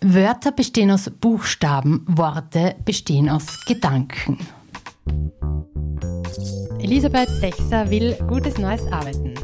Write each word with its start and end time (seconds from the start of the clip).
Wörter 0.00 0.52
bestehen 0.52 0.92
aus 0.92 1.10
Buchstaben, 1.10 2.04
Worte 2.06 2.76
bestehen 2.84 3.28
aus 3.28 3.64
Gedanken. 3.66 4.38
Elisabeth 6.78 7.28
Sechser 7.28 7.90
will 7.90 8.16
gutes 8.28 8.58
neues 8.58 8.86
Arbeiten. 8.92 9.34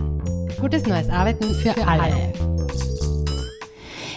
Gutes 0.60 0.86
neues 0.86 1.10
Arbeiten 1.10 1.52
für, 1.56 1.72
für 1.72 1.84
alle. 1.84 2.02
alle. 2.02 2.32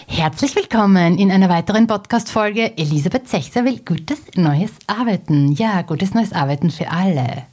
Herzlich 0.06 0.54
willkommen 0.54 1.18
in 1.18 1.32
einer 1.32 1.48
weiteren 1.48 1.88
Podcast-Folge. 1.88 2.78
Elisabeth 2.78 3.28
Sechser 3.28 3.64
will 3.64 3.80
gutes 3.84 4.20
neues 4.36 4.70
Arbeiten. 4.86 5.50
Ja, 5.52 5.82
gutes 5.82 6.14
neues 6.14 6.32
Arbeiten 6.32 6.70
für 6.70 6.88
alle. 6.88 7.46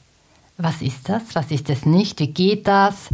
Was 0.58 0.80
ist 0.80 1.08
das? 1.08 1.34
Was 1.34 1.50
ist 1.50 1.68
es 1.70 1.86
nicht? 1.86 2.20
Wie 2.20 2.28
geht 2.28 2.68
das? 2.68 3.08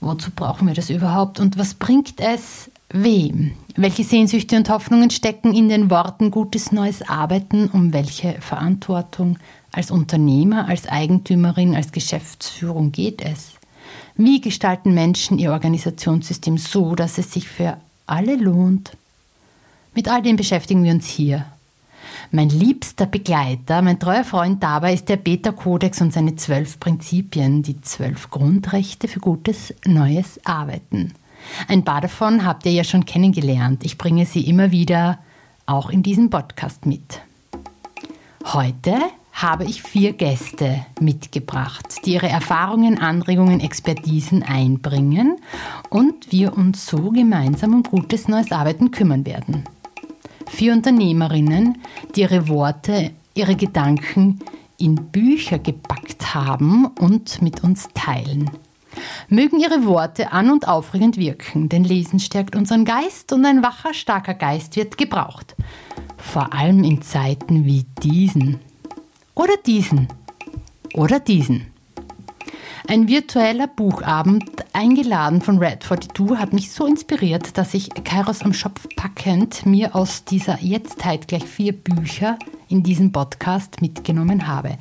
Wozu 0.00 0.30
brauchen 0.30 0.68
wir 0.68 0.74
das 0.74 0.90
überhaupt? 0.90 1.40
Und 1.40 1.58
was 1.58 1.72
bringt 1.72 2.20
es? 2.20 2.70
Wem? 2.92 3.52
Welche 3.76 4.02
Sehnsüchte 4.02 4.56
und 4.56 4.68
Hoffnungen 4.68 5.10
stecken 5.10 5.54
in 5.54 5.68
den 5.68 5.90
Worten 5.90 6.32
gutes 6.32 6.72
neues 6.72 7.08
Arbeiten? 7.08 7.68
Um 7.68 7.92
welche 7.92 8.40
Verantwortung 8.40 9.38
als 9.70 9.92
Unternehmer, 9.92 10.66
als 10.66 10.88
Eigentümerin, 10.88 11.76
als 11.76 11.92
Geschäftsführung 11.92 12.90
geht 12.90 13.22
es? 13.22 13.52
Wie 14.16 14.40
gestalten 14.40 14.92
Menschen 14.92 15.38
ihr 15.38 15.52
Organisationssystem 15.52 16.58
so, 16.58 16.96
dass 16.96 17.16
es 17.18 17.32
sich 17.32 17.48
für 17.48 17.76
alle 18.06 18.34
lohnt? 18.34 18.96
Mit 19.94 20.08
all 20.08 20.22
dem 20.22 20.34
beschäftigen 20.34 20.82
wir 20.82 20.92
uns 20.92 21.06
hier. 21.06 21.46
Mein 22.32 22.48
liebster 22.48 23.06
Begleiter, 23.06 23.82
mein 23.82 24.00
treuer 24.00 24.24
Freund 24.24 24.64
dabei 24.64 24.94
ist 24.94 25.08
der 25.08 25.16
Beta-Kodex 25.16 26.00
und 26.00 26.12
seine 26.12 26.34
zwölf 26.34 26.80
Prinzipien, 26.80 27.62
die 27.62 27.80
zwölf 27.82 28.30
Grundrechte 28.30 29.06
für 29.06 29.20
gutes 29.20 29.74
neues 29.84 30.44
Arbeiten. 30.44 31.12
Ein 31.68 31.84
paar 31.84 32.00
davon 32.00 32.44
habt 32.44 32.66
ihr 32.66 32.72
ja 32.72 32.84
schon 32.84 33.04
kennengelernt. 33.04 33.84
Ich 33.84 33.98
bringe 33.98 34.26
sie 34.26 34.46
immer 34.48 34.70
wieder 34.70 35.18
auch 35.66 35.90
in 35.90 36.02
diesem 36.02 36.30
Podcast 36.30 36.86
mit. 36.86 37.20
Heute 38.44 38.96
habe 39.32 39.64
ich 39.64 39.82
vier 39.82 40.12
Gäste 40.12 40.84
mitgebracht, 41.00 41.86
die 42.04 42.14
ihre 42.14 42.28
Erfahrungen, 42.28 42.98
Anregungen, 42.98 43.60
Expertisen 43.60 44.42
einbringen 44.42 45.36
und 45.88 46.32
wir 46.32 46.56
uns 46.56 46.86
so 46.86 47.10
gemeinsam 47.10 47.74
um 47.74 47.82
gutes 47.82 48.28
neues 48.28 48.52
Arbeiten 48.52 48.90
kümmern 48.90 49.24
werden. 49.24 49.64
Vier 50.46 50.72
Unternehmerinnen, 50.72 51.78
die 52.14 52.22
ihre 52.22 52.48
Worte, 52.48 53.12
ihre 53.34 53.54
Gedanken 53.56 54.40
in 54.78 54.96
Bücher 54.96 55.58
gepackt 55.58 56.34
haben 56.34 56.86
und 56.86 57.40
mit 57.40 57.62
uns 57.62 57.88
teilen. 57.94 58.50
Mögen 59.28 59.60
Ihre 59.60 59.84
Worte 59.84 60.32
an 60.32 60.50
und 60.50 60.68
aufregend 60.68 61.16
wirken, 61.16 61.68
denn 61.68 61.84
Lesen 61.84 62.20
stärkt 62.20 62.56
unseren 62.56 62.84
Geist 62.84 63.32
und 63.32 63.44
ein 63.44 63.62
wacher, 63.62 63.94
starker 63.94 64.34
Geist 64.34 64.76
wird 64.76 64.98
gebraucht. 64.98 65.56
Vor 66.16 66.52
allem 66.52 66.84
in 66.84 67.02
Zeiten 67.02 67.64
wie 67.64 67.86
diesen. 68.02 68.60
Oder 69.34 69.56
diesen. 69.64 70.08
Oder 70.94 71.20
diesen. 71.20 71.66
Ein 72.88 73.08
virtueller 73.08 73.66
Buchabend, 73.66 74.44
eingeladen 74.72 75.42
von 75.42 75.58
Red 75.58 75.82
42, 75.82 76.38
hat 76.38 76.52
mich 76.52 76.72
so 76.72 76.86
inspiriert, 76.86 77.56
dass 77.58 77.74
ich 77.74 77.90
Kairos 78.04 78.42
am 78.42 78.54
Schopf 78.54 78.88
packend 78.96 79.66
mir 79.66 79.94
aus 79.94 80.24
dieser 80.24 80.58
Jetztheit 80.60 81.28
gleich 81.28 81.44
vier 81.44 81.72
Bücher 81.72 82.38
in 82.68 82.82
diesem 82.82 83.12
Podcast 83.12 83.82
mitgenommen 83.82 84.46
habe. 84.46 84.78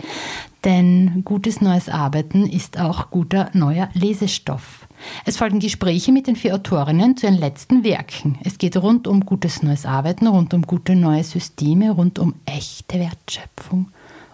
Denn 0.63 1.23
gutes 1.25 1.61
neues 1.61 1.89
Arbeiten 1.89 2.47
ist 2.47 2.79
auch 2.79 3.11
guter 3.11 3.49
neuer 3.53 3.89
Lesestoff. 3.93 4.87
Es 5.25 5.37
folgen 5.37 5.59
Gespräche 5.59 6.11
mit 6.11 6.27
den 6.27 6.35
vier 6.35 6.55
Autorinnen 6.55 7.17
zu 7.17 7.27
ihren 7.27 7.37
letzten 7.37 7.83
Werken. 7.83 8.37
Es 8.43 8.57
geht 8.57 8.75
rund 8.77 9.07
um 9.07 9.25
gutes 9.25 9.61
neues 9.61 9.85
Arbeiten, 9.85 10.27
rund 10.27 10.53
um 10.53 10.63
gute 10.63 10.95
neue 10.95 11.23
Systeme, 11.23 11.91
rund 11.91 12.17
um 12.19 12.35
echte 12.45 12.99
Wertschöpfung 12.99 13.87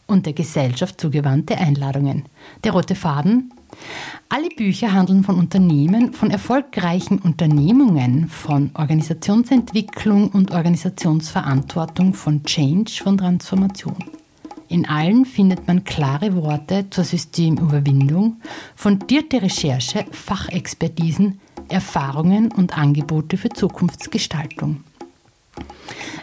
und 0.07 0.25
der 0.25 0.33
Gesellschaft 0.33 0.99
zugewandte 0.99 1.57
Einladungen. 1.57 2.25
Der 2.63 2.73
rote 2.73 2.95
Faden? 2.95 3.51
Alle 4.29 4.49
Bücher 4.49 4.91
handeln 4.91 5.23
von 5.23 5.37
Unternehmen, 5.37 6.13
von 6.13 6.31
erfolgreichen 6.31 7.19
Unternehmungen, 7.19 8.27
von 8.27 8.71
Organisationsentwicklung 8.73 10.29
und 10.29 10.51
Organisationsverantwortung, 10.51 12.13
von 12.13 12.43
Change, 12.43 12.91
von 13.03 13.17
Transformation. 13.17 13.97
In 14.67 14.87
allen 14.87 15.25
findet 15.25 15.67
man 15.67 15.83
klare 15.83 16.35
Worte 16.35 16.89
zur 16.89 17.03
Systemüberwindung, 17.03 18.37
fundierte 18.75 19.41
Recherche, 19.41 20.05
Fachexpertisen, 20.11 21.39
Erfahrungen 21.69 22.51
und 22.51 22.77
Angebote 22.77 23.37
für 23.37 23.49
Zukunftsgestaltung. 23.49 24.83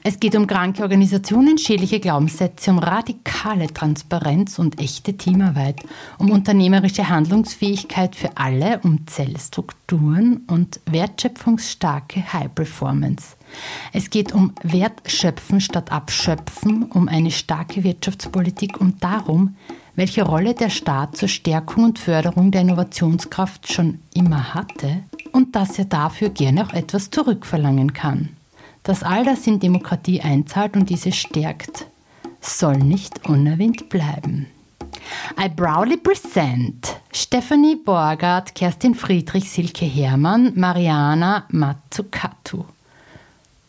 Es 0.04 0.18
geht 0.18 0.34
um 0.34 0.48
kranke 0.48 0.82
Organisationen, 0.82 1.58
schädliche 1.58 2.00
Glaubenssätze, 2.00 2.72
um 2.72 2.80
radikale 2.80 3.68
Transparenz 3.68 4.58
und 4.58 4.80
echte 4.80 5.16
Teamarbeit, 5.16 5.76
um 6.18 6.32
unternehmerische 6.32 7.08
Handlungsfähigkeit 7.08 8.16
für 8.16 8.36
alle, 8.36 8.80
um 8.82 9.06
Zellstrukturen 9.06 10.42
und 10.48 10.80
wertschöpfungsstarke 10.86 12.32
High 12.32 12.52
Performance. 12.52 13.36
Es 13.92 14.10
geht 14.10 14.32
um 14.32 14.52
Wertschöpfen 14.64 15.60
statt 15.60 15.92
Abschöpfen, 15.92 16.84
um 16.84 17.06
eine 17.06 17.30
starke 17.30 17.84
Wirtschaftspolitik 17.84 18.80
und 18.80 19.04
darum, 19.04 19.54
welche 19.94 20.24
Rolle 20.24 20.54
der 20.54 20.70
Staat 20.70 21.16
zur 21.16 21.28
Stärkung 21.28 21.84
und 21.84 21.98
Förderung 22.00 22.50
der 22.50 22.62
Innovationskraft 22.62 23.72
schon 23.72 24.00
immer 24.14 24.54
hatte 24.54 25.04
und 25.30 25.54
dass 25.54 25.78
er 25.78 25.84
dafür 25.84 26.30
gerne 26.30 26.66
auch 26.66 26.72
etwas 26.72 27.10
zurückverlangen 27.10 27.92
kann. 27.92 28.30
Dass 28.82 29.02
all 29.02 29.24
das 29.24 29.46
in 29.46 29.60
Demokratie 29.60 30.20
einzahlt 30.20 30.76
und 30.76 30.90
diese 30.90 31.12
stärkt, 31.12 31.86
soll 32.40 32.78
nicht 32.78 33.28
unerwähnt 33.28 33.88
bleiben. 33.88 34.46
I 35.38 35.48
proudly 35.48 35.96
present 35.96 36.96
Stephanie 37.12 37.76
Borgert, 37.76 38.54
Kerstin 38.54 38.94
Friedrich, 38.94 39.50
Silke 39.50 39.84
Hermann, 39.84 40.52
Mariana 40.56 41.44
Matsukatu. 41.50 42.64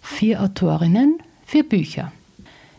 Vier 0.02 0.41
Autorinnen, 0.41 1.19
vier 1.46 1.68
Bücher. 1.68 2.12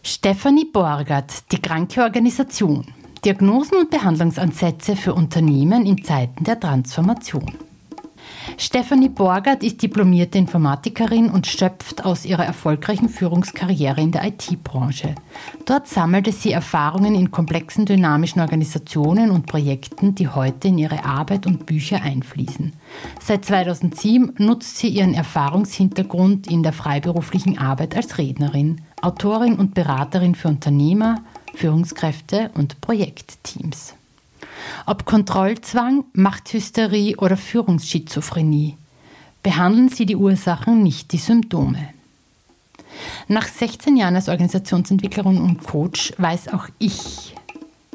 Stephanie 0.02 0.66
Borgert, 0.66 1.50
die 1.52 1.62
kranke 1.62 2.02
Organisation. 2.02 2.86
Diagnosen 3.24 3.78
und 3.78 3.90
Behandlungsansätze 3.90 4.96
für 4.96 5.14
Unternehmen 5.14 5.86
in 5.86 6.04
Zeiten 6.04 6.44
der 6.44 6.60
Transformation. 6.60 7.54
Stefanie 8.56 9.08
Borgert 9.08 9.62
ist 9.62 9.82
diplomierte 9.82 10.38
Informatikerin 10.38 11.30
und 11.30 11.46
schöpft 11.46 12.04
aus 12.04 12.24
ihrer 12.24 12.44
erfolgreichen 12.44 13.08
Führungskarriere 13.08 14.00
in 14.00 14.12
der 14.12 14.24
IT-Branche. 14.24 15.14
Dort 15.66 15.88
sammelte 15.88 16.32
sie 16.32 16.52
Erfahrungen 16.52 17.14
in 17.14 17.30
komplexen 17.30 17.86
dynamischen 17.86 18.40
Organisationen 18.40 19.30
und 19.30 19.46
Projekten, 19.46 20.14
die 20.14 20.28
heute 20.28 20.68
in 20.68 20.78
ihre 20.78 21.04
Arbeit 21.04 21.46
und 21.46 21.66
Bücher 21.66 22.02
einfließen. 22.02 22.72
Seit 23.20 23.44
2007 23.44 24.34
nutzt 24.38 24.78
sie 24.78 24.88
ihren 24.88 25.14
Erfahrungshintergrund 25.14 26.46
in 26.46 26.62
der 26.62 26.72
freiberuflichen 26.72 27.58
Arbeit 27.58 27.96
als 27.96 28.18
Rednerin, 28.18 28.80
Autorin 29.02 29.56
und 29.56 29.74
Beraterin 29.74 30.34
für 30.34 30.48
Unternehmer, 30.48 31.22
Führungskräfte 31.54 32.50
und 32.54 32.80
Projektteams. 32.80 33.94
Ob 34.86 35.04
Kontrollzwang, 35.04 36.04
Machthysterie 36.12 37.16
oder 37.16 37.36
Führungsschizophrenie. 37.36 38.76
Behandeln 39.42 39.88
Sie 39.88 40.06
die 40.06 40.16
Ursachen, 40.16 40.82
nicht 40.82 41.12
die 41.12 41.18
Symptome. 41.18 41.88
Nach 43.28 43.46
16 43.46 43.96
Jahren 43.96 44.16
als 44.16 44.28
Organisationsentwicklerin 44.28 45.38
und 45.38 45.62
Coach 45.64 46.12
weiß 46.18 46.48
auch 46.48 46.68
ich, 46.78 47.34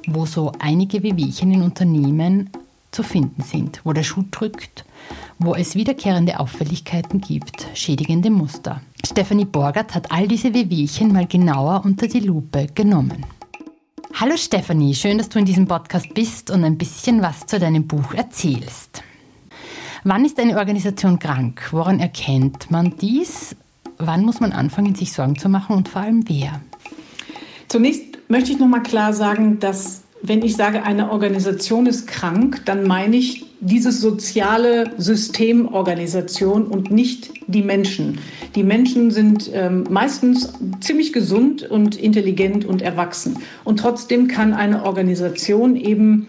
wo 0.07 0.25
so 0.25 0.51
einige 0.59 1.03
Wehwehchen 1.03 1.51
in 1.51 1.63
Unternehmen 1.63 2.49
zu 2.91 3.03
finden 3.03 3.43
sind, 3.43 3.81
wo 3.83 3.93
der 3.93 4.03
Schuh 4.03 4.23
drückt, 4.31 4.85
wo 5.37 5.55
es 5.55 5.75
wiederkehrende 5.75 6.39
Auffälligkeiten 6.39 7.21
gibt, 7.21 7.67
schädigende 7.73 8.29
Muster. 8.29 8.81
Stephanie 9.05 9.45
Borgert 9.45 9.95
hat 9.95 10.11
all 10.11 10.27
diese 10.27 10.53
Wehwehchen 10.53 11.13
mal 11.13 11.27
genauer 11.27 11.83
unter 11.85 12.07
die 12.07 12.19
Lupe 12.19 12.67
genommen. 12.73 13.25
Hallo 14.13 14.35
Stefanie, 14.35 14.95
schön, 14.95 15.17
dass 15.17 15.29
du 15.29 15.39
in 15.39 15.45
diesem 15.45 15.67
Podcast 15.67 16.13
bist 16.13 16.49
und 16.49 16.63
ein 16.65 16.77
bisschen 16.77 17.21
was 17.21 17.45
zu 17.45 17.57
deinem 17.57 17.87
Buch 17.87 18.13
erzählst. 18.13 19.01
Wann 20.03 20.25
ist 20.25 20.39
eine 20.39 20.57
Organisation 20.57 21.19
krank? 21.19 21.67
Woran 21.71 21.99
erkennt 21.99 22.69
man 22.69 22.97
dies? 22.97 23.55
Wann 23.97 24.25
muss 24.25 24.39
man 24.41 24.51
anfangen, 24.51 24.95
sich 24.95 25.13
Sorgen 25.13 25.37
zu 25.37 25.47
machen 25.47 25.75
und 25.75 25.87
vor 25.87 26.01
allem 26.01 26.27
wer? 26.27 26.59
Zunächst 27.69 28.03
möchte 28.27 28.51
ich 28.51 28.59
noch 28.59 28.67
mal 28.67 28.83
klar 28.83 29.13
sagen, 29.13 29.59
dass 29.59 30.01
wenn 30.21 30.43
ich 30.43 30.55
sage, 30.55 30.83
eine 30.83 31.11
Organisation 31.11 31.85
ist 31.85 32.07
krank, 32.07 32.63
dann 32.65 32.85
meine 32.85 33.15
ich 33.15 33.45
diese 33.61 33.91
soziale 33.91 34.91
Systemorganisation 34.97 36.67
und 36.67 36.91
nicht 36.91 37.31
die 37.47 37.61
Menschen. 37.61 38.19
Die 38.55 38.63
Menschen 38.63 39.11
sind 39.11 39.49
ähm, 39.53 39.85
meistens 39.89 40.53
ziemlich 40.81 41.13
gesund 41.13 41.63
und 41.63 41.95
intelligent 41.95 42.65
und 42.65 42.81
erwachsen. 42.81 43.37
Und 43.63 43.79
trotzdem 43.79 44.27
kann 44.27 44.53
eine 44.53 44.83
Organisation 44.83 45.75
eben 45.75 46.27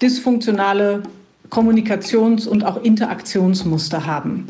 dysfunktionale 0.00 1.02
Kommunikations- 1.50 2.46
und 2.46 2.64
auch 2.64 2.82
Interaktionsmuster 2.82 4.06
haben. 4.06 4.46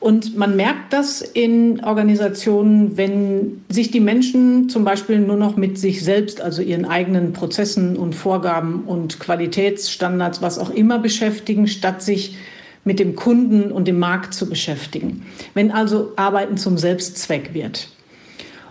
Und 0.00 0.36
man 0.36 0.54
merkt 0.54 0.92
das 0.92 1.22
in 1.22 1.82
Organisationen, 1.82 2.96
wenn 2.96 3.62
sich 3.68 3.90
die 3.90 4.00
Menschen 4.00 4.68
zum 4.68 4.84
Beispiel 4.84 5.18
nur 5.18 5.36
noch 5.36 5.56
mit 5.56 5.76
sich 5.76 6.04
selbst, 6.04 6.40
also 6.40 6.62
ihren 6.62 6.84
eigenen 6.84 7.32
Prozessen 7.32 7.96
und 7.96 8.14
Vorgaben 8.14 8.84
und 8.84 9.18
Qualitätsstandards, 9.18 10.40
was 10.40 10.58
auch 10.58 10.70
immer 10.70 11.00
beschäftigen, 11.00 11.66
statt 11.66 12.00
sich 12.00 12.36
mit 12.84 13.00
dem 13.00 13.16
Kunden 13.16 13.72
und 13.72 13.88
dem 13.88 13.98
Markt 13.98 14.34
zu 14.34 14.48
beschäftigen. 14.48 15.26
Wenn 15.54 15.72
also 15.72 16.12
Arbeiten 16.14 16.56
zum 16.56 16.78
Selbstzweck 16.78 17.52
wird. 17.52 17.88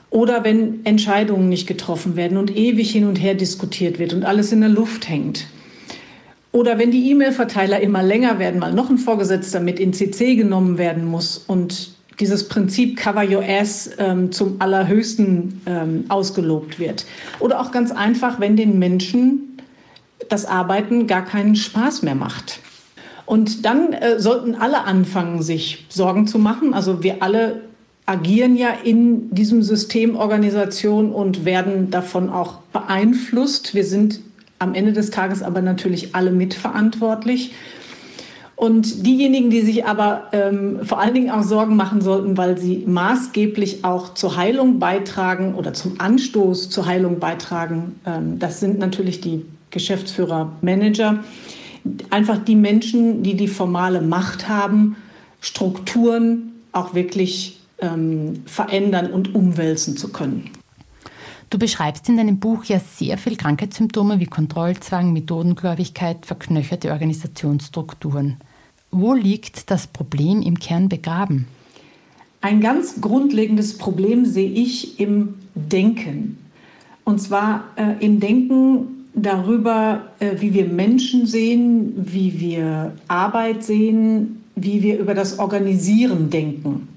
Oder 0.10 0.46
wenn 0.46 0.86
Entscheidungen 0.86 1.50
nicht 1.50 1.68
getroffen 1.68 2.16
werden 2.16 2.38
und 2.38 2.56
ewig 2.56 2.90
hin 2.90 3.06
und 3.06 3.18
her 3.18 3.36
diskutiert 3.36 4.00
wird 4.00 4.14
und 4.14 4.24
alles 4.24 4.54
in 4.54 4.62
der 4.62 4.70
Luft 4.70 5.10
hängt. 5.10 5.46
Oder 6.58 6.80
wenn 6.80 6.90
die 6.90 7.12
E-Mail-Verteiler 7.12 7.82
immer 7.82 8.02
länger 8.02 8.40
werden, 8.40 8.60
weil 8.60 8.74
noch 8.74 8.90
ein 8.90 8.98
Vorgesetzter 8.98 9.60
mit 9.60 9.80
in 9.80 9.94
CC 9.94 10.36
genommen 10.36 10.80
werden 10.80 11.06
muss 11.06 11.38
und 11.38 11.92
dieses 12.20 12.48
Prinzip 12.48 12.98
Cover 12.98 13.24
Your 13.24 13.44
Ass 13.48 13.92
ähm, 14.00 14.32
zum 14.32 14.56
allerhöchsten 14.58 15.62
ähm, 15.68 16.06
ausgelobt 16.10 16.80
wird. 16.80 17.06
Oder 17.40 17.62
auch 17.62 17.72
ganz 17.72 17.92
einfach, 17.92 18.40
wenn 18.40 18.56
den 18.56 18.80
Menschen 18.80 19.60
das 20.30 20.48
Arbeiten 20.48 21.06
gar 21.06 21.24
keinen 21.24 21.56
Spaß 21.56 22.02
mehr 22.02 22.16
macht. 22.16 22.60
Und 23.28 23.64
dann 23.64 23.94
äh, 23.94 24.20
sollten 24.20 24.56
alle 24.56 24.84
anfangen, 24.84 25.44
sich 25.44 25.86
Sorgen 25.90 26.26
zu 26.26 26.40
machen. 26.40 26.74
Also 26.74 27.04
wir 27.04 27.22
alle 27.22 27.62
agieren 28.08 28.56
ja 28.56 28.70
in 28.84 29.30
diesem 29.30 29.62
System 29.62 30.16
Organisation 30.16 31.12
und 31.12 31.46
werden 31.46 31.92
davon 31.92 32.32
auch 32.32 32.62
beeinflusst. 32.74 33.76
Wir 33.76 33.86
sind 33.86 34.22
am 34.60 34.74
Ende 34.74 34.94
des 34.94 35.12
Tages 35.12 35.44
aber 35.44 35.62
natürlich 35.62 36.16
alle 36.16 36.32
mitverantwortlich. 36.32 37.54
Und 38.56 39.06
diejenigen, 39.06 39.52
die 39.52 39.62
sich 39.62 39.86
aber 39.86 40.30
ähm, 40.32 40.80
vor 40.82 41.00
allen 41.00 41.14
Dingen 41.14 41.30
auch 41.30 41.44
Sorgen 41.44 41.76
machen 41.76 42.02
sollten, 42.02 42.38
weil 42.38 42.58
sie 42.58 42.84
maßgeblich 42.88 43.86
auch 43.86 44.16
zur 44.16 44.36
Heilung 44.36 44.80
beitragen 44.80 45.54
oder 45.54 45.74
zum 45.74 46.00
Anstoß 46.00 46.72
zur 46.72 46.88
Heilung 46.88 47.20
beitragen, 47.20 48.00
ähm, 48.08 48.40
das 48.40 48.60
sind 48.60 48.80
natürlich 48.80 49.22
die 49.22 49.46
Geschäftsführer, 49.70 50.54
Manager, 50.62 51.24
einfach 52.10 52.40
die 52.44 52.56
Menschen, 52.56 53.22
die 53.22 53.36
die 53.36 53.48
formale 53.48 54.02
Macht 54.02 54.50
haben, 54.50 54.96
Strukturen 55.40 56.54
auch 56.72 56.96
wirklich 56.96 57.60
ähm, 57.80 58.42
verändern 58.48 59.12
und 59.12 59.36
umwälzen 59.36 59.98
zu 59.98 60.12
können. 60.12 60.50
Du 61.50 61.58
beschreibst 61.58 62.10
in 62.10 62.18
deinem 62.18 62.40
Buch 62.40 62.66
ja 62.66 62.80
sehr 62.80 63.18
viele 63.18 63.38
Krankheitssymptome 63.38 64.20
wie 64.20 64.26
Kontrollzwang, 64.26 65.14
Methodengläubigkeit, 65.14 66.26
verknöcherte 66.26 66.92
Organisationsstrukturen. 66.92 68.36
Wo 68.92 69.14
liegt 69.14 69.72
das 69.72 69.88
Problem 69.88 70.42
im 70.42 70.60
Kern 70.60 70.90
begraben? 70.90 71.48
Ein 72.42 72.60
ganz 72.60 73.00
grundlegendes 73.00 73.78
Problem 73.78 74.26
sehe 74.26 74.50
ich 74.50 75.00
im 75.00 75.36
Denken. 75.56 76.38
Und 77.06 77.22
zwar 77.22 77.64
äh, 77.78 78.04
im 78.06 78.20
Denken 78.20 79.08
darüber, 79.14 80.08
äh, 80.20 80.36
wie 80.40 80.54
wir 80.54 80.66
Menschen 80.66 81.28
sehen, 81.28 81.94
wie 81.96 82.42
wir 82.42 82.94
Arbeit 83.08 83.64
sehen, 83.64 84.44
wie 84.56 84.84
wir 84.84 85.00
über 85.00 85.14
das 85.14 85.40
Organisieren 85.40 86.30
denken. 86.30 86.90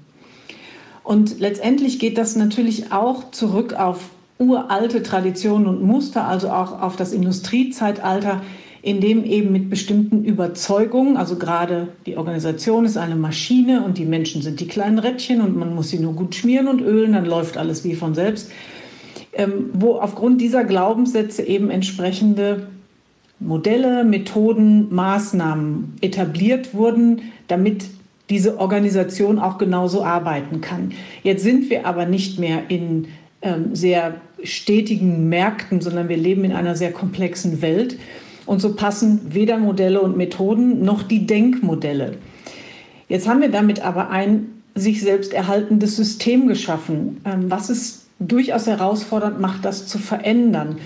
Und 1.03 1.39
letztendlich 1.39 1.99
geht 1.99 2.17
das 2.17 2.35
natürlich 2.35 2.91
auch 2.91 3.31
zurück 3.31 3.73
auf 3.73 4.09
uralte 4.41 5.03
Traditionen 5.03 5.67
und 5.67 5.83
Muster, 5.83 6.27
also 6.27 6.49
auch 6.49 6.81
auf 6.81 6.95
das 6.95 7.13
Industriezeitalter, 7.13 8.41
in 8.81 8.99
dem 8.99 9.23
eben 9.23 9.51
mit 9.51 9.69
bestimmten 9.69 10.25
Überzeugungen, 10.25 11.15
also 11.15 11.35
gerade 11.35 11.89
die 12.07 12.17
Organisation 12.17 12.85
ist 12.85 12.97
eine 12.97 13.15
Maschine 13.15 13.83
und 13.83 13.99
die 13.99 14.05
Menschen 14.05 14.41
sind 14.41 14.59
die 14.59 14.67
kleinen 14.67 14.97
Rädchen 14.97 15.39
und 15.41 15.55
man 15.55 15.75
muss 15.75 15.89
sie 15.89 15.99
nur 15.99 16.13
gut 16.13 16.33
schmieren 16.33 16.67
und 16.67 16.81
ölen, 16.81 17.13
dann 17.13 17.25
läuft 17.25 17.57
alles 17.57 17.83
wie 17.83 17.93
von 17.93 18.15
selbst, 18.15 18.51
ähm, 19.33 19.69
wo 19.73 19.97
aufgrund 19.97 20.41
dieser 20.41 20.63
Glaubenssätze 20.63 21.43
eben 21.43 21.69
entsprechende 21.69 22.67
Modelle, 23.39 24.03
Methoden, 24.03 24.93
Maßnahmen 24.93 25.95
etabliert 26.01 26.73
wurden, 26.73 27.21
damit 27.47 27.85
diese 28.31 28.59
Organisation 28.59 29.37
auch 29.37 29.57
genauso 29.59 30.03
arbeiten 30.03 30.61
kann. 30.61 30.93
Jetzt 31.21 31.43
sind 31.43 31.69
wir 31.69 31.85
aber 31.85 32.05
nicht 32.05 32.39
mehr 32.39 32.63
in 32.69 33.07
sehr 33.73 34.15
stetigen 34.43 35.29
Märkten, 35.29 35.81
sondern 35.81 36.09
wir 36.09 36.17
leben 36.17 36.43
in 36.43 36.51
einer 36.51 36.75
sehr 36.75 36.91
komplexen 36.91 37.61
Welt. 37.61 37.97
Und 38.45 38.59
so 38.59 38.75
passen 38.75 39.21
weder 39.33 39.57
Modelle 39.57 40.01
und 40.01 40.17
Methoden 40.17 40.83
noch 40.83 41.03
die 41.03 41.25
Denkmodelle. 41.25 42.17
Jetzt 43.07 43.27
haben 43.27 43.41
wir 43.41 43.51
damit 43.51 43.81
aber 43.81 44.09
ein 44.09 44.47
sich 44.73 45.01
selbst 45.01 45.33
erhaltendes 45.33 45.95
System 45.95 46.47
geschaffen, 46.47 47.21
ähm, 47.25 47.51
was 47.51 47.69
es 47.69 48.05
durchaus 48.19 48.67
herausfordernd 48.67 49.39
macht, 49.39 49.65
das 49.65 49.87
zu 49.87 49.99
verändern. 49.99 50.77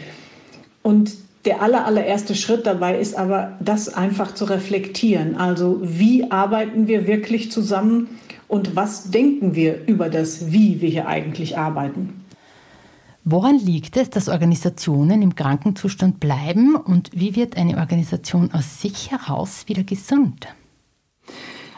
Und 0.81 1.13
der 1.45 1.61
aller, 1.61 1.85
allererste 1.85 2.33
Schritt 2.35 2.65
dabei 2.65 2.99
ist 2.99 3.15
aber, 3.15 3.53
das 3.59 3.93
einfach 3.93 4.33
zu 4.33 4.45
reflektieren. 4.45 5.35
Also 5.35 5.79
wie 5.83 6.31
arbeiten 6.31 6.87
wir 6.87 7.05
wirklich 7.05 7.51
zusammen 7.51 8.07
und 8.47 8.75
was 8.75 9.11
denken 9.11 9.53
wir 9.55 9.85
über 9.85 10.09
das, 10.09 10.51
wie 10.51 10.81
wir 10.81 10.89
hier 10.89 11.07
eigentlich 11.07 11.57
arbeiten? 11.57 12.24
Woran 13.27 13.57
liegt 13.57 13.97
es, 13.97 14.11
dass 14.11 14.29
Organisationen 14.29 15.23
im 15.23 15.33
Krankenzustand 15.33 16.19
bleiben 16.19 16.75
und 16.75 17.09
wie 17.11 17.35
wird 17.35 17.57
eine 17.57 17.77
Organisation 17.77 18.51
aus 18.53 18.83
sich 18.83 19.09
heraus 19.09 19.63
wieder 19.65 19.83
gesund? 19.83 20.45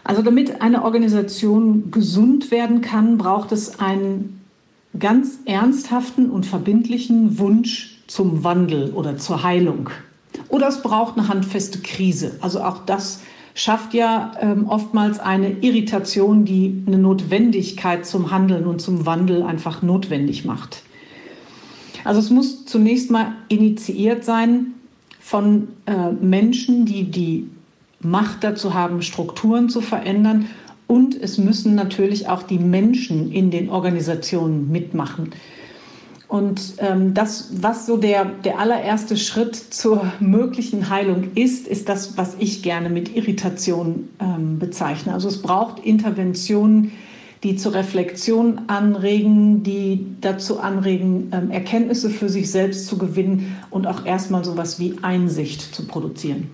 Also 0.04 0.24
damit 0.24 0.62
eine 0.62 0.84
Organisation 0.84 1.90
gesund 1.90 2.52
werden 2.52 2.82
kann, 2.82 3.18
braucht 3.18 3.54
es 3.54 3.80
einen 3.80 4.42
ganz 5.00 5.40
ernsthaften 5.46 6.30
und 6.30 6.46
verbindlichen 6.46 7.40
Wunsch 7.40 8.02
zum 8.08 8.44
Wandel 8.44 8.92
oder 8.92 9.16
zur 9.16 9.44
Heilung. 9.44 9.90
Oder 10.50 10.68
es 10.68 10.82
braucht 10.82 11.18
eine 11.18 11.30
handfeste 11.30 11.80
Krise. 11.80 12.38
Also 12.42 12.62
auch 12.62 12.80
das 12.86 13.22
schafft 13.54 13.94
ja 13.94 14.34
ähm, 14.42 14.68
oftmals 14.68 15.20
eine 15.20 15.50
Irritation, 15.62 16.44
die 16.44 16.84
eine 16.86 16.98
Notwendigkeit 16.98 18.06
zum 18.06 18.32
Handeln 18.32 18.68
und 18.68 18.82
zum 18.82 19.06
Wandel 19.06 19.44
einfach 19.44 19.82
notwendig 19.82 20.44
macht. 20.44 20.84
Also 22.08 22.22
es 22.22 22.30
muss 22.30 22.64
zunächst 22.64 23.12
mal 23.12 23.34
initiiert 23.50 24.24
sein 24.24 24.76
von 25.20 25.68
äh, 25.88 26.12
Menschen, 26.14 26.86
die 26.86 27.12
die 27.12 27.50
Macht 28.00 28.46
dazu 28.46 28.74
haben, 28.74 29.02
Strukturen 29.02 29.68
zu 29.68 29.82
verändern. 29.82 30.46
Und 30.88 31.22
es 31.22 31.38
müssen 31.38 31.76
natürlich 31.76 32.30
auch 32.30 32.44
die 32.44 32.60
Menschen 32.60 33.30
in 33.34 33.52
den 33.52 33.70
Organisationen 33.70 34.72
mitmachen. 34.72 35.32
Und 36.30 36.76
ähm, 36.78 37.14
das, 37.14 37.50
was 37.62 37.86
so 37.86 37.98
der, 37.98 38.24
der 38.24 38.60
allererste 38.60 39.18
Schritt 39.18 39.58
zur 39.58 40.10
möglichen 40.22 40.90
Heilung 40.90 41.32
ist, 41.36 41.68
ist 41.68 41.90
das, 41.90 42.18
was 42.18 42.38
ich 42.40 42.64
gerne 42.64 42.90
mit 42.90 43.18
Irritation 43.18 44.08
ähm, 44.22 44.60
bezeichne. 44.60 45.14
Also 45.14 45.28
es 45.28 45.42
braucht 45.42 45.80
Interventionen, 45.80 46.94
die 47.44 47.56
zur 47.56 47.74
Reflexion 47.74 48.62
anregen, 48.68 49.64
die 49.64 50.06
dazu 50.22 50.60
anregen, 50.60 51.32
ähm, 51.32 51.52
Erkenntnisse 51.52 52.10
für 52.10 52.30
sich 52.30 52.50
selbst 52.52 52.88
zu 52.88 52.98
gewinnen 52.98 53.58
und 53.70 53.88
auch 53.88 54.06
erstmal 54.06 54.44
sowas 54.44 54.80
wie 54.80 54.96
Einsicht 55.02 55.62
zu 55.62 55.86
produzieren. 55.86 56.50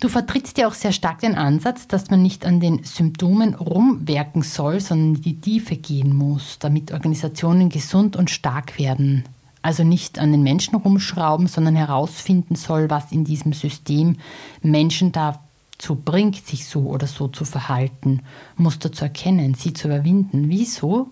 Du 0.00 0.08
vertrittst 0.08 0.58
ja 0.58 0.68
auch 0.68 0.74
sehr 0.74 0.92
stark 0.92 1.20
den 1.20 1.34
Ansatz, 1.34 1.88
dass 1.88 2.10
man 2.10 2.22
nicht 2.22 2.46
an 2.46 2.60
den 2.60 2.84
Symptomen 2.84 3.54
rumwerken 3.54 4.42
soll, 4.42 4.80
sondern 4.80 5.16
in 5.16 5.22
die 5.22 5.40
Tiefe 5.40 5.76
gehen 5.76 6.14
muss, 6.14 6.58
damit 6.58 6.92
Organisationen 6.92 7.68
gesund 7.68 8.14
und 8.14 8.30
stark 8.30 8.78
werden. 8.78 9.24
Also 9.62 9.82
nicht 9.82 10.18
an 10.18 10.30
den 10.30 10.42
Menschen 10.42 10.76
rumschrauben, 10.76 11.48
sondern 11.48 11.74
herausfinden 11.74 12.54
soll, 12.54 12.90
was 12.90 13.10
in 13.10 13.24
diesem 13.24 13.52
System 13.52 14.16
Menschen 14.62 15.10
da 15.10 15.40
dazu 15.78 15.94
bringt, 15.94 16.46
sich 16.46 16.66
so 16.66 16.80
oder 16.80 17.06
so 17.06 17.28
zu 17.28 17.44
verhalten, 17.44 18.22
Muster 18.56 18.90
zu 18.92 19.04
erkennen, 19.04 19.54
sie 19.54 19.72
zu 19.72 19.86
überwinden. 19.88 20.46
Wieso 20.48 21.08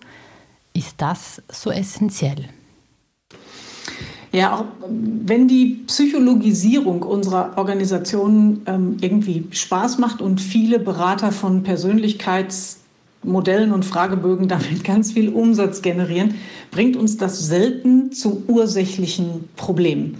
ist 0.73 0.95
das 0.97 1.41
so 1.49 1.71
essentiell? 1.71 2.49
Ja, 4.33 4.57
auch 4.57 4.65
wenn 4.89 5.47
die 5.47 5.83
Psychologisierung 5.87 7.03
unserer 7.03 7.57
Organisation 7.57 8.63
ähm, 8.65 8.97
irgendwie 8.99 9.45
Spaß 9.51 9.99
macht 9.99 10.21
und 10.21 10.41
viele 10.41 10.79
Berater 10.79 11.31
von 11.31 11.63
Persönlichkeitsmodellen 11.63 13.71
und 13.71 13.85
Fragebögen 13.85 14.47
damit 14.49 14.83
ganz 14.83 15.13
viel 15.13 15.29
Umsatz 15.29 15.81
generieren, 15.81 16.35
bringt 16.71 16.97
uns 16.97 17.15
das 17.15 17.39
selten 17.39 18.11
zum 18.11 18.43
ursächlichen 18.47 19.47
Problem. 19.55 20.17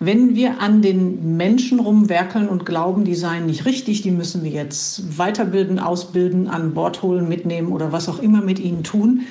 Wenn 0.00 0.34
wir 0.34 0.60
an 0.60 0.82
den 0.82 1.36
Menschen 1.36 1.80
rumwerkeln 1.80 2.48
und 2.48 2.66
glauben, 2.66 3.04
die 3.04 3.14
seien 3.14 3.46
nicht 3.46 3.64
richtig, 3.64 4.02
die 4.02 4.10
müssen 4.10 4.42
wir 4.42 4.50
jetzt 4.50 5.18
weiterbilden, 5.18 5.78
ausbilden, 5.78 6.48
an 6.48 6.74
Bord 6.74 7.02
holen, 7.02 7.28
mitnehmen 7.28 7.72
oder 7.72 7.92
was 7.92 8.08
auch 8.08 8.18
immer 8.18 8.42
mit 8.42 8.58
ihnen 8.58 8.82
tun, 8.82 9.22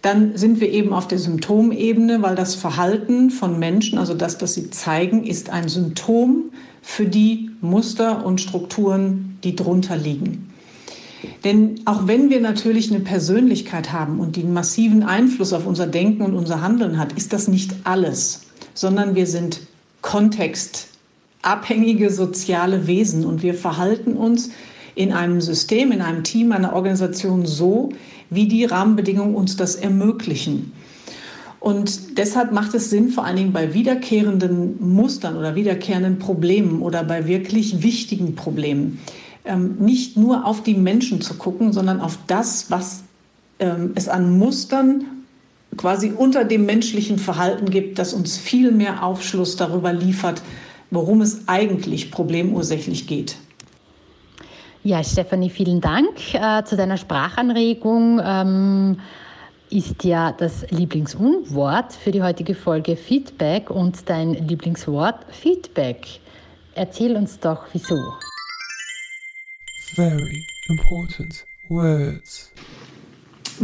dann 0.00 0.36
sind 0.36 0.60
wir 0.60 0.70
eben 0.70 0.92
auf 0.92 1.06
der 1.06 1.18
Symptomebene, 1.18 2.22
weil 2.22 2.34
das 2.34 2.56
Verhalten 2.56 3.30
von 3.30 3.58
Menschen, 3.58 3.98
also 3.98 4.14
das, 4.14 4.36
das 4.36 4.54
sie 4.54 4.70
zeigen, 4.70 5.24
ist 5.24 5.50
ein 5.50 5.68
Symptom 5.68 6.50
für 6.82 7.06
die 7.06 7.50
Muster 7.60 8.26
und 8.26 8.40
Strukturen, 8.40 9.38
die 9.44 9.54
drunter 9.54 9.96
liegen. 9.96 10.52
Denn 11.44 11.80
auch 11.84 12.08
wenn 12.08 12.30
wir 12.30 12.40
natürlich 12.40 12.90
eine 12.90 12.98
Persönlichkeit 12.98 13.92
haben 13.92 14.18
und 14.18 14.34
die 14.34 14.42
einen 14.42 14.52
massiven 14.52 15.04
Einfluss 15.04 15.52
auf 15.52 15.66
unser 15.66 15.86
Denken 15.86 16.22
und 16.22 16.34
unser 16.34 16.62
Handeln 16.62 16.98
hat, 16.98 17.12
ist 17.12 17.32
das 17.32 17.46
nicht 17.46 17.72
alles, 17.84 18.42
sondern 18.74 19.14
wir 19.14 19.28
sind 19.28 19.60
kontextabhängige 20.02 22.10
soziale 22.10 22.86
Wesen 22.86 23.24
und 23.24 23.42
wir 23.42 23.54
verhalten 23.54 24.12
uns 24.14 24.50
in 24.94 25.10
einem 25.12 25.40
System, 25.40 25.90
in 25.92 26.02
einem 26.02 26.22
Team, 26.22 26.52
einer 26.52 26.74
Organisation 26.74 27.46
so, 27.46 27.94
wie 28.28 28.46
die 28.46 28.66
Rahmenbedingungen 28.66 29.34
uns 29.34 29.56
das 29.56 29.76
ermöglichen. 29.76 30.72
Und 31.60 32.18
deshalb 32.18 32.52
macht 32.52 32.74
es 32.74 32.90
Sinn, 32.90 33.08
vor 33.10 33.24
allen 33.24 33.36
Dingen 33.36 33.52
bei 33.52 33.72
wiederkehrenden 33.72 34.94
Mustern 34.94 35.36
oder 35.36 35.54
wiederkehrenden 35.54 36.18
Problemen 36.18 36.82
oder 36.82 37.04
bei 37.04 37.28
wirklich 37.28 37.84
wichtigen 37.84 38.34
Problemen, 38.34 38.98
ähm, 39.44 39.76
nicht 39.78 40.16
nur 40.16 40.44
auf 40.44 40.64
die 40.64 40.74
Menschen 40.74 41.20
zu 41.20 41.34
gucken, 41.34 41.72
sondern 41.72 42.00
auf 42.00 42.18
das, 42.26 42.68
was 42.70 43.04
ähm, 43.60 43.92
es 43.94 44.08
an 44.08 44.36
Mustern 44.38 45.04
quasi 45.76 46.12
unter 46.12 46.44
dem 46.44 46.66
menschlichen 46.66 47.18
Verhalten 47.18 47.70
gibt, 47.70 47.98
das 47.98 48.12
uns 48.12 48.36
viel 48.36 48.72
mehr 48.72 49.02
Aufschluss 49.04 49.56
darüber 49.56 49.92
liefert, 49.92 50.42
worum 50.90 51.20
es 51.20 51.48
eigentlich 51.48 52.10
problemursächlich 52.10 53.06
geht. 53.06 53.36
Ja, 54.84 55.02
Stefanie, 55.04 55.50
vielen 55.50 55.80
Dank 55.80 56.34
äh, 56.34 56.64
zu 56.64 56.76
deiner 56.76 56.96
Sprachanregung. 56.96 58.20
Ähm, 58.22 58.96
ist 59.70 60.04
ja 60.04 60.32
das 60.32 60.70
Lieblingsunwort 60.70 61.94
für 61.94 62.10
die 62.10 62.22
heutige 62.22 62.54
Folge 62.54 62.96
Feedback 62.96 63.70
und 63.70 64.08
dein 64.08 64.34
Lieblingswort 64.34 65.24
Feedback. 65.32 66.06
Erzähl 66.74 67.16
uns 67.16 67.38
doch, 67.38 67.64
wieso. 67.72 67.96
Very 69.94 70.44
important 70.68 71.44
words. 71.68 72.51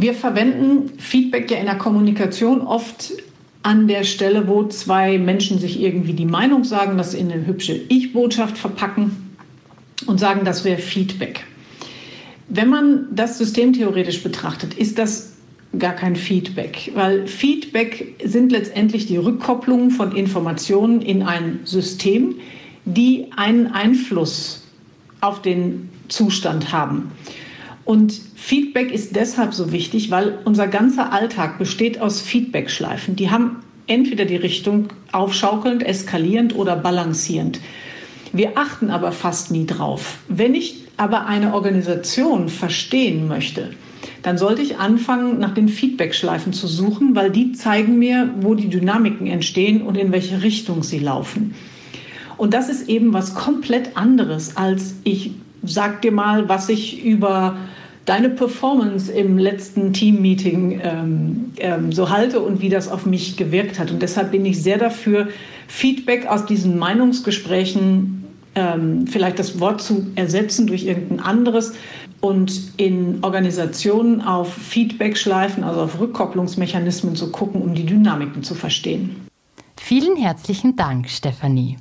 Wir 0.00 0.14
verwenden 0.14 0.92
Feedback 0.98 1.50
ja 1.50 1.56
in 1.56 1.66
der 1.66 1.74
Kommunikation 1.74 2.60
oft 2.60 3.14
an 3.64 3.88
der 3.88 4.04
Stelle, 4.04 4.46
wo 4.46 4.62
zwei 4.68 5.18
Menschen 5.18 5.58
sich 5.58 5.80
irgendwie 5.80 6.12
die 6.12 6.24
Meinung 6.24 6.62
sagen, 6.62 6.96
das 6.96 7.14
in 7.14 7.32
eine 7.32 7.44
hübsche 7.44 7.74
Ich-Botschaft 7.88 8.56
verpacken 8.56 9.34
und 10.06 10.20
sagen, 10.20 10.42
das 10.44 10.64
wäre 10.64 10.78
Feedback. 10.78 11.44
Wenn 12.48 12.68
man 12.68 13.08
das 13.10 13.38
systemtheoretisch 13.38 14.22
betrachtet, 14.22 14.74
ist 14.74 14.98
das 14.98 15.32
gar 15.76 15.94
kein 15.94 16.14
Feedback, 16.14 16.92
weil 16.94 17.26
Feedback 17.26 18.14
sind 18.24 18.52
letztendlich 18.52 19.06
die 19.06 19.16
Rückkopplungen 19.16 19.90
von 19.90 20.14
Informationen 20.14 21.02
in 21.02 21.24
ein 21.24 21.58
System, 21.64 22.36
die 22.84 23.26
einen 23.36 23.66
Einfluss 23.66 24.62
auf 25.20 25.42
den 25.42 25.88
Zustand 26.06 26.70
haben. 26.70 27.10
Und 27.88 28.20
Feedback 28.34 28.92
ist 28.92 29.16
deshalb 29.16 29.54
so 29.54 29.72
wichtig, 29.72 30.10
weil 30.10 30.40
unser 30.44 30.66
ganzer 30.66 31.10
Alltag 31.10 31.58
besteht 31.58 32.02
aus 32.02 32.20
Feedbackschleifen. 32.20 33.16
Die 33.16 33.30
haben 33.30 33.60
entweder 33.86 34.26
die 34.26 34.36
Richtung 34.36 34.88
aufschaukelnd, 35.10 35.82
eskalierend 35.82 36.54
oder 36.54 36.76
balancierend. 36.76 37.60
Wir 38.34 38.58
achten 38.58 38.90
aber 38.90 39.10
fast 39.10 39.52
nie 39.52 39.64
drauf. 39.64 40.18
Wenn 40.28 40.54
ich 40.54 40.84
aber 40.98 41.24
eine 41.24 41.54
Organisation 41.54 42.50
verstehen 42.50 43.26
möchte, 43.26 43.70
dann 44.20 44.36
sollte 44.36 44.60
ich 44.60 44.76
anfangen, 44.76 45.38
nach 45.38 45.54
den 45.54 45.70
Feedbackschleifen 45.70 46.52
zu 46.52 46.66
suchen, 46.66 47.16
weil 47.16 47.30
die 47.30 47.52
zeigen 47.52 47.98
mir, 47.98 48.34
wo 48.42 48.54
die 48.54 48.68
Dynamiken 48.68 49.26
entstehen 49.26 49.80
und 49.80 49.96
in 49.96 50.12
welche 50.12 50.42
Richtung 50.42 50.82
sie 50.82 50.98
laufen. 50.98 51.54
Und 52.36 52.52
das 52.52 52.68
ist 52.68 52.90
eben 52.90 53.14
was 53.14 53.34
komplett 53.34 53.96
anderes, 53.96 54.58
als 54.58 54.96
ich 55.04 55.30
sag 55.62 56.02
dir 56.02 56.12
mal, 56.12 56.50
was 56.50 56.68
ich 56.68 57.02
über 57.02 57.56
deine 58.08 58.30
Performance 58.30 59.12
im 59.12 59.38
letzten 59.38 59.92
Team-Meeting 59.92 60.80
ähm, 60.82 61.52
ähm, 61.58 61.92
so 61.92 62.10
halte 62.10 62.40
und 62.40 62.60
wie 62.60 62.68
das 62.68 62.88
auf 62.88 63.06
mich 63.06 63.36
gewirkt 63.36 63.78
hat. 63.78 63.90
Und 63.90 64.00
deshalb 64.00 64.30
bin 64.30 64.46
ich 64.46 64.62
sehr 64.62 64.78
dafür, 64.78 65.28
Feedback 65.66 66.26
aus 66.26 66.46
diesen 66.46 66.78
Meinungsgesprächen 66.78 68.24
ähm, 68.54 69.06
vielleicht 69.06 69.38
das 69.38 69.60
Wort 69.60 69.82
zu 69.82 70.06
ersetzen 70.14 70.66
durch 70.66 70.84
irgendein 70.84 71.20
anderes, 71.20 71.74
und 72.20 72.72
in 72.76 73.22
Organisationen 73.22 74.20
auf 74.20 74.52
Feedback-Schleifen, 74.52 75.64
also 75.64 75.82
auf 75.82 76.00
Rückkopplungsmechanismen 76.00 77.16
zu 77.16 77.30
gucken, 77.30 77.62
um 77.62 77.74
die 77.74 77.86
Dynamiken 77.86 78.42
zu 78.42 78.54
verstehen. 78.54 79.28
Vielen 79.76 80.16
herzlichen 80.16 80.76
Dank, 80.76 81.08
Stefanie. 81.08 81.76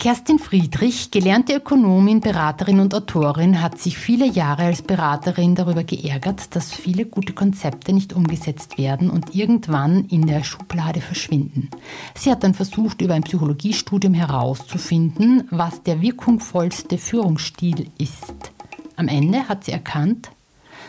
Kerstin 0.00 0.38
Friedrich, 0.38 1.10
gelernte 1.10 1.54
Ökonomin, 1.56 2.20
Beraterin 2.20 2.80
und 2.80 2.94
Autorin, 2.94 3.60
hat 3.60 3.78
sich 3.78 3.98
viele 3.98 4.26
Jahre 4.26 4.62
als 4.62 4.80
Beraterin 4.80 5.54
darüber 5.54 5.84
geärgert, 5.84 6.56
dass 6.56 6.72
viele 6.72 7.04
gute 7.04 7.34
Konzepte 7.34 7.92
nicht 7.92 8.14
umgesetzt 8.14 8.78
werden 8.78 9.10
und 9.10 9.34
irgendwann 9.34 10.06
in 10.06 10.26
der 10.26 10.42
Schublade 10.42 11.02
verschwinden. 11.02 11.68
Sie 12.14 12.30
hat 12.30 12.44
dann 12.44 12.54
versucht, 12.54 13.02
über 13.02 13.12
ein 13.12 13.24
Psychologiestudium 13.24 14.14
herauszufinden, 14.14 15.46
was 15.50 15.82
der 15.82 16.00
wirkungsvollste 16.00 16.96
Führungsstil 16.96 17.90
ist. 17.98 18.52
Am 18.96 19.06
Ende 19.06 19.50
hat 19.50 19.64
sie 19.64 19.72
erkannt, 19.72 20.30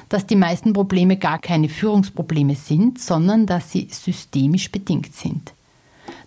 dass 0.07 0.25
die 0.25 0.37
meisten 0.37 0.71
Probleme 0.71 1.17
gar 1.17 1.39
keine 1.39 1.67
Führungsprobleme 1.67 2.55
sind, 2.55 2.97
sondern 2.97 3.45
dass 3.45 3.73
sie 3.73 3.89
systemisch 3.91 4.71
bedingt 4.71 5.13
sind. 5.13 5.51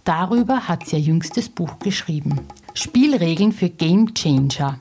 Darüber 0.05 0.69
hat 0.69 0.87
sie 0.87 0.97
ihr 0.97 1.03
jüngstes 1.03 1.49
Buch 1.49 1.79
geschrieben. 1.79 2.41
Spielregeln 2.75 3.53
für 3.53 3.71
Game 3.71 4.13
Changer. 4.15 4.77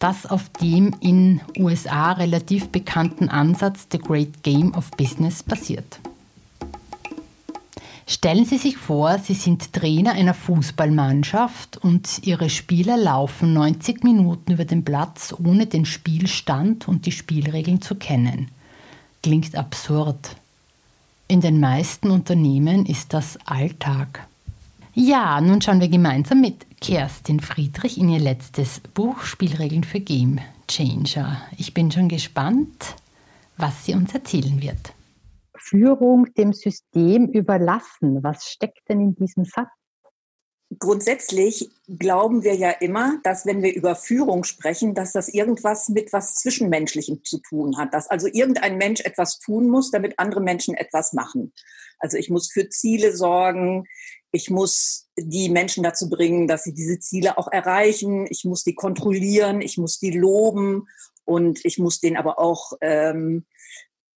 Das 0.00 0.26
auf 0.26 0.48
dem 0.60 0.94
in 1.00 1.40
USA 1.56 2.12
relativ 2.12 2.68
bekannten 2.68 3.28
Ansatz 3.28 3.86
The 3.92 3.98
Great 3.98 4.42
Game 4.42 4.74
of 4.74 4.90
Business 4.92 5.44
basiert. 5.44 6.00
Stellen 8.06 8.44
Sie 8.44 8.58
sich 8.58 8.76
vor, 8.76 9.18
Sie 9.18 9.34
sind 9.34 9.72
Trainer 9.72 10.12
einer 10.12 10.34
Fußballmannschaft 10.34 11.76
und 11.76 12.26
Ihre 12.26 12.50
Spieler 12.50 12.96
laufen 12.96 13.52
90 13.52 14.02
Minuten 14.02 14.52
über 14.52 14.64
den 14.64 14.84
Platz, 14.84 15.32
ohne 15.38 15.66
den 15.66 15.84
Spielstand 15.84 16.88
und 16.88 17.06
die 17.06 17.12
Spielregeln 17.12 17.80
zu 17.80 17.94
kennen. 17.94 18.48
Klingt 19.22 19.54
absurd. 19.54 20.36
In 21.28 21.42
den 21.42 21.60
meisten 21.60 22.10
Unternehmen 22.10 22.86
ist 22.86 23.12
das 23.12 23.38
Alltag. 23.44 24.26
Ja, 24.94 25.40
nun 25.40 25.60
schauen 25.60 25.80
wir 25.80 25.88
gemeinsam 25.88 26.40
mit 26.40 26.67
Kerstin 26.80 27.40
Friedrich 27.40 27.98
in 27.98 28.08
ihr 28.08 28.20
letztes 28.20 28.80
Buch 28.80 29.22
Spielregeln 29.22 29.84
für 29.84 30.00
Game 30.00 30.40
Changer. 30.68 31.42
Ich 31.56 31.74
bin 31.74 31.90
schon 31.90 32.08
gespannt, 32.08 32.96
was 33.56 33.84
sie 33.84 33.94
uns 33.94 34.14
erzählen 34.14 34.62
wird. 34.62 34.94
Führung 35.56 36.32
dem 36.34 36.52
System 36.52 37.26
überlassen. 37.28 38.22
Was 38.22 38.46
steckt 38.46 38.88
denn 38.88 39.00
in 39.00 39.14
diesem 39.16 39.44
Satz? 39.44 39.68
Grundsätzlich 40.78 41.70
glauben 41.88 42.44
wir 42.44 42.54
ja 42.54 42.70
immer, 42.70 43.18
dass 43.24 43.46
wenn 43.46 43.62
wir 43.62 43.74
über 43.74 43.96
Führung 43.96 44.44
sprechen, 44.44 44.94
dass 44.94 45.12
das 45.12 45.28
irgendwas 45.30 45.88
mit 45.88 46.12
was 46.12 46.34
Zwischenmenschlichem 46.34 47.24
zu 47.24 47.38
tun 47.38 47.78
hat, 47.78 47.94
dass 47.94 48.08
also 48.08 48.26
irgendein 48.26 48.76
Mensch 48.76 49.00
etwas 49.00 49.38
tun 49.38 49.68
muss, 49.68 49.90
damit 49.90 50.18
andere 50.18 50.42
Menschen 50.42 50.74
etwas 50.74 51.14
machen. 51.14 51.54
Also 51.98 52.18
ich 52.18 52.28
muss 52.28 52.52
für 52.52 52.68
Ziele 52.68 53.16
sorgen, 53.16 53.86
ich 54.30 54.50
muss 54.50 55.08
die 55.16 55.48
Menschen 55.48 55.82
dazu 55.82 56.10
bringen, 56.10 56.46
dass 56.46 56.64
sie 56.64 56.74
diese 56.74 56.98
Ziele 56.98 57.38
auch 57.38 57.50
erreichen. 57.50 58.26
Ich 58.30 58.44
muss 58.44 58.62
die 58.62 58.74
kontrollieren, 58.74 59.62
ich 59.62 59.78
muss 59.78 59.98
die 59.98 60.10
loben 60.10 60.86
und 61.24 61.64
ich 61.64 61.78
muss 61.78 62.00
denen 62.00 62.16
aber 62.16 62.38
auch 62.38 62.72
ähm, 62.80 63.46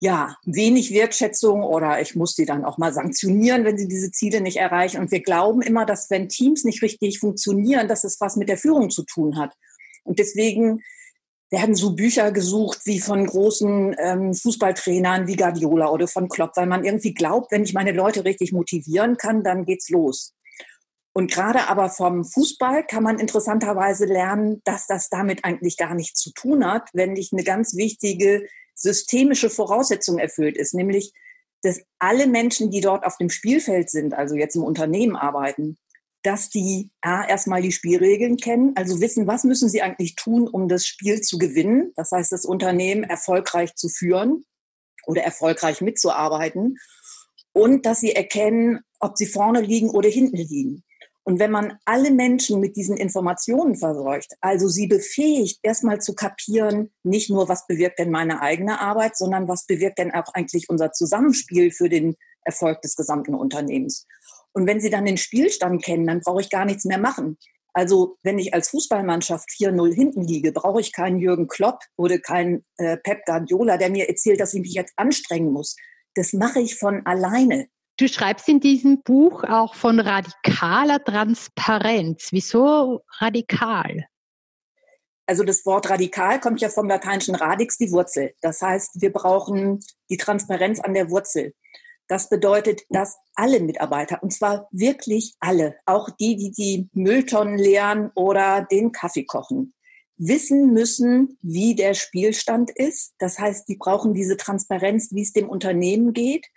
ja 0.02 0.36
wenig 0.44 0.94
Wertschätzung 0.94 1.64
oder 1.64 2.02
ich 2.02 2.16
muss 2.16 2.36
sie 2.36 2.46
dann 2.46 2.66
auch 2.66 2.78
mal 2.78 2.94
sanktionieren, 2.94 3.64
wenn 3.64 3.78
sie 3.78 3.88
diese 3.88 4.12
Ziele 4.12 4.42
nicht 4.42 4.58
erreichen. 4.58 5.00
Und 5.00 5.12
wir 5.12 5.22
glauben 5.22 5.62
immer, 5.62 5.86
dass 5.86 6.10
wenn 6.10 6.28
Teams 6.28 6.66
nicht 6.66 6.82
richtig 6.82 7.20
funktionieren, 7.20 7.88
dass 7.88 8.04
es 8.04 8.20
was 8.20 8.36
mit 8.36 8.50
der 8.50 8.58
Führung 8.58 8.90
zu 8.90 9.04
tun 9.04 9.38
hat. 9.38 9.54
Und 10.04 10.20
deswegen 10.20 10.82
werden 11.52 11.76
so 11.76 11.94
Bücher 11.94 12.32
gesucht 12.32 12.80
wie 12.86 13.00
von 13.02 13.26
großen 13.26 13.96
ähm, 14.00 14.34
Fußballtrainern 14.34 15.28
wie 15.28 15.36
Guardiola 15.36 15.90
oder 15.90 16.08
von 16.08 16.30
Klopp, 16.30 16.52
weil 16.56 16.66
man 16.66 16.86
irgendwie 16.86 17.14
glaubt, 17.14 17.52
wenn 17.52 17.64
ich 17.64 17.74
meine 17.74 17.92
Leute 17.92 18.24
richtig 18.24 18.54
motivieren 18.54 19.18
kann, 19.18 19.44
dann 19.44 19.66
geht's 19.66 19.90
los. 19.90 20.34
Und 21.14 21.30
gerade 21.30 21.68
aber 21.68 21.90
vom 21.90 22.24
Fußball 22.24 22.86
kann 22.86 23.04
man 23.04 23.20
interessanterweise 23.20 24.06
lernen, 24.06 24.62
dass 24.64 24.88
das 24.88 25.10
damit 25.10 25.44
eigentlich 25.44 25.76
gar 25.76 25.94
nichts 25.94 26.22
zu 26.22 26.32
tun 26.32 26.66
hat, 26.66 26.90
wenn 26.94 27.14
nicht 27.14 27.34
eine 27.34 27.44
ganz 27.44 27.76
wichtige 27.76 28.48
systemische 28.74 29.50
Voraussetzung 29.50 30.20
erfüllt 30.20 30.56
ist, 30.56 30.74
nämlich 30.74 31.14
dass 31.64 31.82
alle 32.00 32.28
Menschen, 32.28 32.72
die 32.72 32.82
dort 32.82 33.06
auf 33.06 33.18
dem 33.18 33.30
Spielfeld 33.30 33.90
sind, 33.90 34.14
also 34.16 34.36
jetzt 34.36 34.56
im 34.56 34.64
Unternehmen 34.64 35.16
arbeiten, 35.16 35.78
dass 36.24 36.50
die 36.50 36.92
A, 37.02 37.26
erstmal 37.26 37.62
die 37.62 37.72
Spielregeln 37.72 38.38
kennen, 38.38 38.74
also 38.76 39.02
wissen, 39.02 39.28
was 39.28 39.44
müssen 39.44 39.70
sie 39.70 39.82
eigentlich 39.82 40.16
tun, 40.16 40.48
um 40.48 40.68
das 40.68 40.86
Spiel 40.86 41.22
zu 41.22 41.38
gewinnen. 41.38 41.92
Das 41.96 42.12
heißt, 42.12 42.32
das 42.32 42.46
Unternehmen 42.46 43.04
erfolgreich 43.04 43.76
zu 43.76 43.90
führen 43.90 44.46
oder 45.06 45.24
erfolgreich 45.24 45.82
mitzuarbeiten. 45.82 46.78
Und 47.54 47.86
dass 47.86 48.00
sie 48.00 48.14
erkennen, 48.14 48.80
ob 49.00 49.18
sie 49.18 49.26
vorne 49.26 49.62
liegen 49.62 49.90
oder 49.90 50.10
hinten 50.10 50.38
liegen. 50.38 50.84
Und 51.24 51.40
wenn 51.40 51.52
man 51.52 51.78
alle 51.86 52.12
Menschen 52.12 52.60
mit 52.60 52.76
diesen 52.76 52.98
Informationen 52.98 53.76
versorgt, 53.76 54.34
also 54.42 54.68
sie 54.68 54.88
befähigt, 54.88 55.60
erstmal 55.62 56.02
zu 56.02 56.16
kapieren, 56.16 56.92
nicht 57.04 57.30
nur, 57.30 57.48
was 57.48 57.68
bewirkt 57.68 58.00
denn 58.00 58.10
meine 58.10 58.42
eigene 58.42 58.80
Arbeit, 58.80 59.16
sondern 59.16 59.48
was 59.48 59.66
bewirkt 59.66 60.00
denn 60.00 60.12
auch 60.12 60.34
eigentlich 60.34 60.70
unser 60.70 60.92
Zusammenspiel 60.94 61.72
für 61.72 61.90
den 61.90 62.16
Erfolg 62.44 62.82
des 62.82 62.96
gesamten 62.96 63.36
Unternehmens. 63.36 64.08
Und 64.54 64.68
wenn 64.68 64.82
sie 64.82 64.90
dann 64.90 65.06
den 65.06 65.18
Spielstand 65.18 65.84
kennen, 65.84 66.08
dann 66.08 66.22
brauche 66.22 66.42
ich 66.42 66.50
gar 66.50 66.66
nichts 66.66 66.86
mehr 66.86 67.00
machen. 67.00 67.38
Also 67.74 68.18
wenn 68.24 68.38
ich 68.38 68.54
als 68.54 68.70
Fußballmannschaft 68.70 69.50
4-0 69.50 69.94
hinten 69.94 70.24
liege, 70.24 70.52
brauche 70.52 70.82
ich 70.82 70.92
keinen 70.92 71.20
Jürgen 71.20 71.48
Klopp 71.48 71.80
oder 71.96 72.20
keinen 72.20 72.66
äh, 72.78 72.98
Pep 72.98 73.26
Guardiola, 73.26 73.78
der 73.78 73.90
mir 73.90 74.10
erzählt, 74.10 74.40
dass 74.40 74.54
ich 74.54 74.62
mich 74.62 74.74
jetzt 74.74 74.94
anstrengen 74.98 75.52
muss. 75.52 75.76
Das 76.16 76.34
mache 76.34 76.60
ich 76.60 76.76
von 76.76 77.06
alleine. 77.06 77.68
Du 77.98 78.08
schreibst 78.08 78.50
in 78.50 78.60
diesem 78.60 79.02
Buch 79.04 79.44
auch 79.44 79.76
von 79.76 80.00
radikaler 80.00 81.04
Transparenz. 81.04 82.30
Wieso 82.32 83.02
radikal? 83.20 84.06
Also 85.28 85.44
das 85.44 85.66
Wort 85.66 85.90
radikal 85.90 86.42
kommt 86.42 86.60
ja 86.60 86.70
vom 86.70 86.90
lateinischen 86.90 87.36
radix, 87.36 87.78
die 87.78 87.92
Wurzel. 87.92 88.34
Das 88.42 88.62
heißt, 88.62 89.02
wir 89.02 89.14
brauchen 89.14 89.80
die 90.10 90.18
Transparenz 90.18 90.80
an 90.80 90.94
der 90.94 91.10
Wurzel. 91.10 91.54
Das 92.12 92.28
bedeutet, 92.28 92.82
dass 92.90 93.16
alle 93.36 93.62
Mitarbeiter, 93.62 94.22
und 94.22 94.34
zwar 94.34 94.68
wirklich 94.72 95.36
alle, 95.40 95.78
auch 95.86 96.10
die, 96.10 96.36
die 96.36 96.52
die 96.52 96.90
Mülltonnen 96.92 97.58
leeren 97.58 98.12
oder 98.16 98.68
den 98.70 98.92
Kaffee 98.92 99.24
kochen, 99.24 99.74
wissen 100.18 100.74
müssen, 100.74 101.38
wie 101.42 101.74
der 101.74 101.94
Spielstand 101.94 102.70
ist. 102.70 103.14
Das 103.18 103.40
heißt, 103.40 103.70
die 103.70 103.78
brauchen 103.78 104.14
diese 104.14 104.36
Transparenz, 104.36 105.14
wie 105.14 105.22
es 105.22 105.32
dem 105.32 105.48
Unternehmen 105.48 106.12
geht 106.12 106.48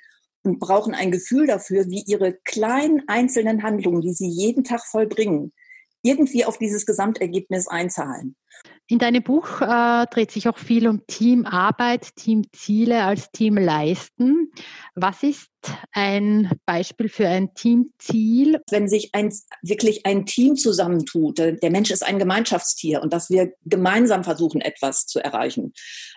und 0.42 0.58
brauchen 0.58 0.92
ein 0.92 1.12
Gefühl 1.12 1.46
dafür, 1.46 1.88
wie 1.88 2.02
ihre 2.04 2.32
kleinen 2.44 3.04
einzelnen 3.06 3.62
Handlungen, 3.62 4.00
die 4.00 4.12
sie 4.12 4.26
jeden 4.26 4.64
Tag 4.64 4.84
vollbringen, 4.84 5.52
irgendwie 6.02 6.44
auf 6.44 6.58
dieses 6.58 6.84
Gesamtergebnis 6.84 7.68
einzahlen. 7.68 8.34
In 8.86 8.98
deinem 8.98 9.22
Buch 9.22 9.62
äh, 9.62 10.06
dreht 10.10 10.30
sich 10.30 10.46
auch 10.46 10.58
viel 10.58 10.86
um 10.86 11.06
Teamarbeit, 11.06 12.16
Teamziele 12.16 13.04
als 13.04 13.30
Team 13.30 13.56
leisten. 13.56 14.52
Was 14.94 15.22
ist 15.22 15.48
ein 15.92 16.50
Beispiel 16.66 17.08
für 17.08 17.26
ein 17.26 17.54
Teamziel? 17.54 18.60
Wenn 18.70 18.86
sich 18.86 19.14
ein, 19.14 19.32
wirklich 19.62 20.04
ein 20.04 20.26
Team 20.26 20.56
zusammentut, 20.56 21.38
der 21.38 21.70
Mensch 21.70 21.90
ist 21.90 22.04
ein 22.04 22.18
Gemeinschaftstier 22.18 23.00
und 23.00 23.14
dass 23.14 23.30
wir 23.30 23.54
gemeinsam 23.64 24.22
versuchen, 24.22 24.60
etwas 24.60 25.06
zu 25.06 25.18
erreichen. 25.18 25.72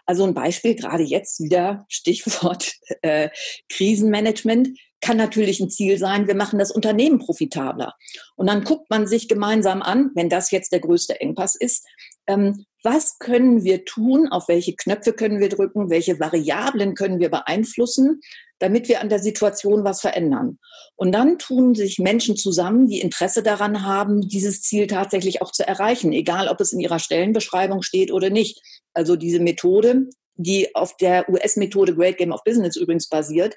Also 0.06 0.26
ein 0.26 0.34
Beispiel, 0.34 0.76
gerade 0.76 1.04
jetzt 1.04 1.42
wieder 1.42 1.86
Stichwort 1.88 2.74
äh, 3.02 3.30
Krisenmanagement 3.70 4.78
kann 5.00 5.18
natürlich 5.18 5.60
ein 5.60 5.70
Ziel 5.70 5.98
sein, 5.98 6.28
wir 6.28 6.36
machen 6.36 6.60
das 6.60 6.72
Unternehmen 6.72 7.20
profitabler. 7.20 7.94
Und 8.36 8.48
dann 8.48 8.64
guckt 8.64 8.90
man 8.90 9.08
sich 9.08 9.28
gemeinsam 9.28 9.82
an, 9.82 10.12
wenn 10.16 10.28
das 10.28 10.52
jetzt 10.52 10.72
der 10.72 10.80
größte 10.80 11.22
Engpass 11.22 11.56
ist, 11.56 11.86
ähm, 12.28 12.66
was 12.84 13.18
können 13.20 13.64
wir 13.64 13.86
tun, 13.86 14.28
auf 14.30 14.48
welche 14.48 14.76
Knöpfe 14.76 15.12
können 15.14 15.40
wir 15.40 15.50
drücken, 15.50 15.90
welche 15.90 16.20
Variablen 16.20 16.96
können 16.96 17.20
wir 17.20 17.30
beeinflussen, 17.30 18.22
damit 18.60 18.88
wir 18.88 19.02
an 19.02 19.10
der 19.10 19.20
Situation 19.20 19.84
was 19.84 20.02
verändern. 20.02 20.60
Und 20.96 21.12
dann 21.12 21.38
tun 21.38 21.76
sich 21.76 22.00
Menschen 22.00 22.38
zusammen, 22.38 22.88
die 22.88 23.02
Interesse 23.02 23.44
daran 23.44 23.84
haben, 23.84 24.22
dieses 24.22 24.62
Ziel 24.62 24.88
tatsächlich 24.88 25.42
auch 25.42 25.52
zu 25.52 25.68
erreichen, 25.68 26.14
egal 26.14 26.48
ob 26.48 26.62
es 26.62 26.72
in 26.72 26.80
ihrer 26.80 27.00
Stellenbeschreibung 27.00 27.82
steht 27.82 28.12
oder 28.12 28.30
nicht. 28.30 28.62
Also 28.94 29.16
diese 29.16 29.40
Methode, 29.40 30.08
die 30.36 30.76
auf 30.76 30.96
der 30.98 31.30
US-Methode 31.30 31.96
Great 31.96 32.18
Game 32.18 32.32
of 32.32 32.44
Business 32.44 32.76
übrigens 32.78 33.10
basiert, 33.10 33.56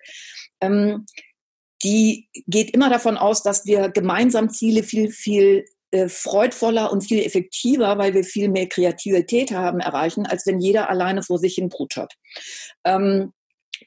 ähm, 0.61 1.07
die 1.83 2.29
geht 2.47 2.73
immer 2.73 2.91
davon 2.91 3.17
aus, 3.17 3.43
dass 3.43 3.65
wir 3.65 3.89
gemeinsam 3.89 4.51
Ziele 4.51 4.83
viel, 4.83 5.11
viel 5.11 5.65
äh, 5.91 6.09
freudvoller 6.09 6.93
und 6.93 7.03
viel 7.03 7.25
effektiver, 7.25 7.99
weil 7.99 8.15
wir 8.15 8.25
viel 8.25 8.49
mehr 8.49 8.69
Kreativität 8.69 9.53
haben, 9.53 9.81
erreichen, 9.81 10.27
als 10.27 10.47
wenn 10.47 10.61
jeder 10.61 10.91
alleine 10.91 11.23
vor 11.23 11.39
sich 11.39 11.55
hin 11.55 11.69
brutschert. 11.69 12.15
Ähm, 12.85 13.33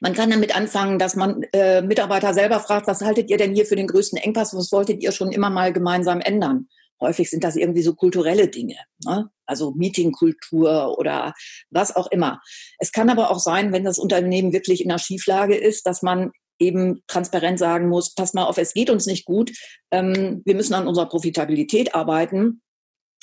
man 0.00 0.12
kann 0.12 0.30
damit 0.30 0.56
anfangen, 0.56 0.98
dass 0.98 1.16
man 1.16 1.44
äh, 1.52 1.82
Mitarbeiter 1.82 2.34
selber 2.34 2.60
fragt, 2.60 2.88
was 2.88 3.00
haltet 3.00 3.30
ihr 3.30 3.36
denn 3.36 3.54
hier 3.54 3.66
für 3.66 3.76
den 3.76 3.86
größten 3.86 4.18
Engpass? 4.18 4.54
Was 4.54 4.72
wolltet 4.72 5.02
ihr 5.02 5.12
schon 5.12 5.32
immer 5.32 5.50
mal 5.50 5.72
gemeinsam 5.72 6.20
ändern? 6.20 6.68
Häufig 7.00 7.28
sind 7.28 7.44
das 7.44 7.56
irgendwie 7.56 7.82
so 7.82 7.94
kulturelle 7.94 8.48
Dinge, 8.48 8.76
ne? 9.04 9.28
also 9.46 9.72
Meetingkultur 9.72 10.98
oder 10.98 11.34
was 11.70 11.94
auch 11.94 12.06
immer. 12.10 12.40
Es 12.78 12.92
kann 12.92 13.10
aber 13.10 13.30
auch 13.30 13.40
sein, 13.40 13.72
wenn 13.72 13.84
das 13.84 13.98
Unternehmen 13.98 14.52
wirklich 14.52 14.84
in 14.84 14.90
einer 14.90 14.98
Schieflage 14.98 15.56
ist, 15.56 15.86
dass 15.86 16.02
man 16.02 16.32
eben 16.58 17.02
transparent 17.06 17.58
sagen 17.58 17.88
muss, 17.88 18.14
pass 18.14 18.34
mal 18.34 18.44
auf, 18.44 18.58
es 18.58 18.74
geht 18.74 18.90
uns 18.90 19.06
nicht 19.06 19.24
gut, 19.24 19.52
ähm, 19.90 20.42
wir 20.44 20.54
müssen 20.54 20.74
an 20.74 20.86
unserer 20.86 21.08
Profitabilität 21.08 21.94
arbeiten. 21.94 22.60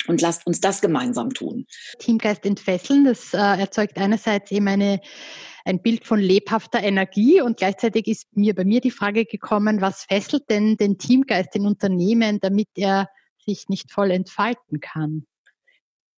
Und 0.08 0.20
lasst 0.20 0.48
uns 0.48 0.60
das 0.60 0.80
gemeinsam 0.80 1.30
tun. 1.30 1.64
Teamgeist 2.00 2.44
entfesseln, 2.44 3.04
das 3.04 3.32
äh, 3.34 3.36
erzeugt 3.36 3.98
einerseits 3.98 4.50
eben 4.50 4.66
eine, 4.66 5.00
ein 5.64 5.80
Bild 5.80 6.04
von 6.06 6.18
lebhafter 6.18 6.82
Energie 6.82 7.40
und 7.40 7.58
gleichzeitig 7.58 8.08
ist 8.08 8.26
mir 8.36 8.52
bei 8.52 8.64
mir 8.64 8.80
die 8.80 8.90
Frage 8.90 9.26
gekommen, 9.26 9.80
was 9.80 10.02
fesselt 10.02 10.50
denn 10.50 10.76
den 10.76 10.98
Teamgeist 10.98 11.54
in 11.54 11.66
Unternehmen, 11.66 12.40
damit 12.40 12.66
er 12.74 13.10
sich 13.46 13.68
nicht 13.68 13.92
voll 13.92 14.10
entfalten 14.10 14.80
kann? 14.80 15.24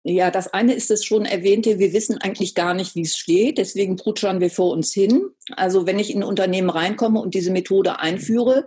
Ja, 0.04 0.32
das 0.32 0.52
eine 0.52 0.74
ist 0.74 0.90
das 0.90 1.04
schon 1.04 1.24
erwähnte, 1.24 1.78
wir 1.78 1.92
wissen 1.92 2.18
eigentlich 2.18 2.56
gar 2.56 2.74
nicht, 2.74 2.96
wie 2.96 3.02
es 3.02 3.16
steht, 3.16 3.58
deswegen 3.58 3.96
prutschern 3.96 4.40
wir 4.40 4.50
vor 4.50 4.72
uns 4.72 4.92
hin. 4.92 5.30
Also 5.54 5.86
wenn 5.86 6.00
ich 6.00 6.10
in 6.10 6.20
ein 6.20 6.28
Unternehmen 6.28 6.70
reinkomme 6.70 7.20
und 7.20 7.34
diese 7.34 7.52
Methode 7.52 8.00
einführe, 8.00 8.66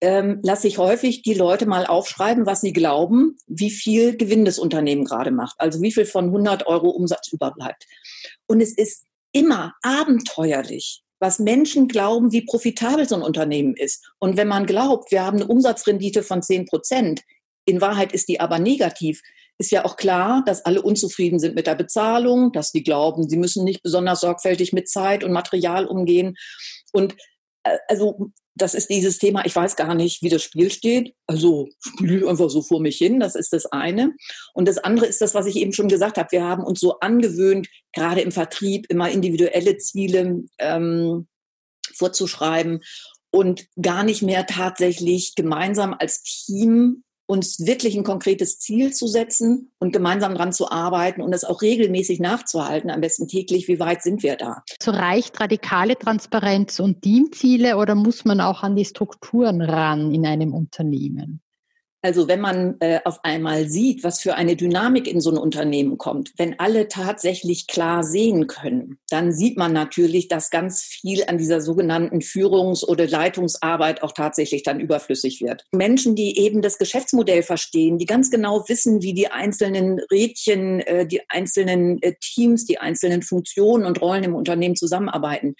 ähm, 0.00 0.40
lasse 0.42 0.66
ich 0.66 0.78
häufig 0.78 1.22
die 1.22 1.34
Leute 1.34 1.66
mal 1.66 1.86
aufschreiben, 1.86 2.46
was 2.46 2.62
sie 2.62 2.72
glauben, 2.72 3.36
wie 3.46 3.70
viel 3.70 4.16
Gewinn 4.16 4.44
das 4.44 4.58
Unternehmen 4.58 5.04
gerade 5.04 5.30
macht, 5.30 5.54
also 5.58 5.80
wie 5.80 5.92
viel 5.92 6.04
von 6.04 6.26
100 6.26 6.66
Euro 6.66 6.90
Umsatz 6.90 7.28
überbleibt. 7.32 7.86
Und 8.48 8.60
es 8.60 8.76
ist 8.76 9.04
immer 9.30 9.74
abenteuerlich, 9.82 11.04
was 11.20 11.38
Menschen 11.38 11.86
glauben, 11.86 12.32
wie 12.32 12.42
profitabel 12.42 13.08
so 13.08 13.14
ein 13.14 13.22
Unternehmen 13.22 13.76
ist. 13.76 14.12
Und 14.18 14.36
wenn 14.36 14.48
man 14.48 14.66
glaubt, 14.66 15.12
wir 15.12 15.22
haben 15.22 15.36
eine 15.36 15.46
Umsatzrendite 15.46 16.24
von 16.24 16.42
10 16.42 16.66
Prozent, 16.66 17.22
in 17.64 17.80
Wahrheit 17.80 18.12
ist 18.12 18.28
die 18.28 18.40
aber 18.40 18.58
negativ, 18.58 19.22
ist 19.62 19.70
ja 19.70 19.84
auch 19.84 19.96
klar, 19.96 20.42
dass 20.44 20.64
alle 20.64 20.82
unzufrieden 20.82 21.38
sind 21.38 21.54
mit 21.54 21.68
der 21.68 21.76
Bezahlung, 21.76 22.50
dass 22.50 22.72
die 22.72 22.82
glauben, 22.82 23.28
sie 23.28 23.36
müssen 23.36 23.62
nicht 23.62 23.84
besonders 23.84 24.20
sorgfältig 24.20 24.72
mit 24.72 24.88
Zeit 24.88 25.22
und 25.22 25.30
Material 25.30 25.86
umgehen. 25.86 26.34
Und 26.92 27.14
äh, 27.62 27.78
also 27.86 28.32
das 28.54 28.74
ist 28.74 28.90
dieses 28.90 29.18
Thema, 29.18 29.46
ich 29.46 29.54
weiß 29.54 29.76
gar 29.76 29.94
nicht, 29.94 30.20
wie 30.20 30.28
das 30.28 30.42
Spiel 30.42 30.70
steht. 30.72 31.14
Also 31.28 31.68
spiele 31.78 32.28
einfach 32.28 32.50
so 32.50 32.60
vor 32.60 32.80
mich 32.80 32.98
hin, 32.98 33.20
das 33.20 33.36
ist 33.36 33.52
das 33.52 33.66
eine. 33.66 34.14
Und 34.52 34.66
das 34.66 34.78
andere 34.78 35.06
ist 35.06 35.20
das, 35.20 35.32
was 35.32 35.46
ich 35.46 35.54
eben 35.54 35.72
schon 35.72 35.88
gesagt 35.88 36.18
habe. 36.18 36.32
Wir 36.32 36.42
haben 36.42 36.64
uns 36.64 36.80
so 36.80 36.98
angewöhnt, 36.98 37.68
gerade 37.94 38.20
im 38.20 38.32
Vertrieb 38.32 38.86
immer 38.90 39.10
individuelle 39.10 39.78
Ziele 39.78 40.42
ähm, 40.58 41.28
vorzuschreiben 41.94 42.80
und 43.30 43.66
gar 43.80 44.02
nicht 44.02 44.22
mehr 44.22 44.44
tatsächlich 44.44 45.36
gemeinsam 45.36 45.94
als 45.94 46.22
Team 46.22 47.04
uns 47.32 47.66
wirklich 47.66 47.96
ein 47.96 48.04
konkretes 48.04 48.58
Ziel 48.58 48.92
zu 48.92 49.06
setzen 49.06 49.72
und 49.78 49.92
gemeinsam 49.92 50.34
daran 50.34 50.52
zu 50.52 50.70
arbeiten 50.70 51.22
und 51.22 51.32
es 51.32 51.44
auch 51.44 51.62
regelmäßig 51.62 52.20
nachzuhalten, 52.20 52.90
am 52.90 53.00
besten 53.00 53.26
täglich, 53.26 53.66
wie 53.68 53.80
weit 53.80 54.02
sind 54.02 54.22
wir 54.22 54.36
da. 54.36 54.62
So 54.80 54.90
reicht 54.90 55.40
radikale 55.40 55.98
Transparenz 55.98 56.78
und 56.78 57.02
Teamziele 57.02 57.78
oder 57.78 57.94
muss 57.94 58.24
man 58.24 58.40
auch 58.40 58.62
an 58.62 58.76
die 58.76 58.84
Strukturen 58.84 59.62
ran 59.62 60.12
in 60.12 60.26
einem 60.26 60.52
Unternehmen? 60.52 61.40
Also 62.02 62.26
wenn 62.26 62.40
man 62.40 62.76
äh, 62.80 62.98
auf 63.04 63.24
einmal 63.24 63.68
sieht, 63.68 64.02
was 64.02 64.20
für 64.20 64.34
eine 64.34 64.56
Dynamik 64.56 65.06
in 65.06 65.20
so 65.20 65.30
ein 65.30 65.38
Unternehmen 65.38 65.98
kommt, 65.98 66.32
wenn 66.36 66.58
alle 66.58 66.88
tatsächlich 66.88 67.68
klar 67.68 68.02
sehen 68.02 68.48
können, 68.48 68.98
dann 69.08 69.32
sieht 69.32 69.56
man 69.56 69.72
natürlich, 69.72 70.26
dass 70.26 70.50
ganz 70.50 70.82
viel 70.82 71.24
an 71.26 71.38
dieser 71.38 71.60
sogenannten 71.60 72.20
Führungs- 72.20 72.84
oder 72.84 73.06
Leitungsarbeit 73.06 74.02
auch 74.02 74.12
tatsächlich 74.12 74.64
dann 74.64 74.80
überflüssig 74.80 75.40
wird. 75.40 75.64
Menschen, 75.70 76.16
die 76.16 76.40
eben 76.40 76.60
das 76.60 76.78
Geschäftsmodell 76.78 77.44
verstehen, 77.44 77.98
die 77.98 78.06
ganz 78.06 78.30
genau 78.32 78.64
wissen, 78.68 79.02
wie 79.02 79.14
die 79.14 79.28
einzelnen 79.28 80.00
Rädchen, 80.10 80.80
äh, 80.80 81.06
die 81.06 81.20
einzelnen 81.30 82.02
äh, 82.02 82.14
Teams, 82.20 82.64
die 82.64 82.78
einzelnen 82.78 83.22
Funktionen 83.22 83.86
und 83.86 84.00
Rollen 84.00 84.24
im 84.24 84.34
Unternehmen 84.34 84.74
zusammenarbeiten, 84.74 85.54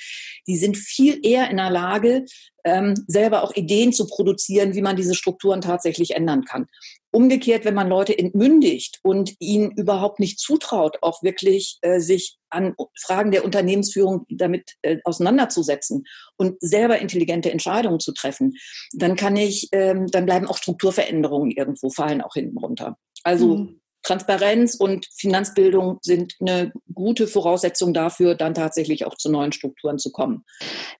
die 0.48 0.56
sind 0.56 0.76
viel 0.76 1.24
eher 1.24 1.50
in 1.50 1.58
der 1.58 1.70
Lage, 1.70 2.24
ähm, 2.64 2.94
selber 3.06 3.42
auch 3.42 3.54
Ideen 3.54 3.92
zu 3.92 4.06
produzieren, 4.06 4.74
wie 4.74 4.82
man 4.82 4.96
diese 4.96 5.14
Strukturen 5.14 5.60
tatsächlich 5.60 6.14
ändern 6.14 6.44
kann. 6.44 6.66
Umgekehrt, 7.10 7.64
wenn 7.64 7.74
man 7.74 7.88
Leute 7.88 8.16
entmündigt 8.18 8.98
und 9.02 9.34
ihnen 9.38 9.72
überhaupt 9.72 10.18
nicht 10.18 10.38
zutraut, 10.38 10.98
auch 11.02 11.22
wirklich 11.22 11.78
äh, 11.82 12.00
sich 12.00 12.38
an 12.48 12.74
Fragen 12.98 13.30
der 13.30 13.44
Unternehmensführung 13.44 14.24
damit 14.30 14.72
äh, 14.82 14.98
auseinanderzusetzen 15.04 16.04
und 16.36 16.56
selber 16.60 16.98
intelligente 16.98 17.50
Entscheidungen 17.50 18.00
zu 18.00 18.12
treffen, 18.12 18.54
dann 18.92 19.16
kann 19.16 19.36
ich, 19.36 19.68
ähm, 19.72 20.06
dann 20.06 20.26
bleiben 20.26 20.46
auch 20.46 20.56
Strukturveränderungen 20.56 21.50
irgendwo 21.50 21.90
fallen 21.90 22.22
auch 22.22 22.34
hinten 22.34 22.58
runter. 22.58 22.96
Also 23.24 23.56
mhm. 23.56 23.81
Transparenz 24.02 24.74
und 24.74 25.06
Finanzbildung 25.16 25.98
sind 26.02 26.34
eine 26.40 26.72
gute 26.92 27.26
Voraussetzung 27.26 27.94
dafür, 27.94 28.34
dann 28.34 28.54
tatsächlich 28.54 29.06
auch 29.06 29.16
zu 29.16 29.30
neuen 29.30 29.52
Strukturen 29.52 29.98
zu 29.98 30.10
kommen. 30.10 30.44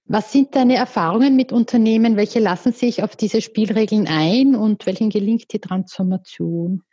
Was 0.05 0.31
sind 0.31 0.55
deine 0.55 0.75
Erfahrungen 0.75 1.35
mit 1.35 1.51
Unternehmen? 1.51 2.15
Welche 2.15 2.39
lassen 2.39 2.73
sich 2.73 3.03
auf 3.03 3.15
diese 3.15 3.41
Spielregeln 3.41 4.07
ein 4.07 4.55
und 4.55 4.85
welchen 4.85 5.09
gelingt 5.09 5.51
die 5.51 5.59
Transformation? 5.59 6.83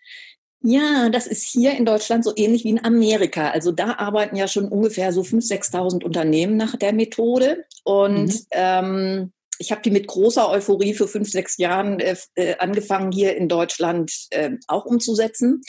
Ja, 0.62 1.08
das 1.08 1.26
ist 1.26 1.44
hier 1.44 1.72
in 1.72 1.86
Deutschland 1.86 2.22
so 2.22 2.32
ähnlich 2.36 2.64
wie 2.64 2.70
in 2.70 2.84
Amerika. 2.84 3.50
Also 3.50 3.72
da 3.72 3.94
arbeiten 3.94 4.36
ja 4.36 4.46
schon 4.46 4.68
ungefähr 4.68 5.12
so 5.12 5.22
5.000, 5.22 5.72
6.000 5.72 6.04
Unternehmen 6.04 6.56
nach 6.56 6.76
der 6.76 6.92
Methode. 6.92 7.64
Und 7.82 8.26
mhm. 8.26 8.46
ähm, 8.50 9.32
ich 9.58 9.70
habe 9.70 9.80
die 9.82 9.90
mit 9.90 10.06
großer 10.06 10.50
Euphorie 10.50 10.94
für 10.94 11.08
fünf, 11.08 11.30
sechs 11.30 11.56
Jahren 11.56 11.98
äh, 12.00 12.16
angefangen, 12.58 13.12
hier 13.12 13.36
in 13.36 13.48
Deutschland 13.48 14.12
äh, 14.30 14.52
auch 14.68 14.84
umzusetzen. 14.84 15.62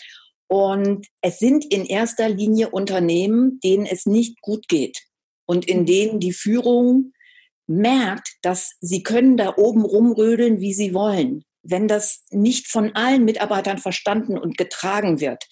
Und 0.51 1.07
es 1.21 1.39
sind 1.39 1.63
in 1.71 1.85
erster 1.85 2.27
Linie 2.27 2.71
Unternehmen, 2.71 3.59
denen 3.63 3.85
es 3.85 4.05
nicht 4.05 4.41
gut 4.41 4.67
geht 4.67 5.05
und 5.45 5.65
in 5.65 5.81
mhm. 5.81 5.85
denen 5.85 6.19
die 6.19 6.33
Führung 6.33 7.13
merkt, 7.67 8.27
dass 8.41 8.73
sie 8.81 9.01
können 9.01 9.37
da 9.37 9.55
oben 9.55 9.85
rumrödeln, 9.85 10.59
wie 10.59 10.73
sie 10.73 10.93
wollen 10.93 11.45
wenn 11.63 11.87
das 11.87 12.23
nicht 12.31 12.67
von 12.67 12.95
allen 12.95 13.25
Mitarbeitern 13.25 13.77
verstanden 13.77 14.37
und 14.37 14.57
getragen 14.57 15.19
wird, 15.19 15.47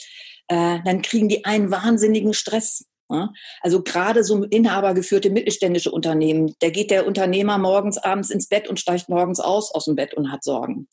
äh, 0.48 0.80
dann 0.84 1.02
kriegen 1.02 1.30
die 1.30 1.46
einen 1.46 1.72
wahnsinnigen 1.72 2.34
Stress. 2.34 2.86
Ja? 3.10 3.34
Also 3.62 3.82
gerade 3.82 4.24
so 4.24 4.44
inhabergeführte 4.44 5.30
mittelständische 5.30 5.92
Unternehmen, 5.92 6.54
da 6.60 6.70
geht 6.70 6.92
der 6.92 7.08
Unternehmer 7.08 7.58
morgens, 7.58 7.98
abends 7.98 8.30
ins 8.30 8.48
Bett 8.48 8.68
und 8.68 8.80
steigt 8.80 9.10
morgens 9.10 9.40
aus 9.40 9.74
aus 9.74 9.86
dem 9.86 9.96
Bett 9.96 10.14
und 10.14 10.32
hat 10.32 10.44
Sorgen. 10.44 10.88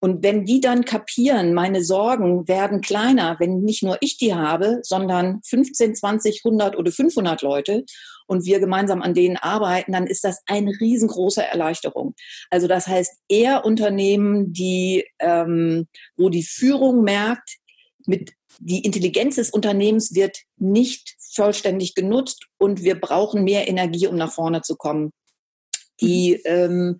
Und 0.00 0.22
wenn 0.22 0.44
die 0.44 0.60
dann 0.60 0.84
kapieren, 0.84 1.54
meine 1.54 1.82
Sorgen 1.82 2.46
werden 2.48 2.80
kleiner, 2.80 3.36
wenn 3.38 3.62
nicht 3.62 3.82
nur 3.82 3.96
ich 4.00 4.18
die 4.18 4.34
habe, 4.34 4.80
sondern 4.82 5.40
15, 5.44 5.94
20, 5.94 6.42
100 6.44 6.76
oder 6.76 6.92
500 6.92 7.42
Leute 7.42 7.84
und 8.26 8.44
wir 8.44 8.60
gemeinsam 8.60 9.02
an 9.02 9.14
denen 9.14 9.36
arbeiten, 9.36 9.92
dann 9.92 10.06
ist 10.06 10.24
das 10.24 10.42
eine 10.46 10.70
riesengroße 10.70 11.42
Erleichterung. 11.42 12.14
Also 12.50 12.68
das 12.68 12.86
heißt 12.86 13.20
eher 13.28 13.64
Unternehmen, 13.64 14.52
die, 14.52 15.04
ähm, 15.18 15.86
wo 16.16 16.28
die 16.28 16.44
Führung 16.44 17.02
merkt, 17.02 17.56
mit 18.06 18.32
die 18.58 18.84
Intelligenz 18.84 19.36
des 19.36 19.50
Unternehmens 19.50 20.14
wird 20.14 20.38
nicht 20.56 21.14
vollständig 21.36 21.94
genutzt 21.94 22.46
und 22.58 22.82
wir 22.82 23.00
brauchen 23.00 23.44
mehr 23.44 23.68
Energie, 23.68 24.08
um 24.08 24.16
nach 24.16 24.32
vorne 24.32 24.62
zu 24.62 24.76
kommen. 24.76 25.12
Die 26.00 26.34
ähm, 26.44 26.98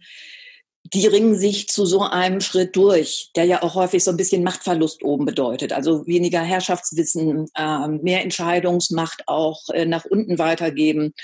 die 0.92 1.06
ringen 1.06 1.36
sich 1.36 1.68
zu 1.68 1.86
so 1.86 2.02
einem 2.02 2.40
Schritt 2.40 2.76
durch, 2.76 3.30
der 3.34 3.44
ja 3.44 3.62
auch 3.62 3.74
häufig 3.74 4.04
so 4.04 4.10
ein 4.10 4.16
bisschen 4.16 4.42
Machtverlust 4.42 5.02
oben 5.02 5.24
bedeutet. 5.24 5.72
Also 5.72 6.06
weniger 6.06 6.40
Herrschaftswissen, 6.40 7.46
äh, 7.54 7.88
mehr 7.88 8.22
Entscheidungsmacht 8.22 9.24
auch 9.26 9.68
äh, 9.70 9.86
nach 9.86 10.04
unten 10.04 10.38
weitergeben. 10.38 11.14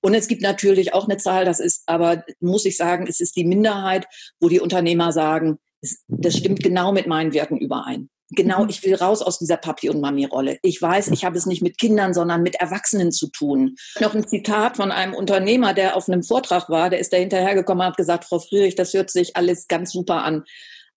Und 0.00 0.14
es 0.14 0.28
gibt 0.28 0.42
natürlich 0.42 0.94
auch 0.94 1.08
eine 1.08 1.16
Zahl, 1.16 1.44
das 1.44 1.58
ist 1.58 1.82
aber, 1.86 2.24
muss 2.40 2.64
ich 2.64 2.76
sagen, 2.76 3.06
es 3.08 3.20
ist 3.20 3.36
die 3.36 3.44
Minderheit, 3.44 4.06
wo 4.38 4.48
die 4.48 4.60
Unternehmer 4.60 5.12
sagen, 5.12 5.58
das 6.06 6.36
stimmt 6.36 6.62
genau 6.62 6.92
mit 6.92 7.06
meinen 7.06 7.32
Werten 7.32 7.56
überein. 7.56 8.08
Genau, 8.30 8.64
mhm. 8.64 8.70
ich 8.70 8.84
will 8.84 8.94
raus 8.94 9.22
aus 9.22 9.38
dieser 9.38 9.56
Papi- 9.56 9.88
und 9.88 10.00
Mami-Rolle. 10.00 10.58
Ich 10.62 10.80
weiß, 10.80 11.08
ich 11.08 11.24
habe 11.24 11.38
es 11.38 11.46
nicht 11.46 11.62
mit 11.62 11.78
Kindern, 11.78 12.12
sondern 12.12 12.42
mit 12.42 12.56
Erwachsenen 12.56 13.10
zu 13.10 13.28
tun. 13.28 13.76
Noch 14.00 14.14
ein 14.14 14.26
Zitat 14.26 14.76
von 14.76 14.92
einem 14.92 15.14
Unternehmer, 15.14 15.72
der 15.72 15.96
auf 15.96 16.08
einem 16.08 16.22
Vortrag 16.22 16.68
war, 16.68 16.90
der 16.90 16.98
ist 16.98 17.12
da 17.12 17.16
hinterhergekommen 17.16 17.80
und 17.80 17.90
hat 17.90 17.96
gesagt, 17.96 18.26
Frau 18.26 18.38
Friedrich, 18.38 18.74
das 18.74 18.92
hört 18.92 19.10
sich 19.10 19.36
alles 19.36 19.66
ganz 19.66 19.92
super 19.92 20.24
an, 20.24 20.44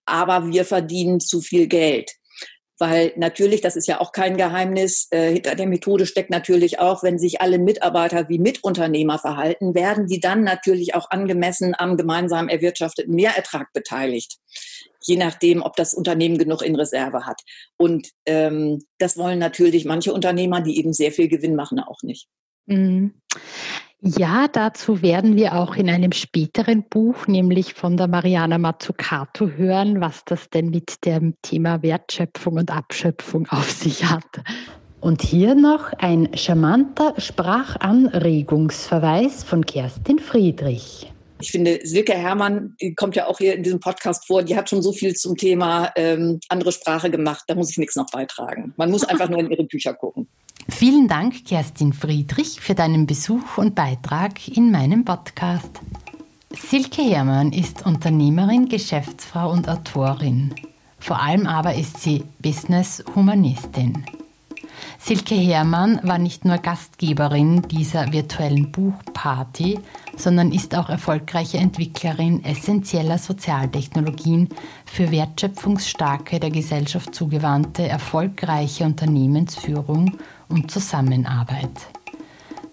aber 0.06 0.48
wir 0.48 0.65
verdienen 0.65 1.22
zu 1.22 1.39
viel 1.39 1.67
Geld. 1.67 2.12
Weil 2.80 3.13
natürlich, 3.15 3.62
das 3.62 3.76
ist 3.76 3.88
ja 3.88 4.02
auch 4.02 4.12
kein 4.12 4.38
Geheimnis, 4.38 5.08
äh, 5.12 5.34
hinter 5.34 5.54
der 5.54 5.67
Methode 5.67 6.08
steckt 6.08 6.32
natürlich 6.32 6.80
auch, 6.80 7.04
wenn 7.04 7.20
sich 7.20 7.39
alle 7.39 7.60
Mitarbeiter 7.60 8.28
wie 8.28 8.39
Mitunternehmer 8.39 9.20
verhalten, 9.20 9.76
werden 9.76 10.08
die 10.08 10.20
dann 10.20 10.44
natürlich 10.44 10.96
auch 10.96 11.12
angemessen 11.12 11.76
am 11.78 11.96
gemeinsam 11.96 12.50
erwirtschafteten 12.50 13.13
Mehrertrag 13.13 13.72
beteiligt 13.72 14.39
je 15.02 15.18
nachdem, 15.18 15.62
ob 15.62 15.76
das 15.76 15.94
Unternehmen 15.94 16.38
genug 16.38 16.62
in 16.62 16.76
Reserve 16.76 17.26
hat. 17.26 17.42
Und 17.78 18.10
ähm, 18.26 18.84
das 18.98 19.18
wollen 19.18 19.40
natürlich 19.40 19.86
manche 19.86 20.14
Unternehmer, 20.14 20.62
die 20.62 20.78
eben 20.78 20.94
sehr 20.94 21.12
viel 21.12 21.28
Gewinn 21.28 21.56
machen, 21.56 21.80
auch 21.80 22.02
nicht. 22.04 22.28
Mhm. 22.66 23.14
Ja, 24.04 24.48
dazu 24.48 25.04
werden 25.04 25.36
wir 25.36 25.54
auch 25.54 25.76
in 25.76 25.88
einem 25.88 26.12
späteren 26.12 26.90
Buch, 26.90 27.28
nämlich 27.28 27.76
von 27.76 27.98
der 27.98 28.08
Mariana 28.08 28.58
Mazzucato, 28.58 29.50
hören, 29.50 30.02
was 30.02 30.26
das 30.26 30.50
denn 30.50 30.72
mit 30.72 31.06
dem 31.06 31.36
Thema 31.44 31.84
Wertschöpfung 31.84 32.56
und 32.56 32.72
Abschöpfung 32.72 33.48
auf 33.50 33.70
sich 33.70 34.06
hat. 34.06 34.42
Und 35.02 35.22
hier 35.22 35.54
noch 35.54 35.94
ein 35.94 36.36
charmanter 36.36 37.14
Sprachanregungsverweis 37.20 39.44
von 39.44 39.68
Kerstin 39.68 40.18
Friedrich. 40.18 41.14
Ich 41.41 41.51
finde, 41.51 41.80
Silke 41.84 42.13
Herrmann, 42.13 42.75
kommt 42.95 43.15
ja 43.15 43.27
auch 43.27 43.38
hier 43.38 43.56
in 43.56 43.63
diesem 43.63 43.80
Podcast 43.80 44.27
vor, 44.27 44.43
die 44.43 44.56
hat 44.56 44.69
schon 44.69 44.82
so 44.82 44.91
viel 44.91 45.15
zum 45.15 45.36
Thema 45.36 45.91
ähm, 45.95 46.39
andere 46.49 46.71
Sprache 46.71 47.10
gemacht, 47.10 47.43
da 47.47 47.56
muss 47.56 47.71
ich 47.71 47.77
nichts 47.77 47.95
noch 47.95 48.10
beitragen. 48.12 48.73
Man 48.77 48.91
muss 48.91 49.04
einfach 49.04 49.30
nur 49.30 49.39
in 49.39 49.51
ihre 49.51 49.63
Bücher 49.63 49.93
gucken. 49.93 50.27
Vielen 50.69 51.08
Dank, 51.08 51.45
Kerstin 51.45 51.93
Friedrich, 51.93 52.62
für 52.62 52.75
deinen 52.75 53.08
Besuch 53.08 53.58
und 53.58 53.75
Beitrag 53.75 54.47
in 54.47 54.71
meinem 54.71 55.04
Podcast. 55.04 55.69
Silke 56.51 57.01
Herrmann 57.01 57.51
ist 57.51 57.86
Unternehmerin, 57.86 58.69
Geschäftsfrau 58.69 59.51
und 59.51 59.67
Autorin. 59.67 60.54
Vor 60.99 61.21
allem 61.21 61.47
aber 61.47 61.75
ist 61.75 62.01
sie 62.01 62.23
Business-Humanistin. 62.39 64.06
Silke 65.04 65.34
Herrmann 65.34 66.00
war 66.04 66.20
nicht 66.20 66.46
nur 66.46 66.60
Gastgeberin 66.60 67.64
dieser 67.64 68.14
virtuellen 68.14 68.72
Buchparty, 68.72 69.80
sondern 70.16 70.52
ist 70.52 70.76
auch 70.76 70.90
erfolgreiche 70.90 71.58
Entwicklerin 71.58 72.46
essentieller 72.46 73.18
Sozialtechnologien 73.18 74.50
für 74.86 75.10
wertschöpfungsstarke, 75.10 76.40
der 76.40 76.52
Gesellschaft 76.52 77.16
zugewandte, 77.16 77.88
erfolgreiche 77.88 78.84
Unternehmensführung 78.84 80.18
und 80.50 80.70
Zusammenarbeit. 80.70 81.88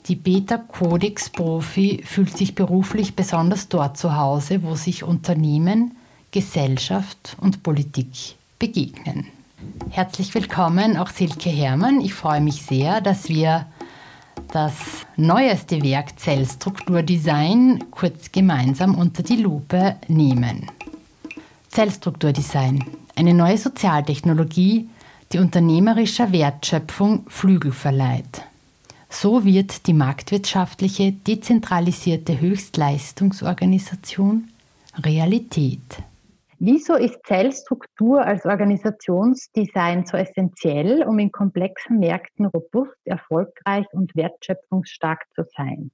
Die 0.07 0.17
Beta-Codex-Profi 0.17 2.03
fühlt 2.05 2.37
sich 2.37 2.55
beruflich 2.55 3.17
besonders 3.17 3.69
dort 3.69 3.97
zu 3.97 4.17
Hause, 4.17 4.63
wo 4.63 4.75
sich 4.75 5.03
Unternehmen, 5.03 5.97
Gesellschaft 6.31 7.39
und 7.41 7.63
Politik 7.63 8.37
begegnen. 8.59 9.38
Herzlich 9.91 10.35
willkommen, 10.35 10.97
auch 10.97 11.09
Silke 11.09 11.51
Herrmann. 11.51 12.01
Ich 12.01 12.15
freue 12.15 12.41
mich 12.41 12.63
sehr, 12.63 13.01
dass 13.01 13.29
wir 13.29 13.67
das 14.53 14.75
neueste 15.17 15.83
Werk 15.83 16.19
Zellstrukturdesign 16.19 17.85
kurz 17.91 18.33
gemeinsam 18.33 18.95
unter 18.95 19.23
die 19.23 19.37
Lupe 19.37 19.97
nehmen. 20.09 20.71
Zellstrukturdesign, 21.69 22.85
eine 23.17 23.35
neue 23.35 23.59
Sozialtechnologie, 23.59 24.89
die 25.33 25.39
unternehmerischer 25.39 26.33
Wertschöpfung 26.33 27.27
Flügel 27.29 27.73
verleiht. 27.73 28.43
So 29.11 29.45
wird 29.45 29.87
die 29.87 29.95
marktwirtschaftliche, 29.95 31.13
dezentralisierte 31.13 32.41
Höchstleistungsorganisation 32.41 34.49
Realität. 34.99 36.03
Wieso 36.61 36.95
ist 36.95 37.19
Zellstruktur 37.25 38.25
als 38.25 38.45
Organisationsdesign 38.45 40.07
so 40.07 40.17
essentiell, 40.17 41.05
um 41.05 41.19
in 41.21 41.31
komplexen 41.31 42.01
Märkten 42.01 42.47
robust, 42.47 42.97
erfolgreich 43.05 43.87
und 43.93 44.17
wertschöpfungsstark 44.17 45.25
zu 45.35 45.45
sein? 45.57 45.93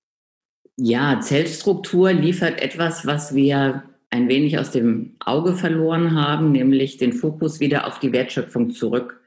Ja, 0.76 1.20
Zellstruktur 1.20 2.12
liefert 2.12 2.62
etwas, 2.62 3.06
was 3.06 3.34
wir 3.34 3.84
ein 4.08 4.28
wenig 4.28 4.58
aus 4.58 4.70
dem 4.70 5.16
Auge 5.20 5.54
verloren 5.54 6.14
haben, 6.14 6.52
nämlich 6.52 6.96
den 6.96 7.12
Fokus 7.12 7.60
wieder 7.60 7.86
auf 7.86 7.98
die 7.98 8.12
Wertschöpfung 8.12 8.70
zurück 8.70 9.20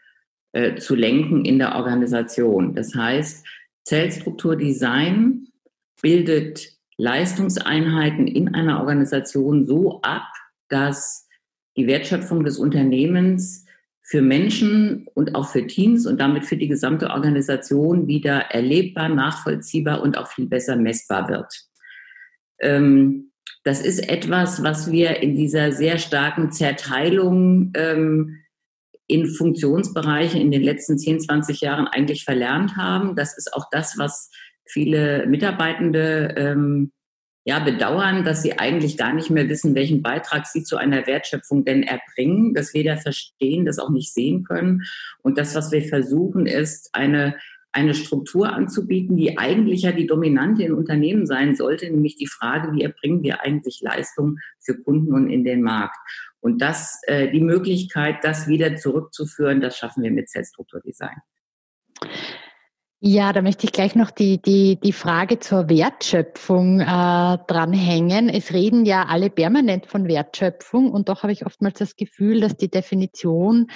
äh, 0.54 0.76
zu 0.76 0.96
lenken 0.96 1.46
in 1.46 1.60
der 1.60 1.76
Organisation. 1.76 2.74
Das 2.74 2.96
heißt, 2.96 3.46
Zellstrukturdesign 3.84 5.50
bildet 6.02 6.78
Leistungseinheiten 6.98 8.28
in 8.28 8.56
einer 8.56 8.80
Organisation 8.80 9.66
so 9.66 10.02
ab, 10.02 10.28
dass 10.68 11.27
die 11.78 11.88
Wertschöpfung 11.88 12.44
des 12.44 12.58
Unternehmens 12.58 13.66
für 14.02 14.22
Menschen 14.22 15.08
und 15.14 15.36
auch 15.36 15.50
für 15.50 15.68
Teams 15.68 16.08
und 16.08 16.20
damit 16.20 16.46
für 16.46 16.58
die 16.58 16.68
gesamte 16.68 17.10
Organisation 17.10 18.08
wieder 18.08 18.38
erlebbar, 18.52 19.10
nachvollziehbar 19.10 20.02
und 20.02 20.18
auch 20.18 20.28
viel 20.28 20.48
besser 20.48 20.76
messbar 20.76 21.30
wird. 21.30 21.54
Ähm, 22.60 23.32
das 23.64 23.82
ist 23.82 24.10
etwas, 24.10 24.64
was 24.64 24.92
wir 24.92 25.22
in 25.22 25.36
dieser 25.36 25.74
sehr 25.74 25.98
starken 25.98 26.52
Zerteilung 26.52 27.74
ähm, 27.76 28.38
in 29.08 29.28
Funktionsbereiche 29.28 30.40
in 30.40 30.52
den 30.52 30.64
letzten 30.64 30.98
10, 30.98 31.22
20 31.22 31.62
Jahren 31.62 31.88
eigentlich 31.88 32.24
verlernt 32.24 32.78
haben. 32.78 33.16
Das 33.16 33.38
ist 33.38 33.54
auch 33.54 33.66
das, 33.72 33.98
was 33.98 34.30
viele 34.66 35.28
Mitarbeitende 35.28 36.34
ähm, 36.38 36.92
ja, 37.48 37.60
bedauern, 37.60 38.26
dass 38.26 38.42
sie 38.42 38.60
eigentlich 38.60 38.98
gar 38.98 39.14
nicht 39.14 39.30
mehr 39.30 39.48
wissen, 39.48 39.74
welchen 39.74 40.02
Beitrag 40.02 40.46
sie 40.46 40.64
zu 40.64 40.76
einer 40.76 41.08
Wertschöpfung 41.08 41.64
denn 41.64 41.82
erbringen, 41.82 42.54
das 42.54 42.74
weder 42.74 42.98
verstehen, 42.98 43.64
das 43.64 43.80
auch 43.80 43.90
nicht 43.90 44.14
sehen 44.14 44.44
können. 44.44 44.84
Und 45.22 45.38
das, 45.38 45.56
was 45.56 45.72
wir 45.72 45.82
versuchen, 45.82 46.46
ist 46.46 46.90
eine 46.94 47.36
eine 47.72 47.94
Struktur 47.94 48.52
anzubieten, 48.54 49.18
die 49.18 49.38
eigentlich 49.38 49.84
ja 49.84 49.92
die 49.92 50.08
dominante 50.08 50.64
in 50.64 50.74
Unternehmen 50.74 51.28
sein 51.28 51.56
sollte, 51.56 51.86
nämlich 51.86 52.16
die 52.16 52.26
Frage, 52.26 52.74
wie 52.74 52.82
erbringen 52.82 53.22
wir 53.22 53.42
eigentlich 53.42 53.82
Leistung 53.82 54.40
für 54.60 54.82
Kunden 54.82 55.14
und 55.14 55.30
in 55.30 55.44
den 55.44 55.62
Markt. 55.62 55.98
Und 56.40 56.62
das, 56.62 57.00
äh, 57.04 57.30
die 57.30 57.42
Möglichkeit, 57.42 58.24
das 58.24 58.48
wieder 58.48 58.78
zurückzuführen, 58.78 59.62
das 59.62 59.78
schaffen 59.78 60.02
wir 60.02 60.12
mit 60.12 60.28
Zellstrukturdesign. 60.28 61.18
Ja, 63.00 63.32
da 63.32 63.44
möchte 63.44 63.66
ich 63.66 63.74
gleich 63.74 63.94
noch 63.94 64.10
die, 64.10 64.42
die, 64.42 64.80
die 64.80 64.92
Frage 64.92 65.38
zur 65.40 65.70
Wertschöpfung 65.70 66.80
äh, 66.80 66.86
dranhängen. 66.86 68.28
Es 68.28 68.54
reden 68.54 68.86
ja 68.86 69.06
alle 69.06 69.30
permanent 69.30 69.86
von 69.86 70.08
Wertschöpfung 70.08 70.92
und 70.92 71.08
doch 71.08 71.22
habe 71.22 71.32
ich 71.32 71.46
oftmals 71.46 71.78
das 71.78 71.96
Gefühl, 71.96 72.42
dass 72.42 72.58
die 72.58 72.72
Definition 72.72 73.68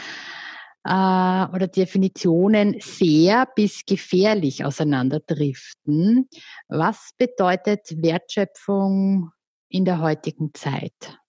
äh, 0.85 0.89
oder 0.89 1.67
Definitionen 1.67 2.77
sehr 2.79 3.47
bis 3.55 3.85
gefährlich 3.85 4.65
auseinanderdriften. 4.65 6.27
Was 6.67 7.11
bedeutet 7.15 8.01
Wertschöpfung 8.01 9.29
in 9.69 9.85
der 9.85 10.01
heutigen 10.01 10.51
Zeit? 10.55 11.20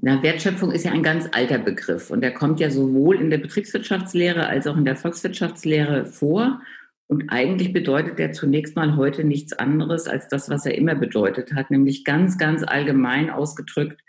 Na, 0.00 0.22
Wertschöpfung 0.22 0.70
ist 0.70 0.84
ja 0.84 0.92
ein 0.92 1.02
ganz 1.02 1.28
alter 1.32 1.58
Begriff 1.58 2.10
und 2.10 2.20
der 2.20 2.32
kommt 2.32 2.60
ja 2.60 2.70
sowohl 2.70 3.20
in 3.20 3.30
der 3.30 3.38
Betriebswirtschaftslehre 3.38 4.46
als 4.46 4.68
auch 4.68 4.76
in 4.76 4.84
der 4.84 4.94
Volkswirtschaftslehre 4.94 6.06
vor. 6.06 6.62
Und 7.08 7.30
eigentlich 7.30 7.72
bedeutet 7.72 8.20
er 8.20 8.32
zunächst 8.32 8.76
mal 8.76 8.94
heute 8.96 9.24
nichts 9.24 9.54
anderes 9.54 10.06
als 10.06 10.28
das, 10.28 10.50
was 10.50 10.66
er 10.66 10.76
immer 10.76 10.94
bedeutet 10.94 11.54
hat, 11.54 11.70
nämlich 11.70 12.04
ganz, 12.04 12.38
ganz 12.38 12.62
allgemein 12.62 13.28
ausgedrückt 13.30 14.00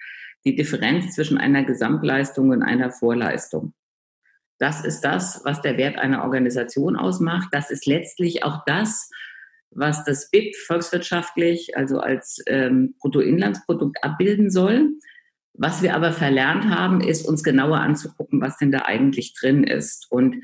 die 0.46 0.56
Differenz 0.56 1.16
zwischen 1.16 1.38
einer 1.38 1.64
Gesamtleistung 1.64 2.50
und 2.50 2.62
einer 2.62 2.92
Vorleistung. 2.92 3.74
Das 4.60 4.86
ist 4.86 5.02
das, 5.02 5.42
was 5.44 5.62
der 5.62 5.78
Wert 5.78 5.98
einer 5.98 6.24
Organisation 6.24 6.98
ausmacht. 6.98 7.50
Das 7.52 7.72
ist 7.72 7.88
letztlich 7.88 8.44
auch 8.44 8.64
das, 8.66 9.10
was 9.72 10.04
das 10.04 10.30
BIP 10.30 10.56
volkswirtschaftlich, 10.56 11.76
also 11.78 12.00
als 12.00 12.44
ähm, 12.46 12.96
Bruttoinlandsprodukt 13.00 14.04
abbilden 14.04 14.52
soll. 14.52 14.92
Was 15.62 15.82
wir 15.82 15.94
aber 15.94 16.14
verlernt 16.14 16.70
haben, 16.70 17.02
ist 17.02 17.28
uns 17.28 17.44
genauer 17.44 17.82
anzugucken, 17.82 18.40
was 18.40 18.58
denn 18.58 18.72
da 18.72 18.84
eigentlich 18.86 19.34
drin 19.34 19.66
ist. 19.66 20.08
Und 20.10 20.38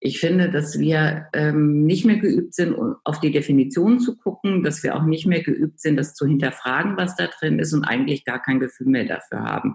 ich 0.00 0.20
finde, 0.20 0.48
dass 0.48 0.78
wir 0.78 1.26
ähm, 1.34 1.84
nicht 1.84 2.06
mehr 2.06 2.16
geübt 2.16 2.54
sind, 2.54 2.74
auf 3.04 3.20
die 3.20 3.30
Definition 3.30 4.00
zu 4.00 4.16
gucken, 4.16 4.62
dass 4.62 4.82
wir 4.82 4.96
auch 4.96 5.02
nicht 5.02 5.26
mehr 5.26 5.42
geübt 5.42 5.80
sind, 5.80 5.96
das 5.96 6.14
zu 6.14 6.26
hinterfragen, 6.26 6.96
was 6.96 7.14
da 7.14 7.26
drin 7.26 7.58
ist 7.58 7.74
und 7.74 7.84
eigentlich 7.84 8.24
gar 8.24 8.40
kein 8.40 8.58
Gefühl 8.58 8.86
mehr 8.86 9.04
dafür 9.04 9.40
haben. 9.40 9.74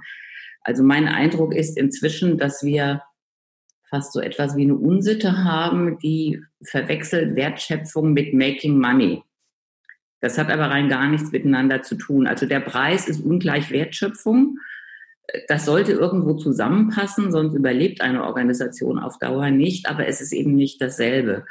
Also 0.62 0.82
mein 0.82 1.08
Eindruck 1.08 1.54
ist 1.54 1.78
inzwischen, 1.78 2.39
dass 2.39 2.63
wir 2.63 3.04
fast 3.91 4.12
so 4.12 4.19
etwas 4.19 4.56
wie 4.56 4.63
eine 4.63 4.75
Unsitte 4.75 5.43
haben, 5.43 5.99
die 5.99 6.41
verwechselt 6.63 7.36
Wertschöpfung 7.36 8.13
mit 8.13 8.34
Making 8.34 8.80
Money. 8.80 9.21
Das 10.19 10.39
hat 10.39 10.49
aber 10.49 10.71
rein 10.71 10.89
gar 10.89 11.08
nichts 11.08 11.32
miteinander 11.32 11.84
zu 11.84 11.93
tun. 11.93 12.25
Also 12.25 12.47
der 12.47 12.60
Preis 12.60 13.08
ist 13.08 13.23
ungleich 13.23 13.69
Wertschöpfung 13.69 14.58
das 15.47 15.65
sollte 15.65 15.93
irgendwo 15.93 16.33
zusammenpassen, 16.33 17.31
sonst 17.31 17.53
überlebt 17.53 18.01
eine 18.01 18.23
Organisation 18.23 18.99
auf 18.99 19.17
Dauer 19.19 19.49
nicht, 19.49 19.89
aber 19.89 20.07
es 20.07 20.21
ist 20.21 20.31
eben 20.31 20.55
nicht 20.55 20.81
dasselbe. 20.81 21.45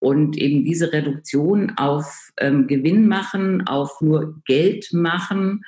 Und 0.00 0.36
eben 0.36 0.64
diese 0.64 0.92
Reduktion 0.92 1.72
auf 1.76 2.30
ähm, 2.36 2.66
Gewinn 2.68 3.08
machen, 3.08 3.66
auf 3.66 4.00
nur 4.00 4.40
Geld 4.46 4.92
machen, 4.92 5.64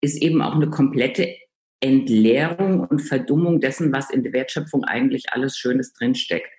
ist 0.00 0.22
eben 0.22 0.40
auch 0.42 0.54
eine 0.54 0.70
komplette 0.70 1.34
Entleerung 1.80 2.80
und 2.80 3.00
Verdummung 3.00 3.60
dessen, 3.60 3.92
was 3.92 4.10
in 4.10 4.22
der 4.22 4.32
Wertschöpfung 4.32 4.84
eigentlich 4.84 5.32
alles 5.32 5.56
Schönes 5.56 5.92
drinsteckt. 5.92 6.50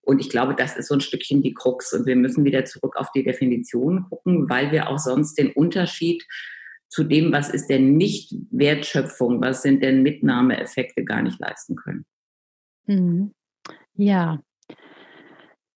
Und 0.00 0.20
ich 0.20 0.30
glaube, 0.30 0.54
das 0.54 0.76
ist 0.76 0.88
so 0.88 0.94
ein 0.94 1.02
Stückchen 1.02 1.42
die 1.42 1.52
Krux. 1.52 1.92
Und 1.92 2.06
wir 2.06 2.16
müssen 2.16 2.44
wieder 2.44 2.64
zurück 2.64 2.96
auf 2.96 3.12
die 3.12 3.22
Definition 3.22 4.06
gucken, 4.08 4.48
weil 4.48 4.72
wir 4.72 4.88
auch 4.88 4.98
sonst 4.98 5.34
den 5.38 5.52
Unterschied 5.52 6.24
zu 6.90 7.04
dem, 7.04 7.32
was 7.32 7.48
ist 7.48 7.68
denn 7.68 7.96
nicht 7.96 8.34
Wertschöpfung, 8.50 9.40
was 9.40 9.62
sind 9.62 9.82
denn 9.82 10.02
Mitnahmeeffekte 10.02 11.04
gar 11.04 11.22
nicht 11.22 11.38
leisten 11.38 11.76
können. 11.76 12.04
Mhm. 12.86 13.32
Ja. 13.94 14.40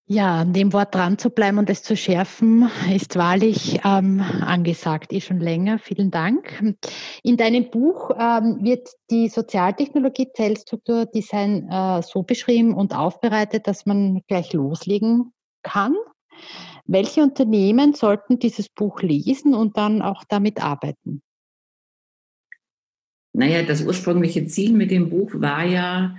Ja, 0.06 0.40
an 0.42 0.52
dem 0.52 0.74
Wort 0.74 0.94
dran 0.94 1.16
zu 1.16 1.30
bleiben 1.30 1.56
und 1.56 1.70
es 1.70 1.82
zu 1.82 1.96
schärfen, 1.96 2.68
ist 2.94 3.16
wahrlich 3.16 3.80
ähm, 3.86 4.20
angesagt, 4.20 5.14
eh 5.14 5.20
schon 5.20 5.40
länger. 5.40 5.78
Vielen 5.78 6.10
Dank. 6.10 6.62
In 7.22 7.36
deinem 7.38 7.70
Buch 7.70 8.10
ähm, 8.10 8.58
wird 8.60 8.86
die 9.10 9.28
Sozialtechnologie 9.28 10.30
Zellstrukturdesign 10.34 11.70
äh, 11.70 12.02
so 12.02 12.22
beschrieben 12.22 12.74
und 12.74 12.94
aufbereitet, 12.94 13.66
dass 13.66 13.86
man 13.86 14.20
gleich 14.28 14.52
loslegen 14.52 15.32
kann. 15.62 15.94
Welche 16.86 17.22
Unternehmen 17.22 17.94
sollten 17.94 18.38
dieses 18.38 18.68
Buch 18.68 19.00
lesen 19.00 19.54
und 19.54 19.76
dann 19.76 20.02
auch 20.02 20.22
damit 20.28 20.62
arbeiten? 20.62 21.22
Naja, 23.32 23.62
das 23.62 23.82
ursprüngliche 23.82 24.46
Ziel 24.46 24.72
mit 24.72 24.90
dem 24.90 25.10
Buch 25.10 25.30
war 25.34 25.64
ja 25.64 26.16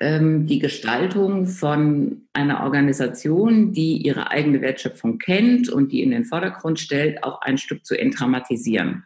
ähm, 0.00 0.46
die 0.46 0.60
Gestaltung 0.60 1.46
von 1.46 2.22
einer 2.32 2.62
Organisation, 2.62 3.72
die 3.72 3.98
ihre 3.98 4.30
eigene 4.30 4.60
Wertschöpfung 4.60 5.18
kennt 5.18 5.68
und 5.68 5.92
die 5.92 6.02
in 6.02 6.10
den 6.10 6.24
Vordergrund 6.24 6.80
stellt, 6.80 7.22
auch 7.22 7.40
ein 7.42 7.58
Stück 7.58 7.84
zu 7.84 7.98
entramatisieren. 7.98 9.04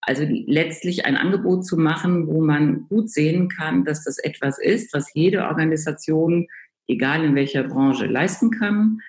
Also 0.00 0.26
die, 0.26 0.44
letztlich 0.46 1.06
ein 1.06 1.16
Angebot 1.16 1.66
zu 1.66 1.76
machen, 1.76 2.26
wo 2.26 2.40
man 2.40 2.86
gut 2.88 3.10
sehen 3.10 3.48
kann, 3.48 3.84
dass 3.84 4.04
das 4.04 4.18
etwas 4.18 4.58
ist, 4.58 4.92
was 4.92 5.12
jede 5.14 5.44
Organisation, 5.46 6.46
egal 6.86 7.24
in 7.24 7.34
welcher 7.34 7.64
Branche, 7.64 8.06
leisten 8.06 8.50
kann, 8.50 9.00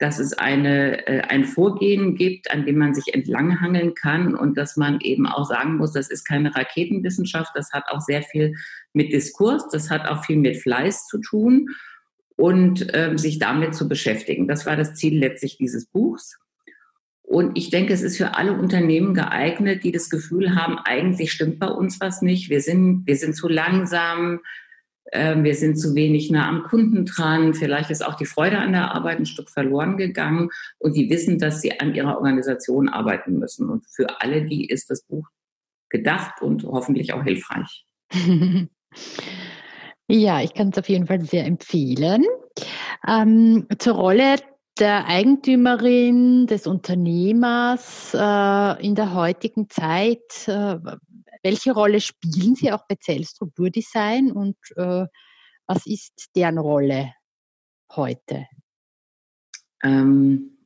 dass 0.00 0.18
es 0.18 0.32
eine, 0.32 1.06
äh, 1.06 1.20
ein 1.28 1.44
Vorgehen 1.44 2.14
gibt, 2.16 2.50
an 2.50 2.64
dem 2.64 2.78
man 2.78 2.94
sich 2.94 3.12
entlanghangeln 3.14 3.94
kann 3.94 4.34
und 4.34 4.56
dass 4.56 4.76
man 4.76 4.98
eben 5.00 5.26
auch 5.26 5.46
sagen 5.46 5.76
muss, 5.76 5.92
das 5.92 6.10
ist 6.10 6.24
keine 6.24 6.54
Raketenwissenschaft, 6.54 7.52
das 7.54 7.70
hat 7.72 7.84
auch 7.90 8.00
sehr 8.00 8.22
viel 8.22 8.54
mit 8.94 9.12
Diskurs, 9.12 9.68
das 9.70 9.90
hat 9.90 10.08
auch 10.08 10.24
viel 10.24 10.38
mit 10.38 10.56
Fleiß 10.56 11.06
zu 11.06 11.18
tun 11.18 11.68
und 12.36 12.86
ähm, 12.94 13.18
sich 13.18 13.38
damit 13.38 13.74
zu 13.74 13.88
beschäftigen. 13.88 14.48
Das 14.48 14.64
war 14.64 14.74
das 14.74 14.94
Ziel 14.94 15.18
letztlich 15.18 15.58
dieses 15.58 15.84
Buchs. 15.84 16.38
Und 17.22 17.56
ich 17.56 17.68
denke, 17.68 17.92
es 17.92 18.02
ist 18.02 18.16
für 18.16 18.34
alle 18.34 18.54
Unternehmen 18.54 19.12
geeignet, 19.12 19.84
die 19.84 19.92
das 19.92 20.08
Gefühl 20.08 20.56
haben, 20.56 20.78
eigentlich 20.78 21.30
stimmt 21.30 21.58
bei 21.60 21.68
uns 21.68 22.00
was 22.00 22.22
nicht. 22.22 22.48
Wir 22.48 22.62
sind, 22.62 23.06
wir 23.06 23.16
sind 23.16 23.36
zu 23.36 23.48
langsam, 23.48 24.40
wir 25.12 25.54
sind 25.54 25.76
zu 25.76 25.94
wenig 25.94 26.30
nah 26.30 26.48
am 26.48 26.62
Kunden 26.64 27.04
dran. 27.04 27.54
Vielleicht 27.54 27.90
ist 27.90 28.04
auch 28.04 28.14
die 28.14 28.26
Freude 28.26 28.58
an 28.58 28.72
der 28.72 28.94
Arbeit 28.94 29.18
ein 29.18 29.26
Stück 29.26 29.50
verloren 29.50 29.96
gegangen 29.96 30.50
und 30.78 30.96
die 30.96 31.10
wissen, 31.10 31.38
dass 31.38 31.60
sie 31.60 31.80
an 31.80 31.94
ihrer 31.94 32.16
Organisation 32.16 32.88
arbeiten 32.88 33.38
müssen. 33.38 33.68
Und 33.68 33.86
für 33.86 34.20
alle 34.20 34.44
die 34.44 34.66
ist 34.66 34.90
das 34.90 35.02
Buch 35.02 35.26
gedacht 35.88 36.40
und 36.42 36.64
hoffentlich 36.64 37.12
auch 37.12 37.24
hilfreich. 37.24 37.86
Ja, 40.12 40.42
ich 40.42 40.54
kann 40.54 40.70
es 40.70 40.78
auf 40.78 40.88
jeden 40.88 41.06
Fall 41.06 41.20
sehr 41.20 41.46
empfehlen. 41.46 42.24
Ähm, 43.06 43.68
zur 43.78 43.94
Rolle 43.94 44.38
der 44.80 45.06
Eigentümerin, 45.06 46.48
des 46.48 46.66
Unternehmers 46.66 48.12
äh, 48.12 48.84
in 48.84 48.96
der 48.96 49.14
heutigen 49.14 49.68
Zeit. 49.70 50.48
Äh, 50.48 50.78
welche 51.42 51.72
Rolle 51.72 52.00
spielen 52.00 52.54
Sie 52.54 52.72
auch 52.72 52.86
bei 52.88 52.96
Zellstrukturdesign 52.96 54.32
und 54.32 54.56
äh, 54.76 55.06
was 55.66 55.86
ist 55.86 56.30
deren 56.34 56.58
Rolle 56.58 57.12
heute? 57.92 58.46
Ähm, 59.82 60.58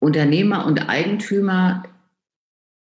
Unternehmer 0.00 0.66
und 0.66 0.88
Eigentümer 0.88 1.84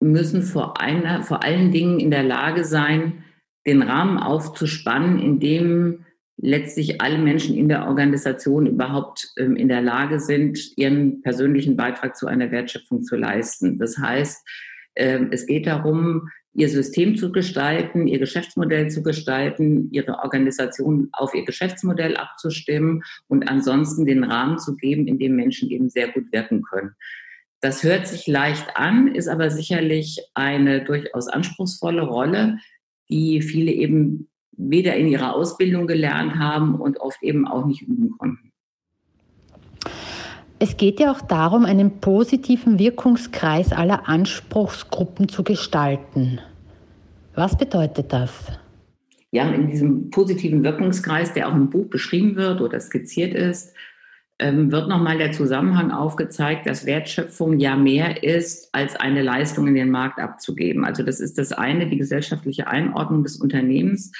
müssen 0.00 0.42
vor, 0.42 0.80
einer, 0.80 1.22
vor 1.22 1.44
allen 1.44 1.70
Dingen 1.70 2.00
in 2.00 2.10
der 2.10 2.22
Lage 2.22 2.64
sein, 2.64 3.24
den 3.66 3.82
Rahmen 3.82 4.18
aufzuspannen, 4.18 5.18
in 5.20 5.38
dem 5.38 6.04
letztlich 6.36 7.00
alle 7.00 7.18
Menschen 7.18 7.56
in 7.56 7.68
der 7.68 7.86
Organisation 7.86 8.66
überhaupt 8.66 9.32
ähm, 9.36 9.54
in 9.54 9.68
der 9.68 9.82
Lage 9.82 10.18
sind, 10.18 10.76
ihren 10.76 11.22
persönlichen 11.22 11.76
Beitrag 11.76 12.16
zu 12.16 12.26
einer 12.26 12.50
Wertschöpfung 12.50 13.02
zu 13.02 13.16
leisten. 13.16 13.78
Das 13.78 13.98
heißt, 13.98 14.44
es 14.94 15.46
geht 15.46 15.66
darum, 15.66 16.28
ihr 16.54 16.68
System 16.68 17.16
zu 17.16 17.32
gestalten, 17.32 18.06
ihr 18.06 18.18
Geschäftsmodell 18.18 18.90
zu 18.90 19.02
gestalten, 19.02 19.88
ihre 19.90 20.18
Organisation 20.18 21.08
auf 21.12 21.34
ihr 21.34 21.44
Geschäftsmodell 21.44 22.16
abzustimmen 22.16 23.02
und 23.28 23.48
ansonsten 23.48 24.04
den 24.04 24.24
Rahmen 24.24 24.58
zu 24.58 24.76
geben, 24.76 25.06
in 25.06 25.18
dem 25.18 25.34
Menschen 25.34 25.70
eben 25.70 25.88
sehr 25.88 26.08
gut 26.08 26.30
wirken 26.32 26.62
können. 26.62 26.94
Das 27.60 27.82
hört 27.84 28.06
sich 28.06 28.26
leicht 28.26 28.76
an, 28.76 29.14
ist 29.14 29.28
aber 29.28 29.50
sicherlich 29.50 30.20
eine 30.34 30.84
durchaus 30.84 31.28
anspruchsvolle 31.28 32.02
Rolle, 32.02 32.58
die 33.08 33.40
viele 33.40 33.70
eben 33.70 34.28
weder 34.52 34.96
in 34.96 35.06
ihrer 35.06 35.34
Ausbildung 35.34 35.86
gelernt 35.86 36.34
haben 36.38 36.74
und 36.74 37.00
oft 37.00 37.22
eben 37.22 37.46
auch 37.46 37.64
nicht 37.66 37.82
üben 37.82 38.10
konnten. 38.18 38.51
Es 40.62 40.76
geht 40.76 41.00
ja 41.00 41.10
auch 41.10 41.20
darum, 41.20 41.64
einen 41.64 41.98
positiven 41.98 42.78
Wirkungskreis 42.78 43.72
aller 43.72 44.08
Anspruchsgruppen 44.08 45.28
zu 45.28 45.42
gestalten. 45.42 46.38
Was 47.34 47.58
bedeutet 47.58 48.12
das? 48.12 48.30
Ja, 49.32 49.50
in 49.50 49.66
diesem 49.66 50.10
positiven 50.10 50.62
Wirkungskreis, 50.62 51.32
der 51.32 51.48
auch 51.48 51.52
im 51.52 51.68
Buch 51.68 51.90
beschrieben 51.90 52.36
wird 52.36 52.60
oder 52.60 52.78
skizziert 52.78 53.34
ist, 53.34 53.74
ähm, 54.38 54.70
wird 54.70 54.88
nochmal 54.88 55.18
der 55.18 55.32
Zusammenhang 55.32 55.90
aufgezeigt, 55.90 56.68
dass 56.68 56.86
Wertschöpfung 56.86 57.58
ja 57.58 57.74
mehr 57.74 58.22
ist, 58.22 58.72
als 58.72 58.94
eine 58.94 59.22
Leistung 59.22 59.66
in 59.66 59.74
den 59.74 59.90
Markt 59.90 60.20
abzugeben. 60.20 60.84
Also 60.84 61.02
das 61.02 61.18
ist 61.18 61.38
das 61.38 61.50
eine, 61.50 61.88
die 61.88 61.98
gesellschaftliche 61.98 62.68
Einordnung 62.68 63.24
des 63.24 63.34
Unternehmens, 63.38 64.12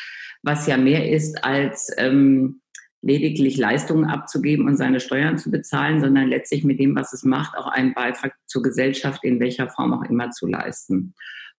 was 0.42 0.66
ja 0.66 0.76
mehr 0.76 1.09
ist 1.09 1.44
als 1.44 1.94
ähm, 1.98 2.62
lediglich 3.03 3.57
Leistungen 3.57 4.05
abzugeben 4.05 4.67
und 4.67 4.77
seine 4.77 5.01
Steuern 5.01 5.37
zu 5.37 5.51
bezahlen, 5.51 6.01
sondern 6.01 6.29
letztlich 6.29 6.65
mit 6.65 6.79
dem, 6.79 6.95
was 6.95 7.12
es 7.12 7.25
macht, 7.25 7.59
auch 7.59 7.67
einen 7.67 7.95
Beitrag 7.95 8.35
zur 8.47 8.62
Gesellschaft 8.62 9.25
in 9.25 9.41
welcher 9.41 9.69
Form 9.69 9.93
auch 9.93 10.05
immer 10.09 10.31
zu 10.31 10.47
leisten. 10.47 11.15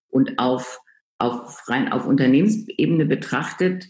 Und 0.08 0.38
auf, 0.38 0.80
auf 1.18 1.68
rein 1.68 1.92
auf 1.92 2.06
Unternehmensebene 2.06 3.04
betrachtet, 3.04 3.88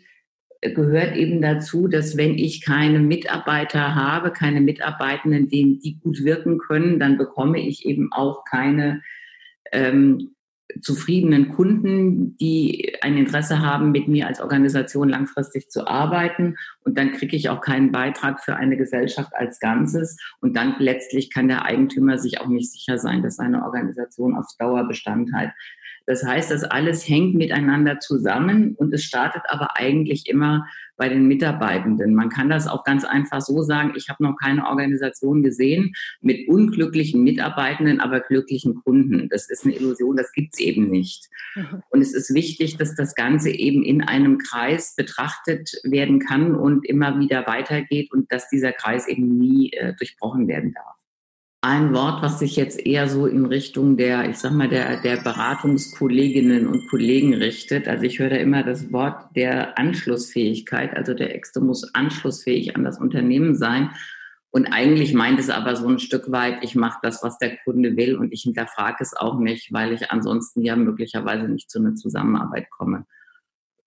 gehört 0.73 1.15
eben 1.17 1.43
dazu, 1.43 1.89
dass 1.89 2.17
wenn 2.17 2.39
ich 2.39 2.65
keine 2.65 2.99
Mitarbeiter 2.99 3.95
habe, 3.95 4.33
keine 4.33 4.61
Mitarbeitenden, 4.61 5.49
denen 5.49 5.79
die 5.81 5.99
gut 6.01 6.25
wirken 6.25 6.59
können, 6.59 6.99
dann 6.99 7.19
bekomme 7.19 7.61
ich 7.61 7.85
eben 7.85 8.13
auch 8.13 8.45
keine 8.45 9.03
ähm, 9.73 10.34
zufriedenen 10.81 11.51
Kunden, 11.51 12.37
die 12.39 12.95
ein 13.03 13.17
Interesse 13.17 13.61
haben, 13.61 13.93
mit 13.93 14.09
mir 14.09 14.27
als 14.27 14.41
Organisation 14.41 15.09
langfristig 15.09 15.71
zu 15.71 15.87
arbeiten. 15.87 16.57
Und 16.85 16.99
dann 16.99 17.13
kriege 17.13 17.37
ich 17.37 17.49
auch 17.49 17.61
keinen 17.61 17.93
Beitrag 17.93 18.43
für 18.43 18.57
eine 18.57 18.77
Gesellschaft 18.77 19.33
als 19.35 19.61
Ganzes. 19.61 20.19
Und 20.41 20.57
dann 20.57 20.77
letztlich 20.79 21.33
kann 21.33 21.49
der 21.49 21.65
Eigentümer 21.65 22.19
sich 22.19 22.41
auch 22.41 22.49
nicht 22.49 22.73
sicher 22.73 22.99
sein, 22.99 23.23
dass 23.23 23.37
seine 23.37 23.65
Organisation 23.65 24.37
auf 24.37 24.47
Dauer 24.59 24.87
Bestand 24.89 25.33
hat. 25.33 25.51
Das 26.07 26.25
heißt, 26.25 26.51
das 26.51 26.65
alles 26.65 27.09
hängt 27.09 27.35
miteinander 27.35 27.99
zusammen 27.99 28.75
und 28.77 28.93
es 28.93 29.05
startet 29.05 29.43
aber 29.49 29.77
eigentlich 29.77 30.29
immer 30.29 30.67
bei 30.97 31.09
den 31.09 31.27
Mitarbeitenden. 31.27 32.15
Man 32.15 32.29
kann 32.29 32.49
das 32.49 32.67
auch 32.67 32.85
ganz 32.85 33.05
einfach 33.05 33.41
so 33.41 33.63
sagen, 33.63 33.95
ich 33.97 34.09
habe 34.09 34.23
noch 34.23 34.37
keine 34.37 34.67
Organisation 34.67 35.43
gesehen 35.43 35.93
mit 36.21 36.49
unglücklichen 36.49 37.23
Mitarbeitenden, 37.23 38.01
aber 38.01 38.21
glücklichen 38.21 38.77
Kunden. 38.77 39.29
Das 39.29 39.51
ist 39.51 39.65
eine 39.65 39.75
Illusion, 39.75 40.17
das 40.17 40.33
gibt's 40.33 40.61
eben 40.61 40.91
nicht. 40.91 41.29
Mhm. 41.55 41.83
Und 41.91 42.01
es 42.01 42.15
ist 42.15 42.33
wichtig, 42.35 42.77
dass 42.77 42.95
das 42.95 43.15
Ganze 43.15 43.51
eben 43.51 43.83
in 43.83 44.03
einem 44.03 44.39
Kreis 44.39 44.95
betrachtet 44.97 45.73
werden 45.83 46.21
kann 46.21 46.55
und 46.55 46.87
immer 46.87 47.19
wieder 47.19 47.47
weitergeht 47.47 48.13
und 48.13 48.31
dass 48.31 48.49
dieser 48.49 48.73
Kreis 48.73 49.09
eben 49.09 49.37
nie 49.37 49.73
äh, 49.73 49.95
durchbrochen 49.97 50.47
werden 50.49 50.73
darf 50.75 51.04
ein 51.65 51.95
Wort, 51.95 52.23
was 52.23 52.41
sich 52.41 52.57
jetzt 52.57 52.79
eher 52.79 53.09
so 53.09 53.27
in 53.27 53.47
Richtung 53.47 53.97
der, 53.97 54.29
ich 54.29 54.37
sag 54.37 54.53
mal, 54.53 54.69
der, 54.69 55.01
der 55.01 55.17
Beratungskolleginnen 55.17 56.67
und 56.67 56.89
Kollegen 56.91 57.33
richtet. 57.33 57.89
Also 57.89 58.05
ich 58.05 58.19
höre 58.19 58.29
da 58.29 58.37
immer 58.37 58.63
das 58.63 58.93
Wort 58.93 59.35
der 59.35 59.79
Anschlussfähigkeit. 59.79 60.95
Also 60.95 61.15
der 61.15 61.35
Exto 61.35 61.63
muss 61.63 61.95
anschlussfähig 61.95 62.77
an 62.77 62.85
das 62.85 62.99
Unternehmen 63.01 63.57
sein. 63.57 63.93
Und 64.51 64.67
eigentlich 64.67 65.15
meint 65.15 65.41
es 65.41 65.49
aber 65.49 65.75
so 65.75 65.89
ein 65.89 65.99
Stück 65.99 66.31
weit, 66.31 66.63
ich 66.63 66.75
mache 66.75 66.99
das, 67.03 67.23
was 67.23 67.39
der 67.39 67.57
Kunde 67.65 67.97
will 67.97 68.15
und 68.17 68.35
ich 68.35 68.43
hinterfrage 68.43 68.99
es 69.01 69.17
auch 69.17 69.39
nicht, 69.39 69.73
weil 69.73 69.95
ich 69.95 70.11
ansonsten 70.11 70.61
ja 70.61 70.77
möglicherweise 70.77 71.49
nicht 71.49 71.71
zu 71.71 71.79
einer 71.79 71.95
Zusammenarbeit 71.95 72.69
komme. 72.69 73.07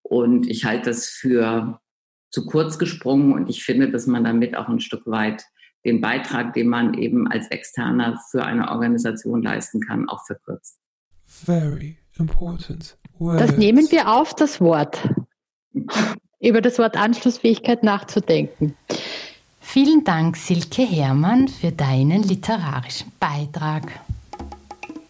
Und 0.02 0.50
ich 0.50 0.64
halte 0.64 0.90
das 0.90 1.06
für 1.06 1.78
zu 2.32 2.44
kurz 2.44 2.76
gesprungen 2.80 3.34
und 3.34 3.48
ich 3.48 3.62
finde, 3.62 3.88
dass 3.88 4.08
man 4.08 4.24
damit 4.24 4.56
auch 4.56 4.68
ein 4.68 4.80
Stück 4.80 5.06
weit 5.06 5.44
den 5.84 6.00
Beitrag, 6.00 6.54
den 6.54 6.68
man 6.68 6.94
eben 6.94 7.28
als 7.28 7.48
Externer 7.48 8.20
für 8.30 8.44
eine 8.44 8.70
Organisation 8.70 9.42
leisten 9.42 9.80
kann, 9.80 10.08
auch 10.08 10.24
verkürzt. 10.26 10.78
Very 11.26 11.98
important. 12.18 12.98
Words. 13.18 13.46
Das 13.46 13.56
nehmen 13.56 13.90
wir 13.90 14.08
auf, 14.08 14.34
das 14.34 14.60
Wort. 14.60 14.98
Über 16.40 16.60
das 16.60 16.78
Wort 16.78 16.96
Anschlussfähigkeit 16.96 17.82
nachzudenken. 17.82 18.76
Vielen 19.60 20.04
Dank, 20.04 20.36
Silke 20.36 20.82
Hermann, 20.82 21.48
für 21.48 21.72
deinen 21.72 22.22
literarischen 22.22 23.12
Beitrag. 23.20 24.00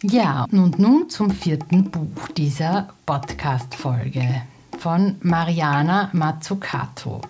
Ja, 0.03 0.47
und 0.51 0.79
nun 0.79 1.11
zum 1.11 1.31
vierten 1.31 1.91
Buch 1.91 2.29
dieser 2.37 2.89
Podcast-Folge 3.05 4.43
von 4.79 5.17
Mariana 5.23 6.11
Mazzucato. 6.13 7.21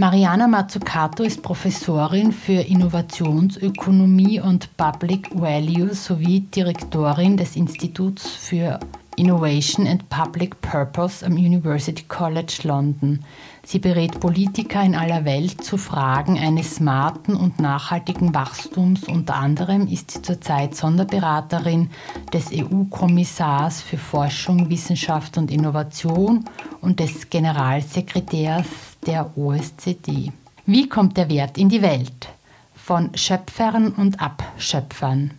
Mariana 0.00 0.48
Mazzucato 0.48 1.24
ist 1.24 1.42
Professorin 1.42 2.32
für 2.32 2.62
Innovationsökonomie 2.62 4.40
und 4.40 4.74
Public 4.78 5.28
Value 5.38 5.92
sowie 5.92 6.40
Direktorin 6.40 7.36
des 7.36 7.54
Instituts 7.54 8.26
für 8.26 8.80
Innovation 9.16 9.86
and 9.86 10.08
Public 10.08 10.58
Purpose 10.62 11.22
am 11.26 11.34
University 11.34 12.02
College 12.08 12.60
London. 12.62 13.22
Sie 13.62 13.78
berät 13.78 14.18
Politiker 14.20 14.82
in 14.82 14.94
aller 14.94 15.26
Welt 15.26 15.62
zu 15.62 15.76
Fragen 15.76 16.38
eines 16.38 16.76
smarten 16.76 17.36
und 17.36 17.60
nachhaltigen 17.60 18.34
Wachstums. 18.34 19.04
Unter 19.04 19.34
anderem 19.34 19.86
ist 19.86 20.12
sie 20.12 20.22
zurzeit 20.22 20.74
Sonderberaterin 20.74 21.90
des 22.32 22.50
EU-Kommissars 22.54 23.82
für 23.82 23.98
Forschung, 23.98 24.70
Wissenschaft 24.70 25.36
und 25.36 25.50
Innovation 25.50 26.46
und 26.80 27.00
des 27.00 27.28
Generalsekretärs 27.28 28.89
der 29.06 29.36
OSZE. 29.36 30.32
Wie 30.66 30.88
kommt 30.88 31.16
der 31.16 31.28
Wert 31.28 31.58
in 31.58 31.68
die 31.68 31.82
Welt? 31.82 32.28
Von 32.74 33.10
Schöpfern 33.16 33.92
und 33.92 34.20
Abschöpfern. 34.20 35.32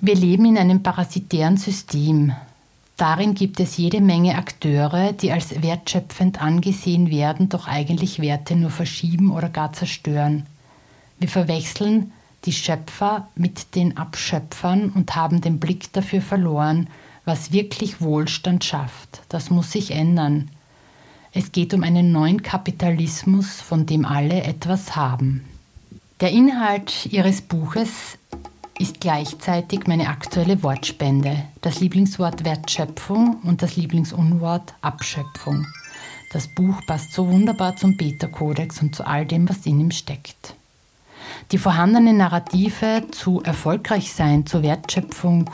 Wir 0.00 0.14
leben 0.14 0.44
in 0.44 0.58
einem 0.58 0.82
parasitären 0.82 1.56
System. 1.56 2.32
Darin 2.96 3.34
gibt 3.34 3.60
es 3.60 3.76
jede 3.76 4.00
Menge 4.00 4.36
Akteure, 4.36 5.12
die 5.12 5.32
als 5.32 5.62
wertschöpfend 5.62 6.40
angesehen 6.42 7.10
werden, 7.10 7.48
doch 7.48 7.66
eigentlich 7.66 8.20
Werte 8.20 8.56
nur 8.56 8.70
verschieben 8.70 9.30
oder 9.30 9.48
gar 9.48 9.72
zerstören. 9.72 10.46
Wir 11.18 11.28
verwechseln 11.28 12.12
die 12.44 12.52
Schöpfer 12.52 13.28
mit 13.34 13.74
den 13.74 13.96
Abschöpfern 13.96 14.90
und 14.90 15.14
haben 15.16 15.40
den 15.40 15.60
Blick 15.60 15.92
dafür 15.92 16.22
verloren, 16.22 16.88
was 17.24 17.52
wirklich 17.52 18.00
Wohlstand 18.00 18.64
schafft. 18.64 19.22
Das 19.28 19.50
muss 19.50 19.72
sich 19.72 19.90
ändern. 19.90 20.50
Es 21.32 21.52
geht 21.52 21.74
um 21.74 21.84
einen 21.84 22.10
neuen 22.10 22.42
Kapitalismus, 22.42 23.60
von 23.60 23.86
dem 23.86 24.04
alle 24.04 24.42
etwas 24.42 24.96
haben. 24.96 25.44
Der 26.20 26.32
Inhalt 26.32 27.06
Ihres 27.06 27.40
Buches 27.40 28.18
ist 28.80 29.00
gleichzeitig 29.00 29.86
meine 29.86 30.08
aktuelle 30.08 30.62
Wortspende, 30.64 31.44
das 31.60 31.78
Lieblingswort 31.80 32.44
Wertschöpfung 32.44 33.36
und 33.44 33.62
das 33.62 33.76
Lieblingsunwort 33.76 34.74
Abschöpfung. 34.80 35.66
Das 36.32 36.48
Buch 36.48 36.74
passt 36.86 37.12
so 37.12 37.28
wunderbar 37.28 37.76
zum 37.76 37.96
Beta-Kodex 37.96 38.82
und 38.82 38.96
zu 38.96 39.06
all 39.06 39.24
dem, 39.24 39.48
was 39.48 39.66
in 39.66 39.78
ihm 39.78 39.90
steckt. 39.92 40.54
Die 41.52 41.58
vorhandenen 41.58 42.16
Narrative 42.16 43.04
zu 43.12 43.40
Erfolgreichsein, 43.42 44.46
zur 44.46 44.62
Wertschöpfung 44.62 45.48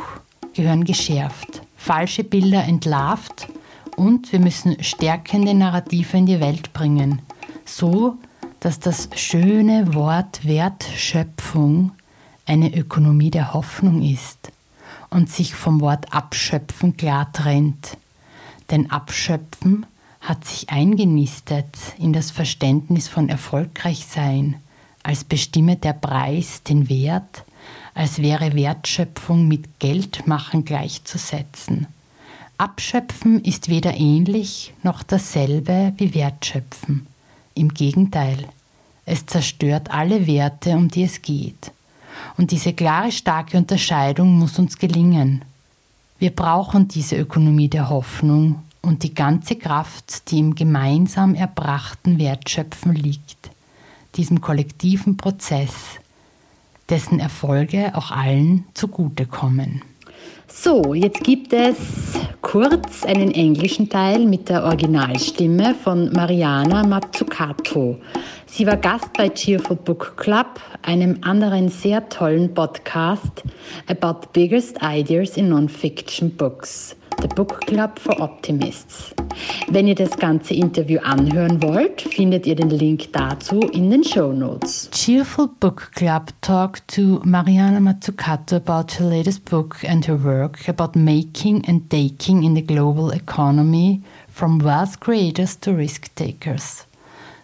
gehören 0.55 0.85
geschärft, 0.85 1.61
falsche 1.77 2.25
Bilder 2.25 2.65
entlarvt 2.65 3.49
und 3.97 4.31
wir 4.33 4.39
müssen 4.39 4.83
stärkende 4.83 5.55
Narrative 5.55 6.17
in 6.17 6.27
die 6.27 6.41
Welt 6.41 6.73
bringen, 6.73 7.23
so 7.65 8.17
dass 8.61 8.79
das 8.79 9.09
schöne 9.17 9.95
Wort 9.95 10.47
Wertschöpfung 10.47 11.93
eine 12.47 12.75
Ökonomie 12.75 13.31
der 13.31 13.55
Hoffnung 13.55 14.03
ist 14.03 14.53
und 15.11 15.31
sich 15.31 15.55
vom 15.55 15.81
Wort 15.81 16.13
Abschöpfen 16.13 16.97
klar 16.97 17.33
trennt. 17.33 17.97
Denn 18.71 18.91
Abschöpfen 18.91 19.87
hat 20.21 20.45
sich 20.45 20.71
eingenistet 20.71 21.77
in 21.99 22.13
das 22.13 22.31
Verständnis 22.31 23.09
von 23.09 23.29
Erfolgreichsein, 23.29 24.57
als 25.03 25.23
bestimme 25.23 25.77
der 25.77 25.93
Preis 25.93 26.63
den 26.65 26.89
Wert, 26.89 27.45
als 27.95 28.21
wäre 28.21 28.55
Wertschöpfung 28.55 29.47
mit 29.47 29.79
Geldmachen 29.79 30.65
gleichzusetzen. 30.65 31.87
Abschöpfen 32.59 33.45
ist 33.45 33.69
weder 33.69 33.95
ähnlich 33.99 34.73
noch 34.83 35.03
dasselbe 35.03 35.93
wie 35.99 36.15
Wertschöpfen. 36.15 37.07
Im 37.55 37.75
Gegenteil, 37.75 38.49
es 39.05 39.27
zerstört 39.27 39.91
alle 39.91 40.27
Werte, 40.27 40.71
um 40.71 40.89
die 40.89 41.05
es 41.05 41.21
geht. 41.21 41.71
Und 42.39 42.53
diese 42.53 42.73
klare, 42.73 43.13
starke 43.13 43.59
Unterscheidung 43.59 44.39
muss 44.39 44.59
uns 44.59 44.79
gelingen. 44.79 45.45
Wir 46.19 46.31
brauchen 46.31 46.89
diese 46.89 47.17
Ökonomie 47.17 47.69
der 47.69 47.91
Hoffnung 47.91 48.63
und 48.81 49.03
die 49.03 49.13
ganze 49.13 49.57
Kraft, 49.57 50.31
die 50.31 50.39
im 50.39 50.55
gemeinsam 50.55 51.35
erbrachten 51.35 52.19
Wertschöpfen 52.19 52.95
liegt, 52.95 53.51
diesem 54.17 54.41
kollektiven 54.41 55.19
Prozess, 55.19 55.75
dessen 56.89 57.21
Erfolge 57.21 57.95
auch 57.95 58.13
allen 58.13 58.65
zugutekommen. 58.73 59.83
So, 60.49 60.95
jetzt 60.95 61.25
gibt 61.25 61.53
es 61.53 61.77
kurz 62.41 63.05
einen 63.05 63.33
englischen 63.33 63.89
Teil 63.89 64.27
mit 64.27 64.49
der 64.49 64.63
Originalstimme 64.63 65.75
von 65.75 66.13
Mariana 66.13 66.87
Mazzucato. 66.87 67.99
Sie 68.47 68.65
war 68.65 68.77
Gast 68.77 69.13
bei 69.15 69.29
Cheerful 69.29 69.77
Book 69.77 70.17
Club, 70.17 70.61
einem 70.83 71.19
anderen 71.23 71.69
sehr 71.69 72.09
tollen 72.09 72.55
Podcast 72.55 73.43
about 73.89 74.29
biggest 74.33 74.79
ideas 74.83 75.37
in 75.37 75.49
non-fiction 75.49 76.31
books. 76.37 76.95
The 77.21 77.29
Book 77.29 77.61
Club 77.67 77.99
for 77.99 78.21
Optimists. 78.21 79.15
Wenn 79.69 79.87
ihr 79.87 79.95
das 79.95 80.17
ganze 80.17 80.55
Interview 80.55 81.01
anhören 81.01 81.63
wollt, 81.63 82.03
findet 82.03 82.47
ihr 82.47 82.55
den 82.55 82.71
Link 82.71 83.13
dazu 83.13 83.61
in 83.61 83.91
den 83.91 84.05
Show 84.05 84.33
Notes. 84.33 84.89
Cheerful 84.93 85.49
Book 85.61 85.93
Club 85.95 86.31
talked 86.43 86.87
to 86.89 87.21
Mariana 87.25 87.81
Mazzucato 87.81 88.57
about 88.57 88.93
her 88.99 89.09
latest 89.09 89.45
book 89.45 89.83
and 89.85 90.07
her 90.07 90.17
work 90.17 90.69
about 90.69 90.95
making 90.95 91.65
and 91.67 91.89
taking 91.91 92.45
in 92.45 92.55
the 92.55 92.63
global 92.63 93.11
economy 93.11 94.03
from 94.29 94.59
wealth 94.59 95.01
creators 95.01 95.57
to 95.57 95.73
risk 95.73 96.15
takers. 96.15 96.87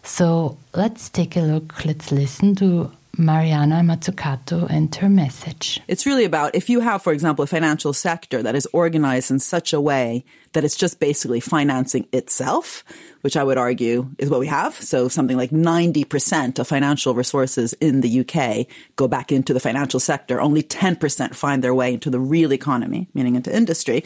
So 0.02 0.58
let's 0.74 1.08
take 1.08 1.36
a 1.36 1.40
look, 1.40 1.84
let's 1.84 2.12
listen 2.12 2.54
to 2.56 2.90
Mariana 3.18 3.76
Mazzucato 3.76 4.66
and 4.70 4.94
her 4.94 5.08
message. 5.08 5.80
It's 5.86 6.06
really 6.06 6.24
about 6.24 6.54
if 6.54 6.70
you 6.70 6.80
have, 6.80 7.02
for 7.02 7.12
example, 7.12 7.42
a 7.42 7.46
financial 7.46 7.92
sector 7.92 8.42
that 8.42 8.54
is 8.54 8.66
organized 8.72 9.30
in 9.30 9.38
such 9.38 9.72
a 9.72 9.80
way 9.80 10.24
that 10.52 10.64
it's 10.64 10.76
just 10.76 10.98
basically 10.98 11.40
financing 11.40 12.06
itself, 12.12 12.84
which 13.20 13.36
I 13.36 13.44
would 13.44 13.58
argue 13.58 14.10
is 14.18 14.30
what 14.30 14.40
we 14.40 14.46
have. 14.46 14.74
So 14.74 15.08
something 15.08 15.36
like 15.36 15.50
90% 15.50 16.58
of 16.58 16.66
financial 16.66 17.14
resources 17.14 17.74
in 17.74 18.00
the 18.00 18.20
UK 18.20 18.66
go 18.96 19.08
back 19.08 19.30
into 19.30 19.52
the 19.52 19.60
financial 19.60 20.00
sector. 20.00 20.40
Only 20.40 20.62
10% 20.62 21.34
find 21.34 21.62
their 21.62 21.74
way 21.74 21.94
into 21.94 22.08
the 22.08 22.20
real 22.20 22.52
economy, 22.52 23.08
meaning 23.12 23.36
into 23.36 23.54
industry. 23.54 24.04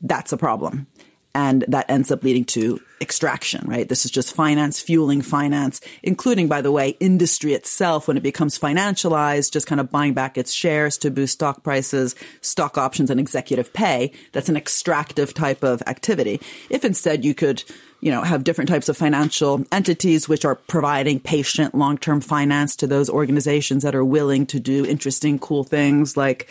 That's 0.00 0.32
a 0.32 0.36
problem 0.36 0.86
and 1.34 1.64
that 1.68 1.90
ends 1.90 2.10
up 2.10 2.22
leading 2.22 2.44
to 2.44 2.80
extraction, 3.00 3.62
right? 3.66 3.88
This 3.88 4.04
is 4.04 4.10
just 4.10 4.34
finance 4.34 4.80
fueling 4.80 5.20
finance, 5.20 5.80
including, 6.02 6.48
by 6.48 6.62
the 6.62 6.72
way, 6.72 6.90
industry 7.00 7.52
itself 7.52 8.08
when 8.08 8.16
it 8.16 8.22
becomes 8.22 8.58
financialized, 8.58 9.52
just 9.52 9.66
kind 9.66 9.80
of 9.80 9.90
buying 9.90 10.14
back 10.14 10.38
its 10.38 10.52
shares 10.52 10.96
to 10.98 11.10
boost 11.10 11.34
stock 11.34 11.62
prices, 11.62 12.14
stock 12.40 12.78
options 12.78 13.10
and 13.10 13.20
executive 13.20 13.72
pay. 13.72 14.12
That's 14.32 14.48
an 14.48 14.56
extractive 14.56 15.34
type 15.34 15.62
of 15.62 15.82
activity. 15.86 16.40
If 16.70 16.84
instead 16.84 17.24
you 17.24 17.34
could, 17.34 17.64
you 18.00 18.10
know, 18.10 18.22
have 18.22 18.44
different 18.44 18.70
types 18.70 18.88
of 18.88 18.96
financial 18.96 19.64
entities 19.72 20.28
which 20.28 20.44
are 20.44 20.54
providing 20.54 21.20
patient 21.20 21.74
long-term 21.74 22.20
finance 22.20 22.76
to 22.76 22.86
those 22.86 23.10
organizations 23.10 23.82
that 23.82 23.94
are 23.94 24.04
willing 24.04 24.46
to 24.46 24.60
do 24.60 24.86
interesting, 24.86 25.38
cool 25.38 25.64
things 25.64 26.16
like 26.16 26.48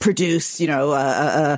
produce, 0.00 0.60
you 0.60 0.66
know, 0.66 0.92
uh, 0.92 1.56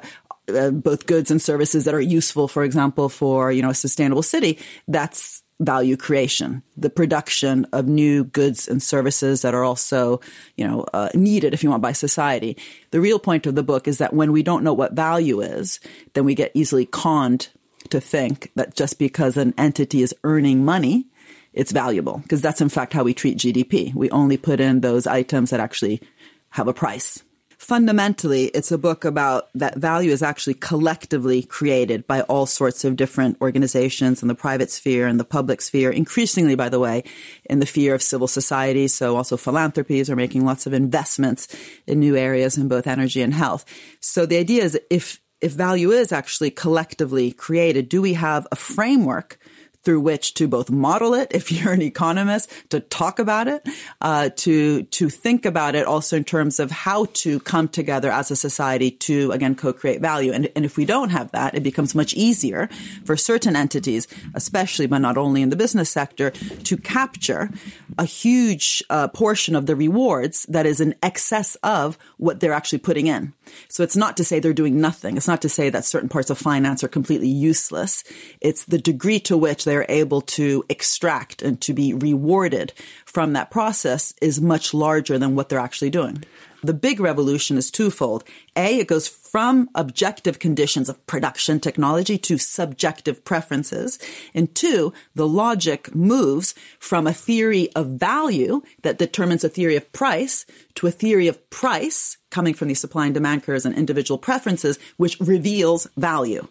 uh, 0.54 0.70
both 0.70 1.06
goods 1.06 1.30
and 1.30 1.40
services 1.40 1.84
that 1.84 1.94
are 1.94 2.00
useful, 2.00 2.48
for 2.48 2.62
example, 2.62 3.08
for, 3.08 3.50
you 3.52 3.62
know, 3.62 3.70
a 3.70 3.74
sustainable 3.74 4.22
city, 4.22 4.58
that's 4.88 5.42
value 5.58 5.96
creation, 5.96 6.62
the 6.76 6.90
production 6.90 7.66
of 7.72 7.86
new 7.86 8.24
goods 8.24 8.68
and 8.68 8.82
services 8.82 9.42
that 9.42 9.54
are 9.54 9.64
also, 9.64 10.20
you 10.56 10.66
know, 10.66 10.84
uh, 10.92 11.08
needed, 11.14 11.54
if 11.54 11.62
you 11.62 11.70
want, 11.70 11.82
by 11.82 11.92
society. 11.92 12.56
The 12.90 13.00
real 13.00 13.18
point 13.18 13.46
of 13.46 13.54
the 13.54 13.62
book 13.62 13.88
is 13.88 13.98
that 13.98 14.12
when 14.12 14.32
we 14.32 14.42
don't 14.42 14.62
know 14.62 14.74
what 14.74 14.92
value 14.92 15.40
is, 15.40 15.80
then 16.12 16.24
we 16.24 16.34
get 16.34 16.52
easily 16.54 16.84
conned 16.84 17.48
to 17.88 18.00
think 18.00 18.50
that 18.54 18.74
just 18.74 18.98
because 18.98 19.36
an 19.36 19.54
entity 19.56 20.02
is 20.02 20.14
earning 20.24 20.64
money, 20.64 21.06
it's 21.54 21.72
valuable. 21.72 22.18
Because 22.18 22.42
that's 22.42 22.60
in 22.60 22.68
fact 22.68 22.92
how 22.92 23.04
we 23.04 23.14
treat 23.14 23.38
GDP. 23.38 23.94
We 23.94 24.10
only 24.10 24.36
put 24.36 24.60
in 24.60 24.80
those 24.80 25.06
items 25.06 25.50
that 25.50 25.60
actually 25.60 26.02
have 26.50 26.68
a 26.68 26.74
price 26.74 27.22
fundamentally, 27.58 28.46
it's 28.46 28.70
a 28.70 28.78
book 28.78 29.04
about 29.04 29.48
that 29.54 29.76
value 29.76 30.10
is 30.10 30.22
actually 30.22 30.54
collectively 30.54 31.42
created 31.42 32.06
by 32.06 32.22
all 32.22 32.46
sorts 32.46 32.84
of 32.84 32.96
different 32.96 33.40
organizations 33.40 34.22
in 34.22 34.28
the 34.28 34.34
private 34.34 34.70
sphere 34.70 35.06
and 35.06 35.18
the 35.18 35.24
public 35.24 35.60
sphere, 35.60 35.90
increasingly, 35.90 36.54
by 36.54 36.68
the 36.68 36.78
way, 36.78 37.02
in 37.44 37.58
the 37.58 37.66
sphere 37.66 37.94
of 37.94 38.02
civil 38.02 38.28
society. 38.28 38.88
So 38.88 39.16
also 39.16 39.36
philanthropies 39.36 40.10
are 40.10 40.16
making 40.16 40.44
lots 40.44 40.66
of 40.66 40.72
investments 40.72 41.48
in 41.86 42.00
new 42.00 42.16
areas 42.16 42.58
in 42.58 42.68
both 42.68 42.86
energy 42.86 43.22
and 43.22 43.34
health. 43.34 43.64
So 44.00 44.26
the 44.26 44.38
idea 44.38 44.64
is 44.64 44.78
if, 44.90 45.20
if 45.40 45.52
value 45.52 45.90
is 45.90 46.12
actually 46.12 46.50
collectively 46.50 47.32
created, 47.32 47.88
do 47.88 48.02
we 48.02 48.14
have 48.14 48.46
a 48.52 48.56
framework 48.56 49.38
through 49.86 50.00
which 50.00 50.34
to 50.34 50.48
both 50.48 50.68
model 50.68 51.14
it, 51.14 51.28
if 51.30 51.52
you're 51.52 51.72
an 51.72 51.80
economist, 51.80 52.50
to 52.70 52.80
talk 52.80 53.20
about 53.20 53.46
it, 53.46 53.66
uh, 54.00 54.28
to 54.34 54.82
to 54.82 55.08
think 55.08 55.46
about 55.46 55.76
it 55.76 55.86
also 55.86 56.16
in 56.16 56.24
terms 56.24 56.58
of 56.58 56.72
how 56.72 57.04
to 57.14 57.38
come 57.40 57.68
together 57.68 58.10
as 58.10 58.32
a 58.32 58.36
society 58.36 58.90
to 58.90 59.30
again 59.30 59.54
co-create 59.54 60.00
value. 60.00 60.32
And, 60.32 60.50
and 60.56 60.64
if 60.64 60.76
we 60.76 60.84
don't 60.84 61.10
have 61.10 61.30
that, 61.30 61.54
it 61.54 61.62
becomes 61.62 61.94
much 61.94 62.14
easier 62.14 62.68
for 63.04 63.16
certain 63.16 63.54
entities, 63.54 64.08
especially 64.34 64.88
but 64.88 64.98
not 64.98 65.16
only 65.16 65.40
in 65.40 65.50
the 65.50 65.56
business 65.56 65.88
sector, 65.88 66.32
to 66.64 66.76
capture 66.76 67.48
a 67.96 68.04
huge 68.04 68.82
uh, 68.90 69.06
portion 69.06 69.54
of 69.54 69.66
the 69.66 69.76
rewards 69.76 70.46
that 70.48 70.66
is 70.66 70.80
in 70.80 70.96
excess 71.00 71.54
of 71.62 71.96
what 72.16 72.40
they're 72.40 72.52
actually 72.52 72.80
putting 72.80 73.06
in. 73.06 73.32
So 73.68 73.84
it's 73.84 73.96
not 73.96 74.16
to 74.16 74.24
say 74.24 74.40
they're 74.40 74.52
doing 74.52 74.80
nothing. 74.80 75.16
It's 75.16 75.28
not 75.28 75.42
to 75.42 75.48
say 75.48 75.70
that 75.70 75.84
certain 75.84 76.08
parts 76.08 76.30
of 76.30 76.38
finance 76.38 76.82
are 76.82 76.88
completely 76.88 77.28
useless. 77.28 78.02
It's 78.40 78.64
the 78.64 78.78
degree 78.78 79.20
to 79.20 79.38
which 79.38 79.64
they're 79.76 79.84
able 79.90 80.22
to 80.22 80.64
extract 80.70 81.42
and 81.42 81.60
to 81.60 81.74
be 81.74 81.92
rewarded 81.92 82.72
from 83.04 83.34
that 83.34 83.50
process 83.50 84.14
is 84.22 84.40
much 84.40 84.72
larger 84.72 85.18
than 85.18 85.34
what 85.34 85.50
they're 85.50 85.58
actually 85.58 85.90
doing. 85.90 86.24
The 86.62 86.72
big 86.72 86.98
revolution 86.98 87.58
is 87.58 87.70
twofold. 87.70 88.24
A, 88.56 88.78
it 88.78 88.88
goes 88.88 89.06
from 89.06 89.68
objective 89.74 90.38
conditions 90.38 90.88
of 90.88 91.06
production 91.06 91.60
technology 91.60 92.16
to 92.16 92.38
subjective 92.38 93.22
preferences. 93.22 93.98
And 94.32 94.54
two, 94.54 94.94
the 95.14 95.28
logic 95.28 95.94
moves 95.94 96.54
from 96.78 97.06
a 97.06 97.12
theory 97.12 97.68
of 97.76 97.88
value 97.88 98.62
that 98.80 98.96
determines 98.96 99.44
a 99.44 99.50
theory 99.50 99.76
of 99.76 99.92
price 99.92 100.46
to 100.76 100.86
a 100.86 100.90
theory 100.90 101.28
of 101.28 101.50
price 101.50 102.16
coming 102.30 102.54
from 102.54 102.68
these 102.68 102.80
supply 102.80 103.04
and 103.04 103.14
demand 103.14 103.42
curves 103.42 103.66
and 103.66 103.76
individual 103.76 104.16
preferences, 104.16 104.78
which 104.96 105.20
reveals 105.20 105.86
value. 105.98 106.48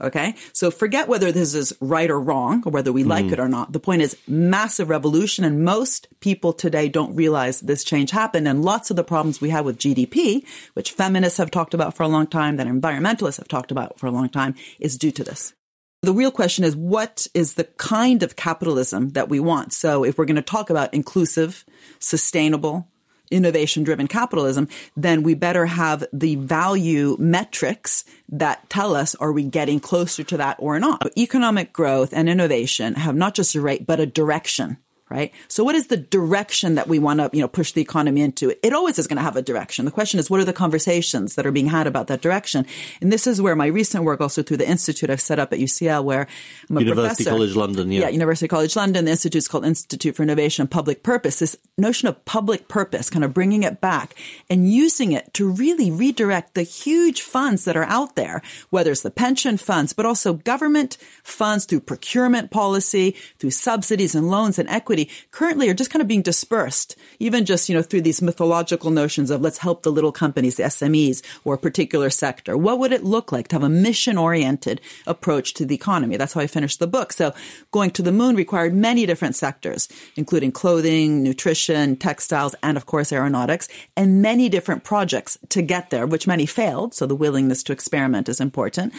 Okay. 0.00 0.34
So 0.52 0.70
forget 0.70 1.08
whether 1.08 1.32
this 1.32 1.54
is 1.54 1.72
right 1.80 2.10
or 2.10 2.20
wrong 2.20 2.62
or 2.66 2.70
whether 2.70 2.92
we 2.92 3.02
mm. 3.02 3.08
like 3.08 3.26
it 3.26 3.40
or 3.40 3.48
not. 3.48 3.72
The 3.72 3.80
point 3.80 4.02
is 4.02 4.16
massive 4.28 4.90
revolution. 4.90 5.44
And 5.44 5.64
most 5.64 6.08
people 6.20 6.52
today 6.52 6.88
don't 6.88 7.14
realize 7.14 7.60
this 7.60 7.82
change 7.82 8.10
happened. 8.10 8.46
And 8.46 8.62
lots 8.62 8.90
of 8.90 8.96
the 8.96 9.04
problems 9.04 9.40
we 9.40 9.50
have 9.50 9.64
with 9.64 9.78
GDP, 9.78 10.46
which 10.74 10.92
feminists 10.92 11.38
have 11.38 11.50
talked 11.50 11.72
about 11.72 11.94
for 11.94 12.02
a 12.02 12.08
long 12.08 12.26
time, 12.26 12.56
that 12.56 12.66
environmentalists 12.66 13.38
have 13.38 13.48
talked 13.48 13.70
about 13.70 13.98
for 13.98 14.06
a 14.06 14.10
long 14.10 14.28
time, 14.28 14.54
is 14.78 14.98
due 14.98 15.12
to 15.12 15.24
this. 15.24 15.54
The 16.02 16.12
real 16.12 16.30
question 16.30 16.62
is 16.62 16.76
what 16.76 17.26
is 17.32 17.54
the 17.54 17.64
kind 17.64 18.22
of 18.22 18.36
capitalism 18.36 19.10
that 19.10 19.30
we 19.30 19.40
want? 19.40 19.72
So 19.72 20.04
if 20.04 20.18
we're 20.18 20.26
going 20.26 20.36
to 20.36 20.42
talk 20.42 20.68
about 20.68 20.92
inclusive, 20.92 21.64
sustainable, 21.98 22.88
innovation 23.30 23.84
driven 23.84 24.06
capitalism, 24.06 24.68
then 24.96 25.22
we 25.22 25.34
better 25.34 25.66
have 25.66 26.04
the 26.12 26.36
value 26.36 27.16
metrics 27.18 28.04
that 28.28 28.68
tell 28.68 28.94
us 28.94 29.14
are 29.16 29.32
we 29.32 29.42
getting 29.42 29.80
closer 29.80 30.24
to 30.24 30.36
that 30.36 30.56
or 30.58 30.78
not. 30.78 31.10
Economic 31.16 31.72
growth 31.72 32.12
and 32.12 32.28
innovation 32.28 32.94
have 32.94 33.14
not 33.14 33.34
just 33.34 33.54
a 33.54 33.60
rate, 33.60 33.86
but 33.86 34.00
a 34.00 34.06
direction 34.06 34.78
right? 35.08 35.32
So 35.46 35.62
what 35.62 35.74
is 35.76 35.86
the 35.86 35.96
direction 35.96 36.74
that 36.74 36.88
we 36.88 36.98
want 36.98 37.20
to, 37.20 37.30
you 37.32 37.40
know, 37.40 37.48
push 37.48 37.72
the 37.72 37.80
economy 37.80 38.22
into? 38.22 38.52
It 38.66 38.72
always 38.72 38.98
is 38.98 39.06
going 39.06 39.18
to 39.18 39.22
have 39.22 39.36
a 39.36 39.42
direction. 39.42 39.84
The 39.84 39.90
question 39.92 40.18
is, 40.18 40.28
what 40.28 40.40
are 40.40 40.44
the 40.44 40.52
conversations 40.52 41.36
that 41.36 41.46
are 41.46 41.52
being 41.52 41.68
had 41.68 41.86
about 41.86 42.08
that 42.08 42.22
direction? 42.22 42.66
And 43.00 43.12
this 43.12 43.26
is 43.26 43.40
where 43.40 43.54
my 43.54 43.66
recent 43.66 44.02
work 44.02 44.20
also 44.20 44.42
through 44.42 44.56
the 44.56 44.68
institute 44.68 45.08
I've 45.08 45.20
set 45.20 45.38
up 45.38 45.52
at 45.52 45.60
UCL 45.60 46.02
where 46.02 46.26
I'm 46.68 46.78
a 46.78 46.80
University 46.80 47.24
professor. 47.24 47.30
College 47.30 47.54
London, 47.54 47.92
yeah. 47.92 48.00
Yeah, 48.02 48.08
University 48.08 48.48
College 48.48 48.74
London. 48.74 49.04
The 49.04 49.12
institute 49.12 49.38
is 49.38 49.48
called 49.48 49.64
Institute 49.64 50.16
for 50.16 50.24
Innovation 50.24 50.62
and 50.62 50.70
Public 50.70 51.04
Purpose. 51.04 51.38
This 51.38 51.56
notion 51.78 52.08
of 52.08 52.24
public 52.24 52.66
purpose, 52.66 53.08
kind 53.08 53.24
of 53.24 53.32
bringing 53.32 53.62
it 53.62 53.80
back 53.80 54.16
and 54.50 54.72
using 54.72 55.12
it 55.12 55.32
to 55.34 55.48
really 55.48 55.90
redirect 55.90 56.54
the 56.54 56.62
huge 56.62 57.22
funds 57.22 57.64
that 57.64 57.76
are 57.76 57.84
out 57.84 58.16
there, 58.16 58.42
whether 58.70 58.90
it's 58.90 59.02
the 59.02 59.10
pension 59.10 59.56
funds, 59.56 59.92
but 59.92 60.06
also 60.06 60.32
government 60.32 60.96
funds 61.22 61.64
through 61.64 61.80
procurement 61.80 62.50
policy, 62.50 63.14
through 63.38 63.50
subsidies 63.50 64.14
and 64.14 64.30
loans 64.30 64.58
and 64.58 64.68
equity 64.68 64.95
currently 65.30 65.68
are 65.68 65.74
just 65.74 65.90
kind 65.90 66.02
of 66.02 66.08
being 66.08 66.22
dispersed, 66.22 66.96
even 67.18 67.44
just, 67.44 67.68
you 67.68 67.74
know, 67.74 67.82
through 67.82 68.00
these 68.02 68.22
mythological 68.22 68.90
notions 68.90 69.30
of 69.30 69.40
let's 69.40 69.58
help 69.58 69.82
the 69.82 69.92
little 69.92 70.12
companies, 70.12 70.56
the 70.56 70.64
SMEs, 70.64 71.22
or 71.44 71.54
a 71.54 71.58
particular 71.58 72.10
sector. 72.10 72.56
What 72.56 72.78
would 72.78 72.92
it 72.92 73.04
look 73.04 73.32
like 73.32 73.48
to 73.48 73.56
have 73.56 73.62
a 73.62 73.68
mission 73.68 74.18
oriented 74.18 74.80
approach 75.06 75.54
to 75.54 75.66
the 75.66 75.74
economy? 75.74 76.16
That's 76.16 76.32
how 76.32 76.40
I 76.40 76.46
finished 76.46 76.78
the 76.78 76.86
book. 76.86 77.12
So 77.12 77.34
going 77.70 77.90
to 77.92 78.02
the 78.02 78.12
moon 78.12 78.36
required 78.36 78.74
many 78.74 79.06
different 79.06 79.36
sectors, 79.36 79.88
including 80.16 80.52
clothing, 80.52 81.22
nutrition, 81.22 81.96
textiles, 81.96 82.54
and 82.62 82.76
of 82.76 82.86
course 82.86 83.12
aeronautics, 83.12 83.68
and 83.96 84.22
many 84.22 84.48
different 84.48 84.84
projects 84.84 85.38
to 85.50 85.62
get 85.62 85.90
there, 85.90 86.06
which 86.06 86.26
many 86.26 86.46
failed. 86.46 86.94
So 86.94 87.06
the 87.06 87.14
willingness 87.14 87.62
to 87.64 87.72
experiment 87.72 88.28
is 88.28 88.40
important. 88.40 88.92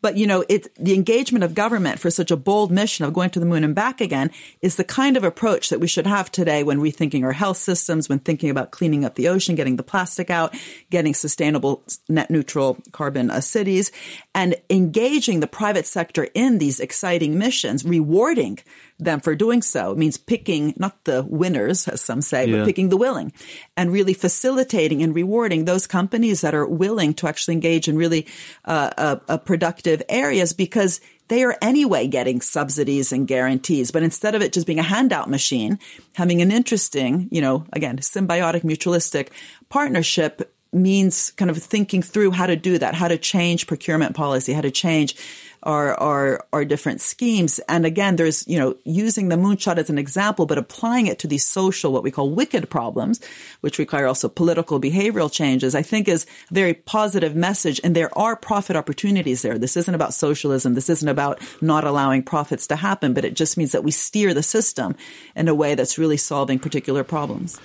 But, 0.00 0.16
you 0.16 0.26
know, 0.26 0.44
it, 0.48 0.74
the 0.76 0.94
engagement 0.94 1.44
of 1.44 1.54
government 1.54 2.00
for 2.00 2.10
such 2.10 2.30
a 2.30 2.36
bold 2.36 2.70
mission 2.70 3.04
of 3.04 3.12
going 3.12 3.30
to 3.30 3.40
the 3.40 3.46
moon 3.46 3.64
and 3.64 3.74
back 3.74 4.00
again 4.00 4.30
is 4.60 4.76
the 4.76 4.84
kind 4.84 5.16
of 5.16 5.24
approach 5.24 5.41
approach 5.42 5.70
that 5.70 5.80
we 5.80 5.88
should 5.88 6.06
have 6.06 6.30
today 6.30 6.62
when 6.62 6.78
rethinking 6.78 7.24
our 7.24 7.32
health 7.32 7.56
systems, 7.56 8.08
when 8.08 8.20
thinking 8.20 8.48
about 8.48 8.70
cleaning 8.70 9.04
up 9.04 9.16
the 9.16 9.26
ocean, 9.26 9.56
getting 9.56 9.74
the 9.74 9.82
plastic 9.82 10.30
out, 10.30 10.54
getting 10.88 11.12
sustainable 11.12 11.82
net 12.08 12.30
neutral 12.30 12.78
carbon 12.92 13.28
uh, 13.28 13.40
cities, 13.40 13.90
and 14.36 14.54
engaging 14.70 15.40
the 15.40 15.48
private 15.48 15.84
sector 15.84 16.28
in 16.34 16.58
these 16.58 16.78
exciting 16.78 17.36
missions, 17.36 17.84
rewarding 17.84 18.56
them 19.00 19.18
for 19.18 19.34
doing 19.34 19.62
so. 19.62 19.90
It 19.90 19.98
means 19.98 20.16
picking, 20.16 20.74
not 20.76 21.02
the 21.06 21.24
winners, 21.24 21.88
as 21.88 22.00
some 22.00 22.22
say, 22.22 22.46
yeah. 22.46 22.58
but 22.58 22.66
picking 22.66 22.90
the 22.90 22.96
willing 22.96 23.32
and 23.76 23.90
really 23.90 24.14
facilitating 24.14 25.02
and 25.02 25.12
rewarding 25.12 25.64
those 25.64 25.88
companies 25.88 26.42
that 26.42 26.54
are 26.54 26.66
willing 26.68 27.14
to 27.14 27.26
actually 27.26 27.54
engage 27.54 27.88
in 27.88 27.96
really 27.96 28.28
uh, 28.64 28.90
uh, 28.96 29.16
uh, 29.28 29.38
productive 29.38 30.04
areas 30.08 30.52
because 30.52 31.00
they 31.32 31.44
are 31.44 31.56
anyway 31.62 32.06
getting 32.06 32.42
subsidies 32.42 33.10
and 33.10 33.26
guarantees. 33.26 33.90
But 33.90 34.02
instead 34.02 34.34
of 34.34 34.42
it 34.42 34.52
just 34.52 34.66
being 34.66 34.78
a 34.78 34.82
handout 34.82 35.30
machine, 35.30 35.78
having 36.12 36.42
an 36.42 36.52
interesting, 36.52 37.28
you 37.30 37.40
know, 37.40 37.64
again, 37.72 37.96
symbiotic, 37.96 38.64
mutualistic 38.64 39.28
partnership 39.70 40.54
means 40.74 41.30
kind 41.30 41.50
of 41.50 41.56
thinking 41.56 42.02
through 42.02 42.32
how 42.32 42.46
to 42.46 42.54
do 42.54 42.76
that, 42.76 42.94
how 42.94 43.08
to 43.08 43.16
change 43.16 43.66
procurement 43.66 44.14
policy, 44.14 44.52
how 44.52 44.60
to 44.60 44.70
change 44.70 45.16
our, 45.62 45.94
our, 45.94 46.46
our 46.52 46.64
different 46.64 47.00
schemes. 47.00 47.60
And 47.68 47.86
again, 47.86 48.16
there's, 48.16 48.46
you 48.48 48.58
know, 48.58 48.76
using 48.84 49.28
the 49.28 49.36
moonshot 49.36 49.78
as 49.78 49.90
an 49.90 49.98
example, 49.98 50.46
but 50.46 50.58
applying 50.58 51.06
it 51.06 51.18
to 51.20 51.26
these 51.26 51.44
social, 51.44 51.92
what 51.92 52.02
we 52.02 52.10
call 52.10 52.30
wicked 52.30 52.68
problems, 52.70 53.20
which 53.60 53.78
require 53.78 54.06
also 54.06 54.28
political 54.28 54.80
behavioral 54.80 55.30
changes, 55.30 55.74
I 55.74 55.82
think 55.82 56.08
is 56.08 56.26
a 56.50 56.54
very 56.54 56.74
positive 56.74 57.36
message. 57.36 57.80
And 57.84 57.94
there 57.94 58.16
are 58.18 58.36
profit 58.36 58.76
opportunities 58.76 59.42
there. 59.42 59.58
This 59.58 59.76
isn't 59.76 59.94
about 59.94 60.14
socialism. 60.14 60.74
This 60.74 60.90
isn't 60.90 61.08
about 61.08 61.40
not 61.60 61.84
allowing 61.84 62.22
profits 62.22 62.66
to 62.68 62.76
happen, 62.76 63.14
but 63.14 63.24
it 63.24 63.34
just 63.34 63.56
means 63.56 63.72
that 63.72 63.84
we 63.84 63.90
steer 63.90 64.34
the 64.34 64.42
system 64.42 64.96
in 65.36 65.48
a 65.48 65.54
way 65.54 65.74
that's 65.74 65.98
really 65.98 66.16
solving 66.16 66.58
particular 66.58 67.04
problems. 67.04 67.60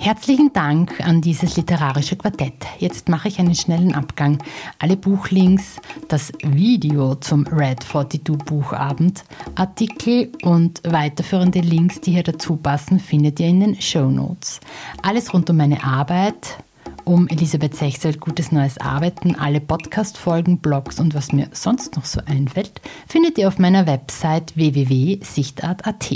Herzlichen 0.00 0.52
Dank 0.52 1.00
an 1.06 1.20
dieses 1.20 1.56
literarische 1.56 2.16
Quartett. 2.16 2.66
Jetzt 2.78 3.08
mache 3.08 3.28
ich 3.28 3.38
einen 3.38 3.54
schnellen 3.54 3.94
Abgang. 3.94 4.38
Alle 4.78 4.96
Buchlinks, 4.96 5.76
das 6.08 6.32
Video 6.42 7.14
zum 7.14 7.46
Red 7.46 7.84
42 7.84 8.38
Buchabend, 8.44 9.24
Artikel 9.54 10.32
und 10.42 10.82
weiterführende 10.84 11.60
Links, 11.60 12.00
die 12.00 12.12
hier 12.12 12.24
dazu 12.24 12.56
passen, 12.56 12.98
findet 12.98 13.38
ihr 13.40 13.46
in 13.46 13.60
den 13.60 13.80
Show 13.80 14.10
Notes. 14.10 14.60
Alles 15.02 15.32
rund 15.32 15.48
um 15.48 15.56
meine 15.56 15.82
Arbeit, 15.84 16.58
um 17.04 17.28
Elisabeth 17.28 17.76
Sechsel 17.76 18.16
Gutes 18.16 18.50
Neues 18.50 18.78
Arbeiten, 18.78 19.36
alle 19.36 19.60
Podcast-Folgen, 19.60 20.58
Blogs 20.58 20.98
und 20.98 21.14
was 21.14 21.32
mir 21.32 21.48
sonst 21.52 21.96
noch 21.96 22.04
so 22.04 22.20
einfällt, 22.26 22.80
findet 23.06 23.38
ihr 23.38 23.48
auf 23.48 23.58
meiner 23.58 23.86
Website 23.86 24.56
www.sichtart.at. 24.56 26.12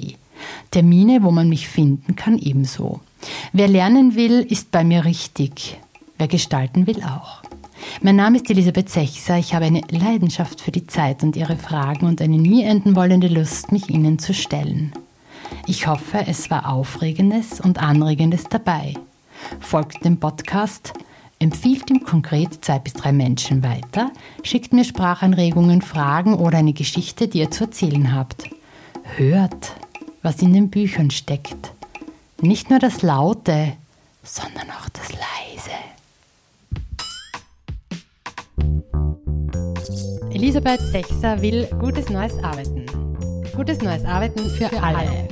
Termine, 0.73 1.23
wo 1.23 1.31
man 1.31 1.49
mich 1.49 1.69
finden 1.69 2.17
kann, 2.17 2.39
ebenso. 2.39 3.01
Wer 3.53 3.69
lernen 3.69 4.15
will, 4.15 4.41
ist 4.41 4.71
bei 4.71 4.85
mir 4.85 5.05
richtig. 5.05 5.79
Wer 6.19 6.29
gestalten 6.29 6.87
will, 6.87 7.03
auch. 7.03 7.43
Mein 8.03 8.17
Name 8.17 8.37
ist 8.37 8.51
Elisabeth 8.51 8.91
Sechser. 8.91 9.39
Ich 9.39 9.55
habe 9.55 9.65
eine 9.65 9.83
Leidenschaft 9.91 10.61
für 10.61 10.71
die 10.71 10.87
Zeit 10.87 11.23
und 11.23 11.37
ihre 11.37 11.57
Fragen 11.57 12.07
und 12.07 12.21
eine 12.21 12.39
nie 12.39 12.65
enden 12.65 12.97
wollende 12.97 13.29
Lust, 13.29 13.73
mich 13.73 13.89
ihnen 13.89 14.19
zu 14.19 14.35
stellen. 14.35 14.93
Ich 15.67 15.87
hoffe, 15.87 16.25
es 16.27 16.51
war 16.51 16.71
Aufregendes 16.71 17.61
und 17.61 17.79
Anregendes 17.79 18.45
dabei. 18.45 18.95
Folgt 19.61 20.05
dem 20.05 20.19
Podcast, 20.19 20.93
empfiehlt 21.39 21.91
ihm 21.91 22.05
konkret 22.05 22.65
zwei 22.65 22.79
bis 22.79 22.95
drei 22.95 23.13
Menschen 23.13 23.63
weiter, 23.63 24.11
schickt 24.43 24.73
mir 24.73 24.85
Sprachanregungen, 24.85 25.83
Fragen 25.83 26.35
oder 26.35 26.59
eine 26.59 26.73
Geschichte, 26.73 27.29
die 27.29 27.39
ihr 27.39 27.51
zu 27.51 27.65
erzählen 27.65 28.15
habt. 28.15 28.45
Hört, 29.17 29.75
was 30.23 30.43
in 30.43 30.53
den 30.53 30.69
Büchern 30.69 31.11
steckt. 31.11 31.73
Nicht 32.41 32.71
nur 32.71 32.79
das 32.79 33.03
Laute, 33.03 33.73
sondern 34.23 34.71
auch 34.71 34.89
das 34.91 35.09
Leise. 35.13 35.73
Elisabeth 40.31 40.81
Sechser 40.81 41.43
will 41.43 41.67
gutes 41.81 42.09
neues 42.11 42.39
Arbeiten. 42.45 42.87
Gutes 43.57 43.81
neues 43.83 44.05
Arbeiten 44.05 44.49
für, 44.51 44.69
für 44.69 44.81
alle. 44.81 44.99
alle. 44.99 45.29